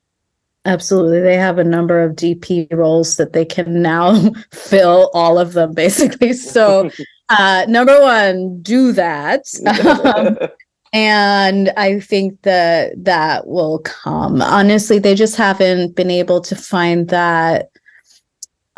Absolutely. 0.69 1.21
They 1.21 1.37
have 1.37 1.57
a 1.57 1.65
number 1.65 2.03
of 2.03 2.15
DP 2.15 2.71
roles 2.71 3.17
that 3.17 3.33
they 3.33 3.47
can 3.47 3.81
now 3.81 4.31
fill 4.53 5.11
all 5.15 5.39
of 5.39 5.55
them 5.55 5.73
basically. 5.73 6.33
So, 6.49 6.91
uh, 7.31 7.65
number 7.69 8.01
one, 8.01 8.61
do 8.63 8.93
that. 8.93 9.47
Um, 10.95 10.95
and 10.95 11.69
I 11.77 12.01
think 12.01 12.41
that 12.43 12.93
that 13.05 13.47
will 13.47 13.81
come. 13.81 14.41
Honestly, 14.41 14.99
they 14.99 15.15
just 15.15 15.37
haven't 15.37 15.95
been 15.95 16.11
able 16.11 16.41
to 16.41 16.57
find 16.57 17.09
that. 17.09 17.69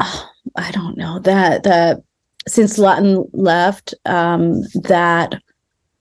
Oh, 0.01 0.29
I 0.57 0.73
don't 0.73 0.97
know 0.97 1.21
that 1.21 1.63
that 1.63 2.03
since 2.49 2.79
Lawton 2.79 3.29
left, 3.33 3.95
um, 4.07 4.63
that 4.83 5.41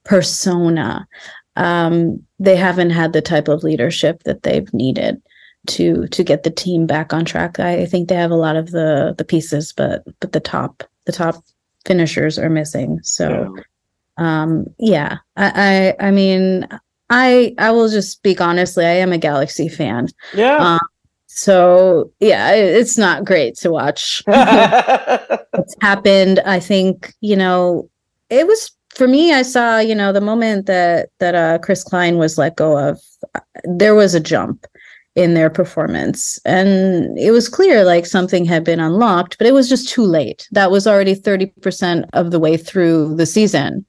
persona, 0.03 1.07
um, 1.55 2.23
they 2.39 2.55
haven't 2.55 2.89
had 2.89 3.13
the 3.13 3.21
type 3.21 3.47
of 3.47 3.63
leadership 3.63 4.23
that 4.23 4.41
they've 4.41 4.73
needed 4.73 5.21
to 5.67 6.07
to 6.07 6.23
get 6.23 6.43
the 6.43 6.51
team 6.51 6.85
back 6.85 7.13
on 7.13 7.25
track. 7.25 7.59
I, 7.59 7.81
I 7.81 7.85
think 7.85 8.09
they 8.09 8.15
have 8.15 8.31
a 8.31 8.35
lot 8.35 8.55
of 8.55 8.71
the 8.71 9.15
the 9.17 9.25
pieces, 9.25 9.73
but 9.73 10.03
but 10.19 10.31
the 10.31 10.39
top 10.39 10.83
the 11.05 11.11
top 11.11 11.43
finishers 11.85 12.37
are 12.39 12.49
missing. 12.49 12.99
So. 13.03 13.53
Yeah 13.55 13.63
um 14.19 14.65
yeah 14.77 15.17
I, 15.37 15.95
I 15.99 16.07
i 16.07 16.11
mean 16.11 16.67
i 17.09 17.55
i 17.57 17.71
will 17.71 17.89
just 17.89 18.11
speak 18.11 18.41
honestly 18.41 18.85
i 18.85 18.91
am 18.91 19.13
a 19.13 19.17
galaxy 19.17 19.69
fan 19.69 20.09
yeah 20.33 20.57
um, 20.57 20.79
so 21.27 22.11
yeah 22.19 22.53
it's 22.53 22.97
not 22.97 23.23
great 23.23 23.55
to 23.57 23.71
watch 23.71 24.21
what's 24.25 25.75
happened 25.81 26.39
i 26.41 26.59
think 26.59 27.13
you 27.21 27.35
know 27.35 27.89
it 28.29 28.45
was 28.45 28.71
for 28.89 29.07
me 29.07 29.33
i 29.33 29.41
saw 29.41 29.79
you 29.79 29.95
know 29.95 30.11
the 30.11 30.21
moment 30.21 30.65
that 30.65 31.09
that 31.19 31.33
uh 31.33 31.57
chris 31.59 31.83
klein 31.83 32.17
was 32.17 32.37
let 32.37 32.57
go 32.57 32.77
of 32.77 32.99
there 33.63 33.95
was 33.95 34.13
a 34.13 34.19
jump 34.19 34.67
in 35.19 35.33
their 35.33 35.49
performance. 35.49 36.39
And 36.45 37.19
it 37.19 37.31
was 37.31 37.49
clear 37.49 37.83
like 37.83 38.05
something 38.05 38.45
had 38.45 38.63
been 38.63 38.79
unlocked 38.79 39.37
but 39.37 39.45
it 39.45 39.53
was 39.53 39.67
just 39.67 39.89
too 39.89 40.03
late. 40.03 40.47
That 40.51 40.71
was 40.71 40.87
already 40.87 41.13
30% 41.13 42.07
of 42.13 42.31
the 42.31 42.39
way 42.39 42.55
through 42.55 43.15
the 43.17 43.25
season. 43.25 43.85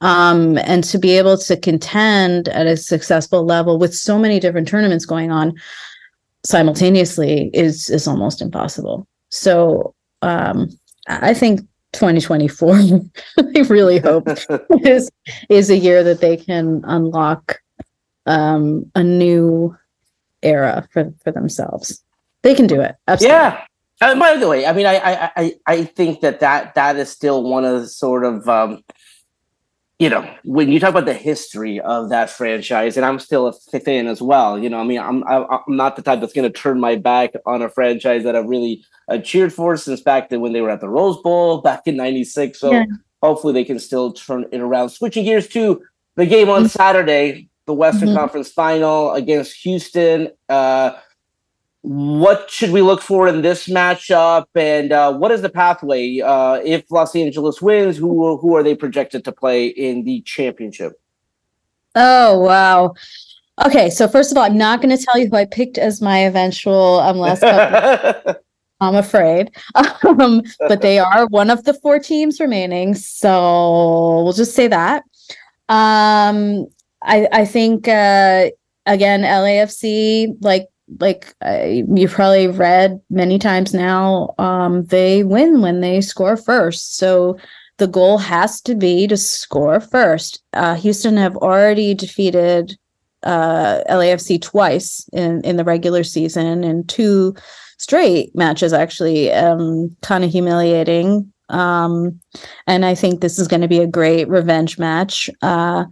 Um, 0.00 0.56
and 0.58 0.82
to 0.84 0.98
be 0.98 1.12
able 1.18 1.36
to 1.38 1.56
contend 1.58 2.48
at 2.48 2.66
a 2.66 2.76
successful 2.76 3.44
level 3.44 3.78
with 3.78 3.94
so 3.94 4.18
many 4.18 4.40
different 4.40 4.66
tournaments 4.66 5.04
going 5.04 5.30
on 5.30 5.54
simultaneously 6.44 7.50
is 7.52 7.90
is 7.90 8.06
almost 8.06 8.40
impossible. 8.40 9.06
So 9.30 9.94
um, 10.22 10.68
I 11.08 11.34
think 11.34 11.60
2024, 11.92 12.74
I 13.38 13.60
really 13.68 13.98
hope 13.98 14.28
is 14.84 15.10
is 15.48 15.70
a 15.70 15.76
year 15.76 16.02
that 16.04 16.20
they 16.20 16.36
can 16.36 16.82
unlock 16.84 17.58
um, 18.26 18.90
a 18.94 19.02
new 19.02 19.74
era 20.42 20.86
for 20.92 21.12
for 21.22 21.32
themselves. 21.32 22.02
They 22.42 22.54
can 22.54 22.66
do 22.66 22.80
it. 22.80 22.96
Absolutely. 23.08 23.36
Yeah. 23.36 23.64
Uh, 24.00 24.18
by 24.18 24.36
the 24.36 24.46
way, 24.46 24.66
I 24.66 24.74
mean, 24.74 24.84
I, 24.84 24.96
I, 24.96 25.30
I, 25.36 25.54
I 25.66 25.84
think 25.84 26.20
that, 26.20 26.40
that 26.40 26.74
that 26.74 26.96
is 26.96 27.08
still 27.08 27.42
one 27.42 27.64
of 27.64 27.80
the 27.80 27.88
sort 27.88 28.24
of 28.24 28.46
um, 28.46 28.84
you 29.98 30.10
know, 30.10 30.30
when 30.44 30.70
you 30.70 30.78
talk 30.78 30.90
about 30.90 31.06
the 31.06 31.14
history 31.14 31.80
of 31.80 32.10
that 32.10 32.28
franchise, 32.28 32.96
and 32.96 33.06
I'm 33.06 33.18
still 33.18 33.46
a 33.46 33.80
fan 33.80 34.08
as 34.08 34.20
well. 34.20 34.58
You 34.58 34.68
know, 34.68 34.78
I 34.78 34.84
mean, 34.84 34.98
I'm 34.98 35.24
I'm 35.26 35.60
not 35.68 35.96
the 35.96 36.02
type 36.02 36.20
that's 36.20 36.34
going 36.34 36.50
to 36.50 36.58
turn 36.58 36.78
my 36.78 36.96
back 36.96 37.32
on 37.46 37.62
a 37.62 37.70
franchise 37.70 38.22
that 38.24 38.36
I've 38.36 38.46
really 38.46 38.84
uh, 39.08 39.18
cheered 39.18 39.54
for 39.54 39.76
since 39.78 40.02
back 40.02 40.28
then 40.28 40.42
when 40.42 40.52
they 40.52 40.60
were 40.60 40.70
at 40.70 40.80
the 40.80 40.88
Rose 40.88 41.16
Bowl 41.22 41.62
back 41.62 41.86
in 41.86 41.96
'96. 41.96 42.60
So 42.60 42.72
yeah. 42.72 42.84
hopefully 43.22 43.54
they 43.54 43.64
can 43.64 43.78
still 43.78 44.12
turn 44.12 44.44
it 44.52 44.60
around. 44.60 44.90
Switching 44.90 45.24
gears 45.24 45.48
to 45.48 45.82
the 46.16 46.26
game 46.26 46.50
on 46.50 46.64
mm-hmm. 46.64 46.68
Saturday, 46.68 47.48
the 47.66 47.74
Western 47.74 48.08
mm-hmm. 48.08 48.18
Conference 48.18 48.50
Final 48.50 49.12
against 49.12 49.62
Houston. 49.62 50.30
Uh, 50.48 50.92
what 51.86 52.50
should 52.50 52.70
we 52.70 52.82
look 52.82 53.00
for 53.00 53.28
in 53.28 53.42
this 53.42 53.68
matchup? 53.68 54.46
And 54.56 54.90
uh, 54.90 55.12
what 55.12 55.30
is 55.30 55.42
the 55.42 55.48
pathway? 55.48 56.20
Uh, 56.20 56.60
if 56.64 56.84
los 56.90 57.14
angeles 57.14 57.62
wins 57.62 57.96
who 57.96 58.36
who 58.38 58.56
are 58.56 58.64
they 58.64 58.74
projected 58.74 59.24
to 59.24 59.32
play 59.32 59.66
in 59.66 60.02
the 60.02 60.20
championship? 60.22 61.00
Oh 61.94 62.40
wow. 62.40 62.94
Okay 63.64 63.88
so 63.88 64.08
first 64.08 64.32
of 64.32 64.36
all 64.36 64.44
i'm 64.44 64.58
not 64.58 64.82
going 64.82 64.94
to 64.94 65.02
tell 65.02 65.16
you 65.16 65.28
who 65.28 65.36
i 65.36 65.44
picked 65.44 65.78
as 65.78 66.02
my 66.02 66.18
eventual 66.18 66.98
um, 67.00 67.18
last 67.18 67.40
couple 67.42 68.34
i'm 68.80 68.96
afraid. 68.96 69.50
Um, 70.02 70.42
but 70.68 70.82
they 70.82 70.98
are 70.98 71.26
one 71.26 71.50
of 71.50 71.64
the 71.64 71.74
four 71.74 71.98
teams 71.98 72.38
remaining 72.40 72.94
so 72.94 74.22
we'll 74.22 74.32
just 74.32 74.54
say 74.54 74.68
that. 74.68 75.04
Um, 75.68 76.66
i 77.02 77.28
i 77.32 77.44
think 77.44 77.88
uh, 77.88 78.48
again 78.86 79.22
lafc 79.22 80.36
like 80.40 80.68
like 81.00 81.34
uh, 81.44 81.64
you've 81.64 82.12
probably 82.12 82.48
read 82.48 83.00
many 83.10 83.38
times 83.38 83.74
now, 83.74 84.34
um, 84.38 84.84
they 84.84 85.24
win 85.24 85.60
when 85.60 85.80
they 85.80 86.00
score 86.00 86.36
first. 86.36 86.96
So 86.96 87.36
the 87.78 87.88
goal 87.88 88.18
has 88.18 88.60
to 88.62 88.74
be 88.74 89.06
to 89.06 89.16
score 89.16 89.80
first. 89.80 90.42
Uh, 90.52 90.74
Houston 90.76 91.16
have 91.16 91.36
already 91.36 91.94
defeated 91.94 92.78
uh, 93.22 93.80
LAFC 93.90 94.40
twice 94.40 95.08
in, 95.12 95.42
in 95.42 95.56
the 95.56 95.64
regular 95.64 96.04
season 96.04 96.64
and 96.64 96.88
two 96.88 97.34
straight 97.78 98.34
matches, 98.34 98.72
actually, 98.72 99.32
um, 99.32 99.94
kind 100.02 100.24
of 100.24 100.30
humiliating. 100.30 101.30
Um, 101.48 102.20
and 102.66 102.84
I 102.84 102.94
think 102.94 103.20
this 103.20 103.38
is 103.38 103.48
going 103.48 103.60
to 103.60 103.68
be 103.68 103.80
a 103.80 103.86
great 103.86 104.28
revenge 104.28 104.78
match. 104.78 105.28
Uh, 105.42 105.84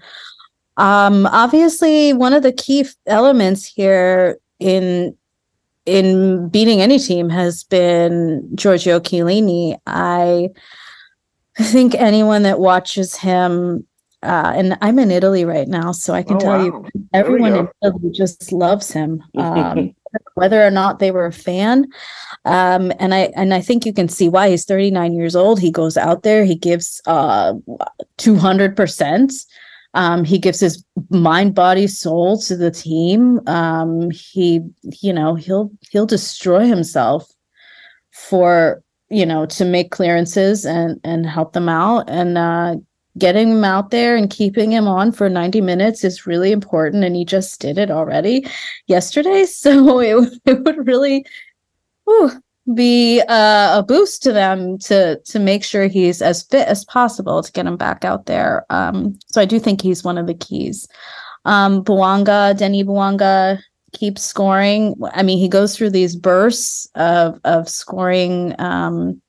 um, 0.76 1.26
obviously, 1.26 2.12
one 2.12 2.32
of 2.32 2.42
the 2.42 2.52
key 2.52 2.86
elements 3.06 3.64
here 3.64 4.38
in 4.58 5.16
in 5.86 6.48
beating 6.48 6.80
any 6.80 6.98
team 6.98 7.28
has 7.28 7.64
been 7.64 8.48
Giorgio 8.54 9.00
Chiellini. 9.00 9.78
I 9.86 10.50
think 11.58 11.94
anyone 11.94 12.42
that 12.42 12.58
watches 12.58 13.14
him, 13.14 13.86
uh, 14.22 14.52
and 14.56 14.78
I'm 14.80 14.98
in 14.98 15.10
Italy 15.10 15.44
right 15.44 15.68
now, 15.68 15.92
so 15.92 16.14
I 16.14 16.22
can 16.22 16.36
oh, 16.36 16.40
tell 16.40 16.58
wow. 16.58 16.64
you, 16.64 16.86
everyone 17.12 17.54
in 17.54 17.68
Italy 17.82 18.10
just 18.12 18.50
loves 18.50 18.90
him, 18.90 19.22
um, 19.36 19.94
whether 20.34 20.66
or 20.66 20.70
not 20.70 20.98
they 20.98 21.10
were 21.10 21.26
a 21.26 21.32
fan. 21.32 21.86
Um, 22.44 22.92
and 22.98 23.14
I 23.14 23.30
and 23.36 23.54
I 23.54 23.60
think 23.60 23.86
you 23.86 23.92
can 23.92 24.08
see 24.08 24.28
why 24.28 24.50
he's 24.50 24.64
39 24.64 25.12
years 25.12 25.36
old. 25.36 25.60
He 25.60 25.70
goes 25.70 25.96
out 25.96 26.24
there, 26.24 26.44
he 26.44 26.56
gives 26.56 27.00
uh, 27.06 27.54
200 28.16 28.76
percent. 28.76 29.32
Um, 29.94 30.24
he 30.24 30.38
gives 30.38 30.60
his 30.60 30.84
mind, 31.10 31.54
body, 31.54 31.86
soul 31.86 32.38
to 32.42 32.56
the 32.56 32.70
team. 32.70 33.40
Um, 33.46 34.10
he, 34.10 34.60
you 35.00 35.12
know, 35.12 35.34
he'll 35.34 35.70
he'll 35.90 36.06
destroy 36.06 36.66
himself 36.66 37.30
for 38.12 38.82
you 39.10 39.26
know 39.26 39.46
to 39.46 39.64
make 39.64 39.90
clearances 39.90 40.64
and 40.64 41.00
and 41.04 41.26
help 41.26 41.52
them 41.52 41.68
out 41.68 42.08
and 42.08 42.38
uh, 42.38 42.76
getting 43.18 43.50
him 43.50 43.64
out 43.64 43.90
there 43.90 44.16
and 44.16 44.30
keeping 44.30 44.72
him 44.72 44.88
on 44.88 45.12
for 45.12 45.28
90 45.28 45.60
minutes 45.60 46.02
is 46.04 46.26
really 46.26 46.50
important 46.50 47.04
and 47.04 47.14
he 47.14 47.24
just 47.24 47.60
did 47.60 47.78
it 47.78 47.90
already 47.90 48.46
yesterday 48.86 49.44
so 49.46 50.00
it, 50.00 50.40
it 50.46 50.64
would 50.64 50.86
really 50.86 51.24
whew, 52.04 52.30
be 52.72 53.20
uh, 53.28 53.78
a 53.78 53.84
boost 53.86 54.22
to 54.22 54.32
them 54.32 54.78
to 54.78 55.18
to 55.20 55.38
make 55.38 55.62
sure 55.62 55.86
he's 55.86 56.22
as 56.22 56.44
fit 56.44 56.66
as 56.66 56.84
possible 56.84 57.42
to 57.42 57.52
get 57.52 57.66
him 57.66 57.76
back 57.76 58.04
out 58.04 58.26
there. 58.26 58.64
Um, 58.70 59.18
so 59.26 59.40
I 59.40 59.44
do 59.44 59.58
think 59.58 59.82
he's 59.82 60.04
one 60.04 60.16
of 60.16 60.26
the 60.26 60.34
keys. 60.34 60.88
Um, 61.44 61.84
Bouanga, 61.84 62.56
Denis 62.56 62.84
Bouanga 62.84 63.58
keeps 63.92 64.22
scoring. 64.22 64.94
I 65.12 65.22
mean, 65.22 65.38
he 65.38 65.48
goes 65.48 65.76
through 65.76 65.90
these 65.90 66.16
bursts 66.16 66.88
of 66.94 67.38
of 67.44 67.68
scoring 67.68 68.54
um, 68.58 69.20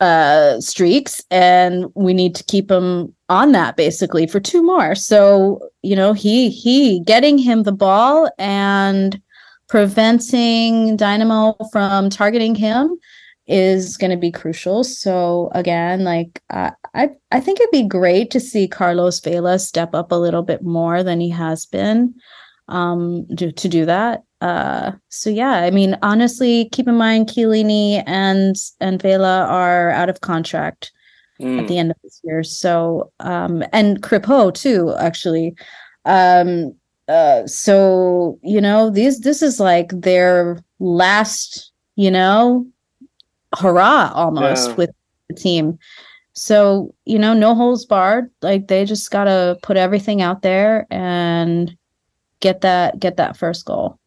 uh, 0.00 0.60
streaks, 0.60 1.24
and 1.30 1.86
we 1.94 2.12
need 2.12 2.34
to 2.34 2.44
keep 2.44 2.70
him 2.70 3.14
on 3.30 3.52
that 3.52 3.76
basically 3.76 4.26
for 4.26 4.40
two 4.40 4.62
more. 4.62 4.94
So 4.94 5.70
you 5.82 5.96
know, 5.96 6.12
he 6.12 6.50
he 6.50 7.00
getting 7.00 7.38
him 7.38 7.62
the 7.62 7.72
ball 7.72 8.30
and 8.38 9.20
preventing 9.70 10.96
Dynamo 10.96 11.56
from 11.70 12.10
targeting 12.10 12.56
him 12.56 12.98
is 13.46 13.96
going 13.96 14.10
to 14.10 14.16
be 14.16 14.32
crucial. 14.32 14.82
So 14.82 15.48
again, 15.54 16.02
like 16.02 16.42
uh, 16.50 16.72
I, 16.92 17.10
I 17.30 17.38
think 17.38 17.60
it'd 17.60 17.70
be 17.70 17.86
great 17.86 18.32
to 18.32 18.40
see 18.40 18.66
Carlos 18.66 19.20
Vela 19.20 19.60
step 19.60 19.94
up 19.94 20.10
a 20.10 20.16
little 20.16 20.42
bit 20.42 20.62
more 20.62 21.04
than 21.04 21.20
he 21.20 21.30
has 21.30 21.66
been 21.66 22.12
um, 22.66 23.28
to, 23.36 23.52
to 23.52 23.68
do 23.68 23.86
that. 23.86 24.24
Uh, 24.40 24.92
so 25.08 25.30
yeah, 25.30 25.52
I 25.52 25.70
mean, 25.70 25.96
honestly, 26.02 26.68
keep 26.72 26.88
in 26.88 26.96
mind 26.96 27.28
Chiellini 27.28 28.02
and 28.06 28.56
and 28.80 29.00
Vela 29.00 29.44
are 29.44 29.90
out 29.90 30.08
of 30.08 30.20
contract 30.20 30.90
mm. 31.40 31.60
at 31.60 31.68
the 31.68 31.78
end 31.78 31.92
of 31.92 31.96
this 32.02 32.20
year. 32.24 32.42
So 32.42 33.12
um, 33.20 33.62
and 33.72 34.02
Crépeau 34.02 34.52
too, 34.52 34.94
actually. 34.98 35.54
Um, 36.06 36.74
uh, 37.10 37.44
so 37.46 38.38
you 38.42 38.60
know 38.60 38.88
these 38.88 39.20
this 39.20 39.42
is 39.42 39.58
like 39.58 39.88
their 39.90 40.62
last 40.78 41.72
you 41.96 42.10
know 42.10 42.64
hurrah 43.58 44.12
almost 44.14 44.70
yeah. 44.70 44.74
with 44.76 44.90
the 45.28 45.34
team. 45.34 45.76
So 46.34 46.94
you 47.06 47.18
know 47.18 47.34
no 47.34 47.54
holes 47.56 47.84
barred. 47.84 48.30
Like 48.42 48.68
they 48.68 48.84
just 48.84 49.10
gotta 49.10 49.58
put 49.60 49.76
everything 49.76 50.22
out 50.22 50.42
there 50.42 50.86
and 50.88 51.76
get 52.38 52.60
that 52.60 53.00
get 53.00 53.16
that 53.16 53.36
first 53.36 53.64
goal. 53.64 53.98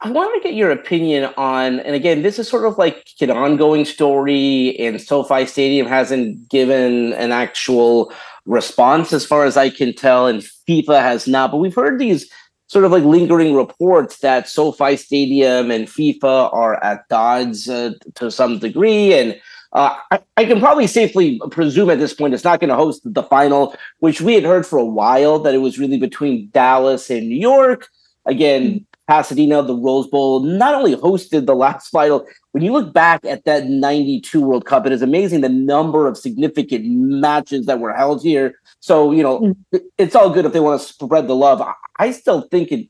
I 0.00 0.12
want 0.12 0.40
to 0.40 0.46
get 0.48 0.54
your 0.54 0.70
opinion 0.70 1.32
on, 1.38 1.80
and 1.80 1.96
again, 1.96 2.22
this 2.22 2.38
is 2.38 2.46
sort 2.48 2.66
of 2.66 2.76
like 2.76 3.08
an 3.20 3.30
ongoing 3.30 3.84
story, 3.86 4.78
and 4.78 5.00
SoFi 5.00 5.46
Stadium 5.46 5.86
hasn't 5.86 6.48
given 6.48 7.14
an 7.14 7.32
actual 7.32 8.12
response, 8.46 9.12
as 9.12 9.26
far 9.26 9.44
as 9.44 9.56
I 9.56 9.70
can 9.70 9.94
tell, 9.94 10.26
and 10.26 10.42
FIFA 10.68 11.02
has 11.02 11.28
not. 11.28 11.50
But 11.50 11.58
we've 11.58 11.74
heard 11.74 11.98
these 11.98 12.30
sort 12.68 12.84
of 12.84 12.92
like 12.92 13.04
lingering 13.04 13.54
reports 13.54 14.18
that 14.18 14.48
SoFi 14.48 14.96
Stadium 14.96 15.70
and 15.70 15.86
FIFA 15.86 16.52
are 16.52 16.82
at 16.82 17.04
odds 17.10 17.68
uh, 17.68 17.92
to 18.14 18.30
some 18.30 18.58
degree, 18.58 19.14
and 19.14 19.40
uh, 19.72 19.96
I, 20.10 20.20
I, 20.36 20.44
can 20.46 20.58
probably 20.58 20.86
safely 20.86 21.40
presume 21.50 21.90
at 21.90 21.98
this 21.98 22.14
point 22.14 22.34
it's 22.34 22.44
not 22.44 22.60
going 22.60 22.70
to 22.70 22.76
host 22.76 23.02
the 23.04 23.22
final, 23.22 23.76
which 23.98 24.20
we 24.20 24.34
had 24.34 24.44
heard 24.44 24.64
for 24.64 24.78
a 24.78 24.84
while 24.84 25.38
that 25.40 25.54
it 25.54 25.58
was 25.58 25.78
really 25.78 25.98
between 25.98 26.48
Dallas 26.50 27.10
and 27.10 27.28
New 27.28 27.38
York. 27.38 27.88
Again, 28.24 28.86
Pasadena, 29.06 29.62
the 29.62 29.74
Rose 29.74 30.06
Bowl, 30.08 30.40
not 30.40 30.74
only 30.74 30.96
hosted 30.96 31.46
the 31.46 31.54
last 31.54 31.88
final, 31.88 32.26
when 32.52 32.64
you 32.64 32.72
look 32.72 32.92
back 32.92 33.24
at 33.24 33.44
that 33.44 33.66
92 33.66 34.40
World 34.40 34.66
Cup, 34.66 34.86
it 34.86 34.92
is 34.92 35.02
amazing 35.02 35.42
the 35.42 35.48
number 35.48 36.06
of 36.06 36.16
significant 36.16 36.86
matches 36.86 37.66
that 37.66 37.78
were 37.78 37.94
held 37.94 38.22
here. 38.22 38.58
So, 38.80 39.12
you 39.12 39.22
know, 39.22 39.40
mm. 39.40 39.80
it's 39.98 40.14
all 40.14 40.30
good 40.30 40.44
if 40.44 40.52
they 40.52 40.60
want 40.60 40.80
to 40.80 40.86
spread 40.86 41.28
the 41.28 41.36
love. 41.36 41.62
I 41.98 42.10
still 42.10 42.42
think 42.42 42.72
it 42.72 42.88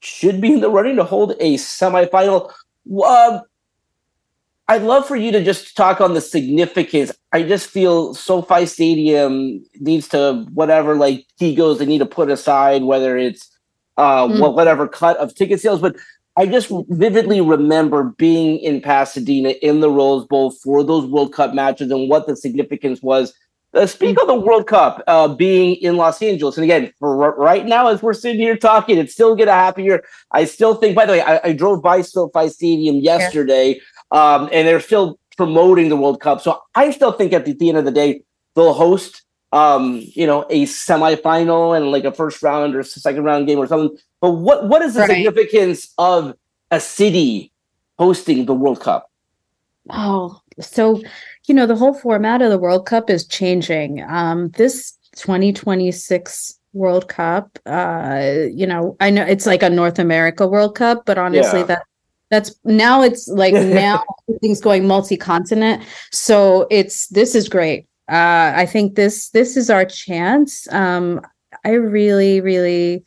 should 0.00 0.40
be 0.40 0.52
in 0.52 0.60
the 0.60 0.70
running 0.70 0.96
to 0.96 1.04
hold 1.04 1.32
a 1.40 1.54
semifinal. 1.54 2.52
Uh, 3.02 3.40
I'd 4.68 4.82
love 4.82 5.06
for 5.06 5.16
you 5.16 5.30
to 5.32 5.44
just 5.44 5.76
talk 5.76 6.00
on 6.00 6.14
the 6.14 6.20
significance. 6.20 7.12
I 7.32 7.44
just 7.44 7.68
feel 7.68 8.14
SoFi 8.14 8.66
Stadium 8.66 9.64
needs 9.80 10.08
to, 10.08 10.44
whatever, 10.52 10.96
like, 10.96 11.24
he 11.38 11.54
goes, 11.54 11.78
they 11.78 11.86
need 11.86 11.98
to 11.98 12.06
put 12.06 12.30
aside, 12.30 12.82
whether 12.82 13.16
it's 13.16 13.55
uh, 13.96 14.26
mm. 14.26 14.54
whatever 14.54 14.86
cut 14.88 15.16
of 15.18 15.34
ticket 15.34 15.60
sales. 15.60 15.80
But 15.80 15.96
I 16.36 16.46
just 16.46 16.70
vividly 16.88 17.40
remember 17.40 18.14
being 18.18 18.58
in 18.58 18.80
Pasadena 18.80 19.50
in 19.62 19.80
the 19.80 19.90
Rose 19.90 20.26
Bowl 20.26 20.50
for 20.50 20.84
those 20.84 21.06
World 21.06 21.32
Cup 21.32 21.54
matches 21.54 21.90
and 21.90 22.10
what 22.10 22.26
the 22.26 22.36
significance 22.36 23.02
was. 23.02 23.32
Uh, 23.74 23.86
speak 23.86 24.16
mm. 24.16 24.22
of 24.22 24.28
the 24.28 24.34
World 24.34 24.66
Cup 24.66 25.02
uh, 25.06 25.28
being 25.28 25.74
in 25.76 25.96
Los 25.96 26.22
Angeles, 26.22 26.56
and 26.56 26.64
again, 26.64 26.92
for 26.98 27.34
right 27.36 27.66
now, 27.66 27.88
as 27.88 28.02
we're 28.02 28.14
sitting 28.14 28.40
here 28.40 28.56
talking, 28.56 28.96
it's 28.96 29.12
still 29.12 29.34
gonna 29.36 29.52
happen 29.52 29.84
here. 29.84 30.04
I 30.30 30.44
still 30.44 30.76
think. 30.76 30.94
By 30.94 31.04
the 31.04 31.12
way, 31.12 31.20
I, 31.20 31.40
I 31.44 31.52
drove 31.52 31.82
by 31.82 32.00
SoFi 32.00 32.48
Stadium 32.48 32.96
yesterday, 32.96 33.78
yeah. 34.12 34.34
um, 34.34 34.48
and 34.52 34.66
they're 34.66 34.80
still 34.80 35.18
promoting 35.36 35.90
the 35.90 35.96
World 35.96 36.20
Cup. 36.20 36.40
So 36.40 36.58
I 36.74 36.90
still 36.90 37.12
think 37.12 37.32
at 37.34 37.44
the, 37.44 37.50
at 37.50 37.58
the 37.58 37.68
end 37.68 37.76
of 37.76 37.84
the 37.84 37.90
day, 37.90 38.22
they'll 38.54 38.72
host 38.72 39.22
um, 39.52 40.02
you 40.14 40.26
know, 40.26 40.44
a 40.50 40.66
semifinal 40.66 41.76
and 41.76 41.90
like 41.90 42.04
a 42.04 42.12
first 42.12 42.42
round 42.42 42.74
or 42.74 42.82
second 42.82 43.24
round 43.24 43.46
game 43.46 43.58
or 43.58 43.66
something. 43.66 43.96
But 44.20 44.32
what 44.32 44.68
what 44.68 44.82
is 44.82 44.94
the 44.94 45.00
right. 45.00 45.10
significance 45.10 45.92
of 45.98 46.36
a 46.70 46.80
city 46.80 47.52
hosting 47.98 48.46
the 48.46 48.54
World 48.54 48.80
Cup? 48.80 49.10
Oh, 49.90 50.40
so 50.60 51.00
you 51.46 51.54
know, 51.54 51.66
the 51.66 51.76
whole 51.76 51.94
format 51.94 52.42
of 52.42 52.50
the 52.50 52.58
World 52.58 52.86
Cup 52.86 53.08
is 53.08 53.26
changing. 53.26 54.02
Um, 54.08 54.50
this 54.50 54.98
2026 55.16 56.58
World 56.72 57.08
Cup, 57.08 57.58
uh, 57.66 58.34
you 58.52 58.66
know, 58.66 58.96
I 59.00 59.10
know 59.10 59.22
it's 59.22 59.46
like 59.46 59.62
a 59.62 59.70
North 59.70 59.98
America 59.98 60.46
World 60.46 60.74
Cup, 60.74 61.04
but 61.06 61.18
honestly, 61.18 61.60
yeah. 61.60 61.66
that 61.66 61.82
that's 62.30 62.58
now 62.64 63.02
it's 63.02 63.28
like 63.28 63.54
now 63.54 64.02
things 64.40 64.60
going 64.60 64.86
multi-continent. 64.86 65.84
So 66.10 66.66
it's 66.70 67.06
this 67.08 67.36
is 67.36 67.48
great 67.48 67.86
uh, 68.08 68.52
I 68.54 68.66
think 68.66 68.94
this 68.94 69.30
this 69.30 69.56
is 69.56 69.70
our 69.70 69.84
chance. 69.84 70.72
Um, 70.72 71.20
I 71.64 71.72
really, 71.72 72.40
really, 72.40 73.04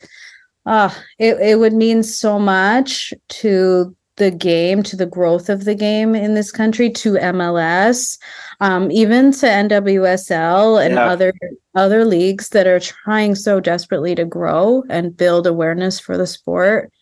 uh, 0.66 0.94
it 1.18 1.36
it 1.40 1.58
would 1.58 1.72
mean 1.72 2.02
so 2.02 2.38
much 2.38 3.14
to 3.28 3.96
the 4.16 4.30
game, 4.30 4.82
to 4.82 4.96
the 4.96 5.06
growth 5.06 5.48
of 5.48 5.64
the 5.64 5.74
game 5.74 6.14
in 6.14 6.34
this 6.34 6.52
country, 6.52 6.90
to 6.90 7.14
MLS, 7.14 8.18
um, 8.60 8.90
even 8.90 9.32
to 9.32 9.46
NWSL 9.46 10.84
and 10.84 10.94
yeah. 10.94 11.06
other 11.06 11.32
other 11.74 12.04
leagues 12.04 12.50
that 12.50 12.66
are 12.66 12.80
trying 12.80 13.34
so 13.34 13.58
desperately 13.58 14.14
to 14.14 14.26
grow 14.26 14.84
and 14.90 15.16
build 15.16 15.46
awareness 15.46 15.98
for 15.98 16.18
the 16.18 16.26
sport. 16.26 16.92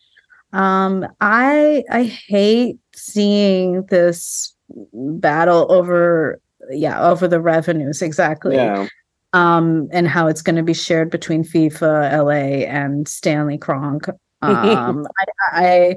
Um, 0.53 1.05
I 1.19 1.83
I 1.91 2.03
hate 2.03 2.77
seeing 2.95 3.83
this 3.87 4.55
battle 4.93 5.67
over 5.69 6.39
yeah 6.69 7.01
over 7.01 7.27
the 7.27 7.39
revenues 7.39 8.01
exactly 8.01 8.55
yeah. 8.55 8.87
um 9.33 9.87
and 9.91 10.07
how 10.07 10.27
it's 10.27 10.41
going 10.41 10.55
to 10.55 10.63
be 10.63 10.73
shared 10.73 11.09
between 11.09 11.43
fifa 11.43 12.23
la 12.23 12.31
and 12.31 13.07
Stanley 13.07 13.57
Kroenke 13.57 14.13
um 14.41 15.07
I, 15.19 15.95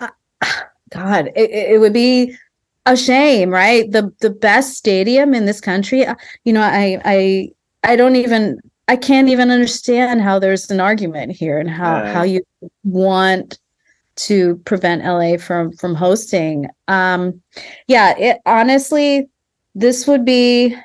I, 0.00 0.10
I, 0.40 0.62
god 0.90 1.30
it, 1.36 1.50
it 1.50 1.80
would 1.80 1.92
be 1.92 2.36
a 2.86 2.96
shame 2.96 3.50
right 3.50 3.90
the 3.90 4.12
the 4.20 4.30
best 4.30 4.76
stadium 4.76 5.34
in 5.34 5.46
this 5.46 5.60
country 5.60 6.04
uh, 6.04 6.14
you 6.44 6.52
know 6.52 6.62
i 6.62 7.00
i 7.04 7.50
i 7.84 7.94
don't 7.94 8.16
even 8.16 8.58
i 8.88 8.96
can't 8.96 9.28
even 9.28 9.50
understand 9.50 10.20
how 10.20 10.38
there's 10.38 10.70
an 10.70 10.80
argument 10.80 11.32
here 11.32 11.58
and 11.58 11.70
how 11.70 12.04
how 12.06 12.22
you 12.22 12.42
want 12.84 13.58
to 14.20 14.56
prevent 14.66 15.04
LA 15.04 15.38
from 15.38 15.72
from 15.72 15.94
hosting. 15.94 16.68
Um 16.88 17.40
yeah, 17.86 18.16
it 18.18 18.38
honestly 18.44 19.28
this 19.74 20.06
would 20.06 20.24
be 20.24 20.76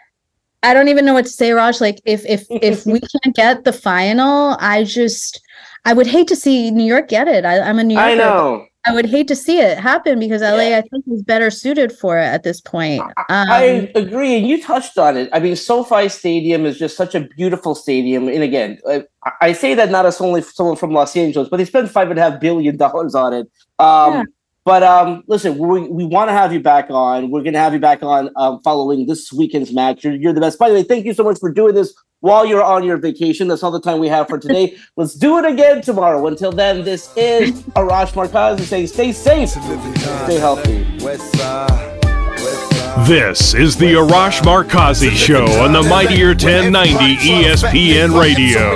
I 0.64 0.74
don't 0.74 0.88
even 0.88 1.06
know 1.06 1.14
what 1.14 1.26
to 1.26 1.32
say, 1.32 1.52
Raj. 1.52 1.80
Like 1.80 2.02
if 2.06 2.26
if 2.26 2.46
if 2.50 2.86
we 2.86 3.00
can't 3.00 3.36
get 3.36 3.64
the 3.64 3.74
final, 3.74 4.58
I 4.60 4.84
just 4.84 5.42
I 5.86 5.94
would 5.94 6.08
hate 6.08 6.28
to 6.30 6.36
see 6.36 6.72
New 6.72 6.84
York 6.84 7.08
get 7.08 7.28
it. 7.28 7.46
I, 7.46 7.58
am 7.58 7.80
a 7.80 7.84
New 7.84 7.94
Yorker. 7.94 8.10
I 8.10 8.16
know. 8.16 8.66
I 8.88 8.94
would 8.94 9.08
hate 9.08 9.28
to 9.30 9.36
see 9.36 9.60
it 9.60 9.80
happen 9.80 10.20
because 10.20 10.42
LA, 10.42 10.70
yeah. 10.70 10.78
I 10.78 10.82
think, 10.82 11.06
is 11.08 11.24
better 11.24 11.50
suited 11.50 11.92
for 11.92 12.20
it 12.20 12.26
at 12.26 12.44
this 12.44 12.62
point. 12.62 13.02
Um, 13.02 13.16
I 13.30 13.92
agree, 13.96 14.38
and 14.38 14.48
you 14.48 14.62
touched 14.62 15.00
on 15.00 15.18
it. 15.18 15.28
I 15.34 15.40
mean, 15.40 15.56
SoFi 15.56 16.08
Stadium 16.08 16.68
is 16.68 16.78
just 16.78 16.96
such 16.96 17.16
a 17.16 17.22
beautiful 17.22 17.74
stadium, 17.74 18.28
and 18.28 18.44
again, 18.44 18.78
I, 18.88 19.04
I 19.42 19.54
say 19.54 19.74
that 19.74 19.90
not 19.90 20.06
as 20.06 20.22
only 20.22 20.44
someone 20.44 20.76
from 20.76 20.92
Los 20.92 21.16
Angeles, 21.16 21.50
but 21.50 21.58
they 21.58 21.66
spent 21.66 21.90
five 21.90 22.12
and 22.12 22.20
a 22.20 22.30
half 22.30 22.40
billion 22.40 22.78
dollars 22.78 23.16
on 23.16 23.34
it. 23.34 23.48
Um, 23.80 24.14
yeah. 24.14 24.24
But 24.66 24.82
um, 24.82 25.24
listen, 25.28 25.59
we, 25.59 25.88
we 25.88 26.05
want 26.05 26.30
to 26.30 26.34
have 26.34 26.51
you 26.51 26.59
back 26.59 26.89
on. 26.89 27.30
We're 27.30 27.43
going 27.43 27.53
to 27.53 27.59
have 27.59 27.74
you 27.74 27.80
back 27.80 28.01
on 28.01 28.32
um, 28.36 28.59
following 28.63 29.05
this 29.05 29.32
weekend's 29.32 29.72
match. 29.72 30.03
You're, 30.03 30.16
you're 30.16 30.34
the 30.34 30.41
best. 30.41 30.57
By 30.57 30.70
the 30.70 30.76
way, 30.76 30.84
thank 30.84 31.05
you 31.05 31.13
so 31.13 31.24
much 31.24 31.39
for 31.39 31.51
doing 31.51 31.76
this 31.76 31.93
while 32.22 32.47
you're 32.47 32.63
on 32.63 32.84
your 32.84 32.97
vacation. 32.97 33.47
That's 33.47 33.61
all 33.61 33.70
the 33.70 33.80
time 33.80 33.99
we 33.99 34.07
have 34.07 34.28
for 34.28 34.39
today. 34.39 34.76
Let's 34.97 35.13
do 35.13 35.38
it 35.38 35.45
again 35.45 35.84
tomorrow. 35.84 36.26
Until 36.26 36.51
then, 36.51 36.84
this 36.84 37.16
is 37.16 37.61
Arash 37.76 38.13
Markazi 38.13 38.61
saying 38.61 38.88
stay 38.88 39.11
safe, 39.11 39.49
stay 39.49 40.39
healthy. 40.39 40.84
This 43.07 43.53
is 43.53 43.78
the 43.78 43.93
Arash 43.93 44.41
Markazi 44.41 45.11
Show 45.11 45.45
on 45.61 45.74
the 45.74 45.84
Mightier 45.84 46.30
1090 46.30 47.18
ESPN 47.18 48.20
Radio. 48.20 48.76